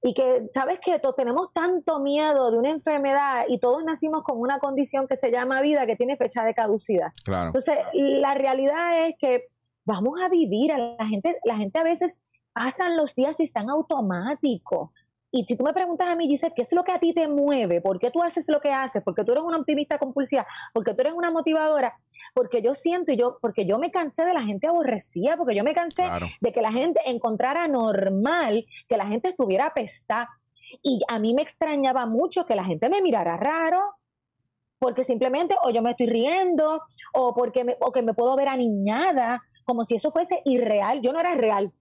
y 0.00 0.14
que 0.14 0.48
sabes 0.54 0.78
que 0.78 1.00
tenemos 1.16 1.52
tanto 1.52 1.98
miedo 1.98 2.52
de 2.52 2.58
una 2.58 2.70
enfermedad 2.70 3.46
y 3.48 3.58
todos 3.58 3.82
nacimos 3.82 4.22
con 4.22 4.38
una 4.38 4.60
condición 4.60 5.08
que 5.08 5.16
se 5.16 5.32
llama 5.32 5.60
vida 5.60 5.86
que 5.86 5.96
tiene 5.96 6.16
fecha 6.16 6.44
de 6.44 6.54
caducidad. 6.54 7.08
Claro. 7.24 7.48
Entonces, 7.48 7.78
la 7.94 8.34
realidad 8.34 9.08
es 9.08 9.16
que 9.18 9.48
vamos 9.84 10.20
a 10.22 10.28
vivir, 10.28 10.72
la 10.76 11.06
gente 11.06 11.38
la 11.44 11.56
gente 11.56 11.80
a 11.80 11.82
veces 11.82 12.20
pasan 12.52 12.96
los 12.96 13.14
días 13.14 13.40
y 13.40 13.44
están 13.44 13.70
automáticos. 13.70 14.90
Y 15.30 15.44
si 15.44 15.56
tú 15.56 15.64
me 15.64 15.74
preguntas 15.74 16.08
a 16.08 16.16
mí, 16.16 16.26
dices, 16.26 16.52
¿qué 16.56 16.62
es 16.62 16.72
lo 16.72 16.84
que 16.84 16.92
a 16.92 16.98
ti 16.98 17.12
te 17.12 17.28
mueve? 17.28 17.82
¿Por 17.82 17.98
qué 17.98 18.10
tú 18.10 18.22
haces 18.22 18.48
lo 18.48 18.60
que 18.60 18.72
haces? 18.72 19.02
Porque 19.04 19.24
tú 19.24 19.32
eres 19.32 19.44
una 19.44 19.58
optimista 19.58 19.98
compulsiva, 19.98 20.46
porque 20.72 20.94
tú 20.94 21.02
eres 21.02 21.12
una 21.12 21.30
motivadora, 21.30 21.94
porque 22.34 22.62
yo 22.62 22.74
siento 22.74 23.12
y 23.12 23.16
yo, 23.16 23.38
porque 23.42 23.66
yo 23.66 23.78
me 23.78 23.90
cansé 23.90 24.24
de 24.24 24.32
la 24.32 24.42
gente 24.42 24.68
aborrecida, 24.68 25.36
porque 25.36 25.54
yo 25.54 25.64
me 25.64 25.74
cansé 25.74 26.04
de 26.40 26.52
que 26.52 26.62
la 26.62 26.72
gente 26.72 27.00
encontrara 27.04 27.68
normal 27.68 28.64
que 28.88 28.96
la 28.96 29.06
gente 29.06 29.28
estuviera 29.28 29.66
apestada. 29.66 30.28
Y 30.82 31.00
a 31.08 31.18
mí 31.18 31.34
me 31.34 31.42
extrañaba 31.42 32.06
mucho 32.06 32.46
que 32.46 32.54
la 32.54 32.64
gente 32.64 32.88
me 32.88 33.02
mirara 33.02 33.36
raro, 33.36 33.80
porque 34.78 35.04
simplemente 35.04 35.56
o 35.62 35.70
yo 35.70 35.82
me 35.82 35.90
estoy 35.90 36.06
riendo, 36.06 36.82
o 37.12 37.34
porque 37.34 37.64
me, 37.64 37.76
o 37.80 37.92
que 37.92 38.02
me 38.02 38.14
puedo 38.14 38.34
ver 38.36 38.48
aniñada, 38.48 39.42
como 39.64 39.84
si 39.84 39.96
eso 39.96 40.10
fuese 40.10 40.40
irreal. 40.46 41.02
Yo 41.02 41.12
no 41.12 41.20
era 41.20 41.34
real. 41.34 41.72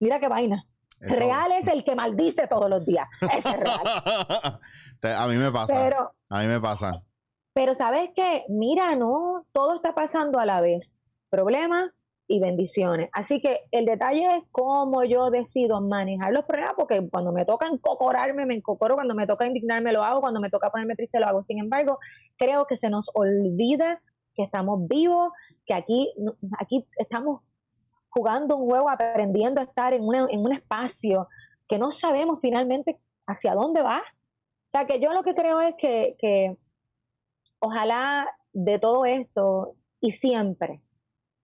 Mira 0.00 0.18
qué 0.18 0.28
vaina. 0.28 0.64
Real 1.00 1.52
es 1.52 1.68
el 1.68 1.84
que 1.84 1.94
maldice 1.94 2.46
todos 2.48 2.68
los 2.68 2.84
días. 2.84 3.06
Ese 3.20 3.50
es 3.50 3.60
real. 3.60 3.80
a 5.18 5.26
mí 5.28 5.36
me 5.36 5.50
pasa. 5.52 5.74
Pero, 5.74 6.12
a 6.28 6.40
mí 6.40 6.46
me 6.46 6.60
pasa. 6.60 7.02
Pero 7.52 7.74
sabes 7.74 8.10
que, 8.14 8.44
mira, 8.48 8.94
no, 8.96 9.46
todo 9.52 9.74
está 9.74 9.94
pasando 9.94 10.38
a 10.38 10.46
la 10.46 10.60
vez. 10.60 10.94
Problemas 11.30 11.90
y 12.28 12.40
bendiciones. 12.40 13.08
Así 13.12 13.40
que 13.40 13.60
el 13.70 13.86
detalle 13.86 14.36
es 14.36 14.44
cómo 14.52 15.02
yo 15.02 15.30
decido 15.30 15.80
manejar 15.80 16.32
los 16.32 16.44
problemas, 16.44 16.74
porque 16.76 17.08
cuando 17.08 17.32
me 17.32 17.44
toca 17.44 17.66
encocorarme, 17.66 18.44
me 18.44 18.54
encocoro, 18.54 18.94
cuando 18.94 19.14
me 19.14 19.26
toca 19.26 19.46
indignarme, 19.46 19.92
lo 19.92 20.04
hago, 20.04 20.20
cuando 20.20 20.40
me 20.40 20.50
toca 20.50 20.70
ponerme 20.70 20.94
triste, 20.94 21.18
lo 21.18 21.26
hago. 21.26 21.42
Sin 21.42 21.58
embargo, 21.58 21.98
creo 22.36 22.66
que 22.66 22.76
se 22.76 22.90
nos 22.90 23.10
olvida 23.14 24.02
que 24.34 24.42
estamos 24.44 24.86
vivos, 24.86 25.32
que 25.64 25.74
aquí, 25.74 26.12
aquí 26.60 26.86
estamos 26.96 27.40
jugando 28.18 28.56
un 28.56 28.66
juego, 28.66 28.90
aprendiendo 28.90 29.60
a 29.60 29.64
estar 29.64 29.92
en, 29.92 30.02
en 30.02 30.40
un 30.40 30.52
espacio 30.52 31.28
que 31.68 31.78
no 31.78 31.92
sabemos 31.92 32.40
finalmente 32.40 32.98
hacia 33.28 33.54
dónde 33.54 33.80
va. 33.80 33.98
O 33.98 34.70
sea, 34.72 34.86
que 34.86 34.98
yo 34.98 35.12
lo 35.12 35.22
que 35.22 35.36
creo 35.36 35.60
es 35.60 35.76
que, 35.78 36.16
que 36.18 36.56
ojalá 37.60 38.26
de 38.52 38.80
todo 38.80 39.04
esto 39.04 39.76
y 40.00 40.10
siempre 40.10 40.82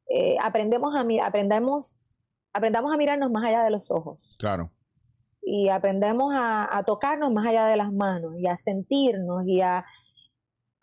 eh, 0.08 0.36
aprendemos 0.42 0.94
a 0.96 1.04
aprendemos, 1.24 1.96
aprendamos 2.52 2.92
a 2.92 2.96
mirarnos 2.96 3.30
más 3.30 3.44
allá 3.44 3.62
de 3.62 3.70
los 3.70 3.92
ojos. 3.92 4.34
Claro. 4.40 4.72
Y 5.42 5.68
aprendemos 5.68 6.34
a, 6.34 6.76
a, 6.76 6.82
tocarnos 6.82 7.32
más 7.32 7.46
allá 7.46 7.66
de 7.68 7.76
las 7.76 7.92
manos 7.92 8.34
y 8.36 8.48
a 8.48 8.56
sentirnos 8.56 9.46
y 9.46 9.60
a, 9.60 9.84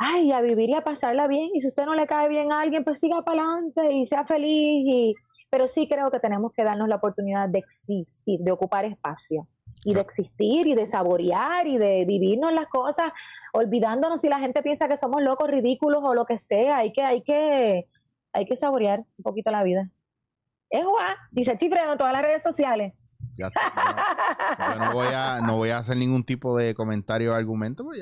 ay, 0.01 0.31
a 0.31 0.41
vivir 0.41 0.69
y 0.69 0.73
a 0.73 0.83
pasarla 0.83 1.27
bien. 1.27 1.51
Y 1.53 1.61
si 1.61 1.67
usted 1.67 1.85
no 1.85 1.93
le 1.93 2.07
cae 2.07 2.27
bien 2.27 2.51
a 2.51 2.61
alguien, 2.61 2.83
pues 2.83 2.99
siga 2.99 3.21
para 3.23 3.43
adelante 3.43 3.93
y 3.93 4.05
sea 4.05 4.25
feliz 4.25 4.83
y 4.85 5.15
pero 5.51 5.67
sí 5.67 5.87
creo 5.87 6.09
que 6.09 6.19
tenemos 6.19 6.53
que 6.53 6.63
darnos 6.63 6.87
la 6.87 6.95
oportunidad 6.95 7.49
de 7.49 7.59
existir, 7.59 8.39
de 8.39 8.51
ocupar 8.51 8.85
espacio 8.85 9.47
y 9.83 9.93
de 9.93 9.99
existir 9.99 10.65
y 10.65 10.75
de 10.75 10.85
saborear 10.85 11.67
y 11.67 11.77
de 11.77 12.05
vivirnos 12.05 12.53
las 12.53 12.67
cosas, 12.67 13.11
olvidándonos 13.53 14.21
si 14.21 14.29
la 14.29 14.39
gente 14.39 14.63
piensa 14.63 14.87
que 14.87 14.97
somos 14.97 15.21
locos, 15.21 15.49
ridículos 15.49 16.01
o 16.03 16.13
lo 16.13 16.25
que 16.25 16.37
sea, 16.37 16.77
hay 16.77 16.93
que, 16.93 17.03
hay 17.03 17.21
que, 17.21 17.87
hay 18.31 18.45
que 18.45 18.55
saborear 18.55 18.99
un 19.17 19.23
poquito 19.23 19.51
la 19.51 19.63
vida. 19.63 19.89
Es 20.69 20.85
Juan, 20.85 21.17
dice 21.31 21.57
Chifredo 21.57 21.91
en 21.91 21.97
todas 21.97 22.13
las 22.13 22.21
redes 22.21 22.41
sociales. 22.41 22.93
Yo 23.38 23.48
no 24.80 24.94
voy 24.94 25.08
a 25.13 25.41
no 25.41 25.58
voy 25.58 25.70
a 25.70 25.80
hacer 25.80 25.98
ningún 25.98 26.24
tipo 26.24 26.58
de 26.58 26.74
comentario 26.74 27.32
o 27.32 27.36
argumento, 27.36 27.84
porque 27.84 28.02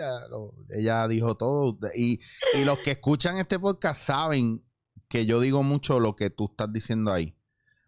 ella 0.69 1.07
dijo 1.07 1.35
todo. 1.35 1.77
Y, 1.95 2.19
y 2.53 2.65
los 2.65 2.79
que 2.79 2.91
escuchan 2.91 3.37
este 3.37 3.59
podcast 3.59 4.01
saben 4.01 4.63
que 5.07 5.25
yo 5.25 5.39
digo 5.39 5.63
mucho 5.63 5.99
lo 5.99 6.15
que 6.15 6.29
tú 6.29 6.49
estás 6.51 6.71
diciendo 6.71 7.11
ahí 7.11 7.35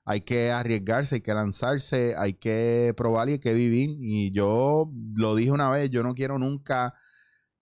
hay 0.04 0.22
que 0.22 0.52
arriesgarse, 0.52 1.16
hay 1.16 1.22
que 1.22 1.34
lanzarse, 1.34 2.16
hay 2.18 2.34
que 2.34 2.94
probar 2.98 3.30
y 3.30 3.34
hay 3.34 3.40
que 3.40 3.54
vivir. 3.54 3.98
Y 4.00 4.32
yo 4.32 4.92
lo 5.16 5.36
dije 5.36 5.52
una 5.52 5.70
vez, 5.70 5.90
yo 5.90 6.04
no 6.04 6.16
quiero 6.16 6.40
nunca 6.40 6.96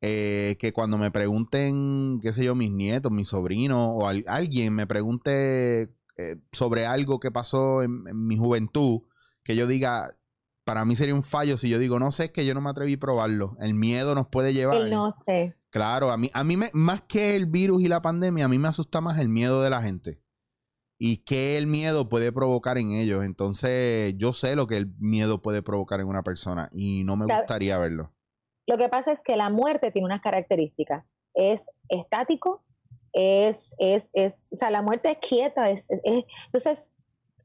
eh, 0.02 0.56
que 0.60 0.72
cuando 0.72 0.98
me 0.98 1.12
pregunten, 1.12 2.20
qué 2.22 2.32
sé 2.32 2.46
yo, 2.46 2.56
mis 2.56 2.72
nietos, 2.72 3.12
mis 3.12 3.28
sobrinos 3.28 3.90
o 3.92 4.08
alguien 4.08 4.74
me 4.74 4.88
pregunte 4.88 5.94
eh, 6.18 6.38
sobre 6.52 6.86
algo 6.86 7.20
que 7.20 7.32
pasó 7.32 7.84
en, 7.84 8.04
mi 8.26 8.38
juventud, 8.38 9.02
que 9.44 9.56
yo 9.56 9.68
diga, 9.68 10.10
para 10.64 10.86
mí 10.86 10.96
sería 10.96 11.16
un 11.16 11.24
fallo 11.24 11.58
si 11.58 11.70
yo 11.70 11.80
digo, 11.80 12.00
no 12.00 12.12
sé, 12.12 12.26
es 12.26 12.32
que 12.32 12.46
yo 12.46 12.54
no 12.54 12.62
me 12.62 12.70
atreví 12.70 12.94
a 12.94 13.00
probarlo. 13.00 13.56
El 13.60 13.74
miedo 13.74 14.16
nos 14.16 14.28
puede 14.28 14.54
llevar. 14.54 14.88
no 14.90 15.16
sé. 15.26 15.56
Claro, 15.72 16.12
a 16.12 16.18
mí, 16.18 16.30
a 16.34 16.44
mí 16.44 16.58
me, 16.58 16.70
más 16.74 17.02
que 17.04 17.36
el 17.36 17.46
virus 17.46 17.82
y 17.84 17.88
la 17.88 18.02
pandemia, 18.02 18.46
a 18.46 18.48
mí 18.48 18.58
me 18.58 18.68
asusta 18.68 19.02
más 19.02 19.20
el 19.20 19.30
miedo 19.30 19.62
de 19.62 19.70
la 19.70 19.82
gente 19.82 20.22
y 21.00 21.24
qué 21.24 21.58
el 21.58 21.66
miedo 21.66 22.10
puede 22.10 22.32
provocar 22.32 22.78
en 22.78 22.92
ellos. 22.92 23.24
Entonces, 23.24 24.14
yo 24.18 24.34
sé 24.34 24.56
lo 24.56 24.68
que 24.68 24.78
el 24.78 24.94
miedo 25.00 25.42
puede 25.42 25.64
provocar 25.64 26.02
en 26.02 26.08
una 26.08 26.24
persona 26.24 26.70
y 26.72 27.04
no 27.06 27.16
me 27.16 27.26
gustaría 27.26 27.78
verlo. 27.78 28.14
Lo 28.68 28.78
que 28.78 28.90
pasa 28.90 29.12
es 29.12 29.24
que 29.24 29.38
la 29.38 29.50
muerte 29.50 29.92
tiene 29.92 30.06
unas 30.06 30.22
características. 30.22 31.06
Es 31.34 31.72
estático, 31.88 32.64
es, 33.14 33.74
es, 33.80 34.10
es, 34.14 34.50
o 34.52 34.58
sea, 34.58 34.70
la 34.70 34.82
muerte 34.82 35.12
es 35.12 35.18
quieta, 35.28 35.70
es, 35.70 35.88
entonces 36.04 36.92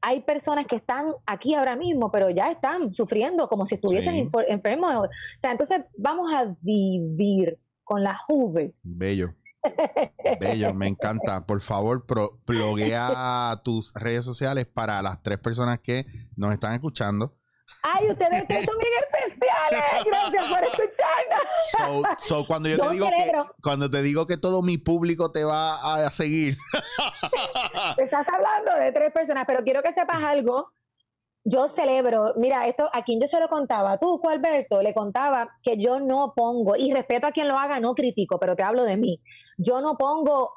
hay 0.01 0.21
personas 0.21 0.65
que 0.67 0.75
están 0.75 1.13
aquí 1.25 1.53
ahora 1.55 1.75
mismo, 1.75 2.11
pero 2.11 2.29
ya 2.29 2.51
están 2.51 2.93
sufriendo 2.93 3.47
como 3.47 3.65
si 3.65 3.75
estuviesen 3.75 4.29
enfermos. 4.47 4.95
O 4.95 5.09
sea, 5.39 5.51
entonces 5.51 5.81
vamos 5.97 6.31
a 6.33 6.55
vivir 6.61 7.59
con 7.83 8.03
la 8.03 8.17
juve. 8.27 8.73
Bello. 8.83 9.33
Bello, 10.39 10.73
me 10.73 10.87
encanta. 10.87 11.45
Por 11.45 11.61
favor, 11.61 12.05
pro, 12.05 12.39
bloguea 12.45 13.61
tus 13.63 13.93
redes 13.93 14.25
sociales 14.25 14.65
para 14.65 15.01
las 15.01 15.21
tres 15.23 15.39
personas 15.39 15.79
que 15.79 16.05
nos 16.35 16.53
están 16.53 16.73
escuchando. 16.73 17.35
Ay, 17.83 18.09
ustedes 18.09 18.45
son 18.47 18.77
bien 18.77 18.93
especiales. 19.03 20.05
Gracias 20.05 20.47
por 20.47 20.63
escucharnos. 20.63 22.17
So, 22.19 22.45
cuando 22.47 22.69
yo 22.69 22.77
te 22.77 22.89
digo 22.89 23.07
que 23.07 23.31
cuando 23.61 23.89
te 23.89 24.01
digo 24.01 24.27
que 24.27 24.37
todo 24.37 24.61
mi 24.61 24.77
público 24.77 25.31
te 25.31 25.43
va 25.43 26.05
a 26.05 26.09
seguir. 26.09 26.57
Estás 27.97 28.27
hablando 28.29 28.75
de 28.75 28.91
tres 28.91 29.11
personas, 29.11 29.45
pero 29.45 29.63
quiero 29.63 29.81
que 29.83 29.91
sepas 29.91 30.23
algo 30.23 30.71
yo 31.47 31.67
celebro, 31.67 32.33
mira, 32.37 32.67
esto 32.67 32.89
a 32.91 33.03
quien 33.03 33.21
yo 33.21 33.27
se 33.27 33.39
lo 33.39 33.47
contaba, 33.47 33.99
tú, 33.99 34.19
Alberto, 34.27 34.81
le 34.81 34.95
contaba 34.95 35.47
que 35.61 35.77
yo 35.77 35.99
no 35.99 36.33
pongo, 36.35 36.75
y 36.75 36.91
respeto 36.91 37.27
a 37.27 37.31
quien 37.31 37.47
lo 37.47 37.59
haga, 37.59 37.79
no 37.79 37.93
critico, 37.93 38.39
pero 38.39 38.55
te 38.55 38.63
hablo 38.63 38.83
de 38.83 38.97
mí. 38.97 39.21
Yo 39.57 39.79
no 39.79 39.95
pongo, 39.95 40.53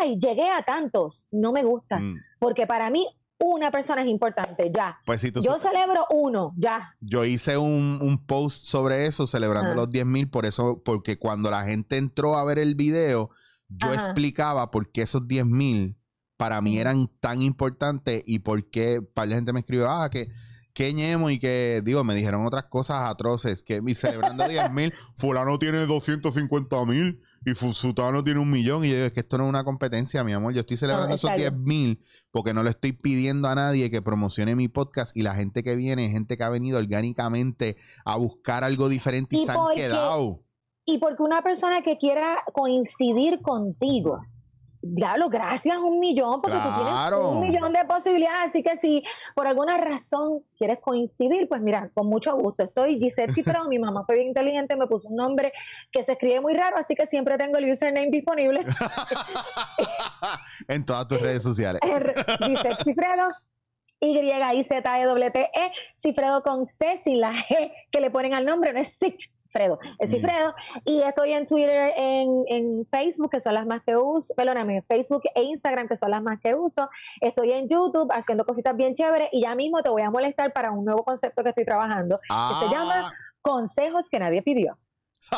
ay, 0.00 0.18
llegué 0.18 0.48
a 0.48 0.62
tantos, 0.62 1.26
no 1.30 1.52
me 1.52 1.62
gusta, 1.62 1.98
mm. 1.98 2.16
porque 2.38 2.66
para 2.66 2.88
mí 2.88 3.06
una 3.40 3.70
persona 3.70 4.02
es 4.02 4.08
importante, 4.08 4.70
ya. 4.74 5.00
Pues 5.06 5.20
si 5.20 5.32
tú 5.32 5.40
yo 5.40 5.58
celebro 5.58 6.06
uno, 6.10 6.52
ya. 6.56 6.94
Yo 7.00 7.24
hice 7.24 7.56
un, 7.56 8.24
post 8.26 8.64
sobre 8.64 9.06
eso, 9.06 9.26
celebrando 9.26 9.74
los 9.74 9.90
10 9.90 10.06
mil, 10.06 10.28
por 10.28 10.46
eso, 10.46 10.82
porque 10.84 11.18
cuando 11.18 11.50
la 11.50 11.64
gente 11.64 11.96
entró 11.96 12.36
a 12.36 12.44
ver 12.44 12.58
el 12.58 12.74
video, 12.74 13.30
yo 13.68 13.92
explicaba 13.92 14.70
por 14.70 14.90
qué 14.90 15.02
esos 15.02 15.26
10 15.26 15.46
mil 15.46 15.96
para 16.36 16.60
mí 16.60 16.78
eran 16.78 17.08
tan 17.20 17.42
importantes 17.42 18.22
y 18.26 18.40
por 18.40 18.70
qué 18.70 19.02
para 19.02 19.26
la 19.26 19.34
gente 19.36 19.52
me 19.52 19.60
escribió, 19.60 19.90
ah, 19.90 20.08
que 20.10 20.28
que 20.72 20.92
ñemo 20.94 21.30
y 21.30 21.38
que, 21.38 21.82
digo, 21.84 22.04
me 22.04 22.14
dijeron 22.14 22.46
otras 22.46 22.64
cosas 22.64 23.02
atroces, 23.10 23.62
que 23.62 23.82
mi 23.82 23.94
celebrando 23.94 24.46
10 24.48 24.70
mil, 24.70 24.94
fulano 25.14 25.58
tiene 25.58 25.86
250 25.86 26.84
mil 26.84 27.22
y 27.44 27.54
Fusutano 27.54 28.22
tiene 28.22 28.40
un 28.40 28.50
millón. 28.50 28.84
Y 28.84 28.90
yo 28.90 28.94
digo, 28.94 29.06
es 29.06 29.12
que 29.12 29.20
esto 29.20 29.38
no 29.38 29.44
es 29.44 29.50
una 29.50 29.64
competencia, 29.64 30.22
mi 30.24 30.32
amor. 30.32 30.52
Yo 30.52 30.60
estoy 30.60 30.76
celebrando 30.76 31.14
esos 31.14 31.34
10 31.34 31.52
mil 31.54 32.04
porque 32.30 32.52
no 32.52 32.62
le 32.62 32.70
estoy 32.70 32.92
pidiendo 32.92 33.48
a 33.48 33.54
nadie 33.54 33.90
que 33.90 34.02
promocione 34.02 34.56
mi 34.56 34.68
podcast 34.68 35.16
y 35.16 35.22
la 35.22 35.34
gente 35.34 35.62
que 35.62 35.74
viene 35.74 36.06
es 36.06 36.12
gente 36.12 36.36
que 36.36 36.44
ha 36.44 36.50
venido 36.50 36.78
orgánicamente 36.78 37.76
a 38.04 38.16
buscar 38.16 38.64
algo 38.64 38.88
diferente 38.88 39.36
y, 39.36 39.46
se 39.46 39.52
han 39.52 39.58
quedado. 39.74 40.44
Y 40.84 40.98
porque 40.98 41.22
una 41.22 41.42
persona 41.42 41.82
que 41.82 41.98
quiera 41.98 42.42
coincidir 42.52 43.40
contigo 43.40 44.16
diablo, 44.82 45.28
gracias 45.28 45.76
un 45.76 46.00
millón, 46.00 46.40
porque 46.40 46.56
tú 46.56 46.68
tienes 46.76 47.12
un 47.12 47.40
millón 47.40 47.72
de 47.72 47.84
posibilidades. 47.84 48.46
Así 48.46 48.62
que 48.62 48.76
si 48.76 49.04
por 49.34 49.46
alguna 49.46 49.76
razón 49.76 50.42
quieres 50.56 50.78
coincidir, 50.80 51.48
pues 51.48 51.60
mira, 51.60 51.90
con 51.94 52.06
mucho 52.06 52.34
gusto. 52.36 52.64
Estoy 52.64 52.98
Gisette 52.98 53.32
Cifrado, 53.32 53.68
mi 53.68 53.78
mamá 53.78 54.04
fue 54.06 54.16
bien 54.16 54.28
inteligente, 54.28 54.76
me 54.76 54.86
puso 54.86 55.08
un 55.08 55.16
nombre 55.16 55.52
que 55.90 56.02
se 56.02 56.12
escribe 56.12 56.40
muy 56.40 56.54
raro, 56.54 56.76
así 56.78 56.94
que 56.94 57.06
siempre 57.06 57.36
tengo 57.38 57.58
el 57.58 57.70
username 57.70 58.10
disponible. 58.10 58.64
en 60.68 60.84
todas 60.84 61.08
tus 61.08 61.20
redes 61.20 61.42
sociales. 61.42 61.80
Gisette 62.46 62.82
Cifredo. 62.84 63.28
Y-I-Z-E-W-T-E, 64.02 65.72
Cifredo 65.94 66.42
con 66.42 66.64
C 66.64 66.98
sin 67.04 67.20
la 67.20 67.34
G 67.34 67.70
que 67.90 68.00
le 68.00 68.10
ponen 68.10 68.32
al 68.32 68.46
nombre, 68.46 68.72
no 68.72 68.80
es 68.80 68.98
Cifredo, 69.50 69.78
es 69.98 70.10
Mm. 70.10 70.12
Cifredo. 70.12 70.54
Y 70.84 71.02
estoy 71.02 71.32
en 71.32 71.44
Twitter, 71.46 71.92
en, 71.96 72.44
en 72.46 72.86
Facebook, 72.90 73.30
que 73.30 73.40
son 73.40 73.54
las 73.54 73.66
más 73.66 73.82
que 73.84 73.96
uso, 73.96 74.32
perdóname, 74.36 74.82
Facebook 74.82 75.22
e 75.34 75.42
Instagram, 75.42 75.88
que 75.88 75.96
son 75.96 76.10
las 76.12 76.22
más 76.22 76.38
que 76.40 76.54
uso. 76.54 76.88
Estoy 77.20 77.50
en 77.52 77.68
YouTube 77.68 78.10
haciendo 78.12 78.44
cositas 78.44 78.76
bien 78.76 78.94
chéveres 78.94 79.28
y 79.32 79.40
ya 79.42 79.54
mismo 79.56 79.82
te 79.82 79.88
voy 79.88 80.02
a 80.02 80.10
molestar 80.10 80.52
para 80.52 80.70
un 80.70 80.84
nuevo 80.84 81.04
concepto 81.04 81.42
que 81.42 81.48
estoy 81.50 81.64
trabajando, 81.64 82.20
que 82.20 82.66
se 82.66 82.72
llama 82.72 83.12
Consejos 83.40 84.08
que 84.08 84.18
nadie 84.20 84.42
pidió. 84.42 84.78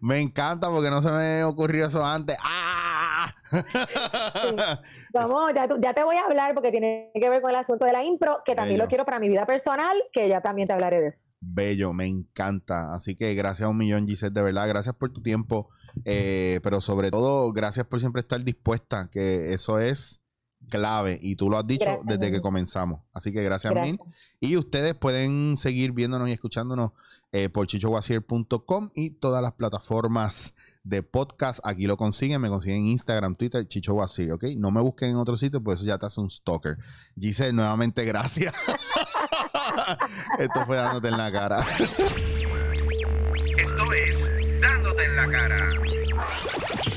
me 0.00 0.20
encanta 0.20 0.70
porque 0.70 0.90
no 0.90 1.00
se 1.02 1.10
me 1.10 1.44
ocurrió 1.44 1.86
eso 1.86 2.04
antes. 2.04 2.36
¡Ah! 2.42 3.32
Vamos, 5.14 5.52
ya, 5.54 5.68
ya 5.80 5.94
te 5.94 6.02
voy 6.02 6.16
a 6.16 6.24
hablar 6.24 6.54
porque 6.54 6.70
tiene 6.70 7.10
que 7.14 7.28
ver 7.30 7.40
con 7.40 7.50
el 7.50 7.56
asunto 7.56 7.84
de 7.84 7.92
la 7.92 8.02
impro, 8.02 8.42
que 8.44 8.54
también 8.54 8.76
Bello. 8.76 8.84
lo 8.84 8.88
quiero 8.88 9.04
para 9.04 9.18
mi 9.20 9.28
vida 9.28 9.46
personal, 9.46 9.96
que 10.12 10.28
ya 10.28 10.40
también 10.40 10.66
te 10.66 10.72
hablaré 10.74 11.00
de 11.00 11.08
eso. 11.08 11.28
Bello, 11.40 11.92
me 11.92 12.06
encanta. 12.06 12.94
Así 12.94 13.16
que 13.16 13.34
gracias 13.34 13.66
a 13.66 13.70
un 13.70 13.76
millón, 13.76 14.06
Gisette, 14.06 14.32
de 14.32 14.42
verdad. 14.42 14.68
Gracias 14.68 14.94
por 14.94 15.12
tu 15.12 15.22
tiempo. 15.22 15.68
eh, 16.04 16.60
pero 16.62 16.80
sobre 16.80 17.10
todo, 17.10 17.52
gracias 17.52 17.86
por 17.86 18.00
siempre 18.00 18.20
estar 18.20 18.42
dispuesta, 18.42 19.08
que 19.10 19.52
eso 19.52 19.78
es 19.78 20.20
clave. 20.68 21.18
Y 21.20 21.36
tú 21.36 21.50
lo 21.50 21.58
has 21.58 21.66
dicho 21.66 21.84
Gracias, 21.84 22.06
desde 22.06 22.30
que 22.32 22.40
comenzamos. 22.40 23.00
Así 23.12 23.32
que 23.32 23.42
gracias, 23.42 23.72
Gracias. 23.72 23.98
mil. 23.98 24.14
Y 24.40 24.56
ustedes 24.56 24.94
pueden 24.94 25.56
seguir 25.56 25.92
viéndonos 25.92 26.28
y 26.28 26.32
escuchándonos 26.32 26.92
eh, 27.32 27.48
por 27.48 27.66
chichowasier.com 27.66 28.90
y 28.94 29.10
todas 29.10 29.42
las 29.42 29.52
plataformas 29.52 30.54
de 30.84 31.02
podcast. 31.02 31.60
Aquí 31.64 31.86
lo 31.86 31.96
consiguen. 31.96 32.40
Me 32.40 32.48
consiguen 32.48 32.80
en 32.80 32.86
Instagram, 32.86 33.34
Twitter, 33.34 33.66
Chicho 33.66 33.94
Wasier, 33.94 34.32
¿ok? 34.32 34.44
No 34.56 34.70
me 34.70 34.80
busquen 34.80 35.10
en 35.10 35.16
otro 35.16 35.36
sitio, 35.36 35.62
pues 35.62 35.80
eso 35.80 35.86
ya 35.88 35.98
te 35.98 36.06
hace 36.06 36.20
un 36.20 36.30
stalker. 36.30 36.78
Giselle, 37.18 37.52
nuevamente 37.52 38.04
gracias. 38.04 38.54
Esto 40.38 40.64
fue 40.66 40.76
dándote 40.76 41.08
en 41.08 41.16
la 41.16 41.32
cara. 41.32 41.60
Esto 41.80 42.02
es 43.92 44.60
Dándote 44.60 45.04
en 45.04 45.16
la 45.16 45.30
cara. 45.30 46.93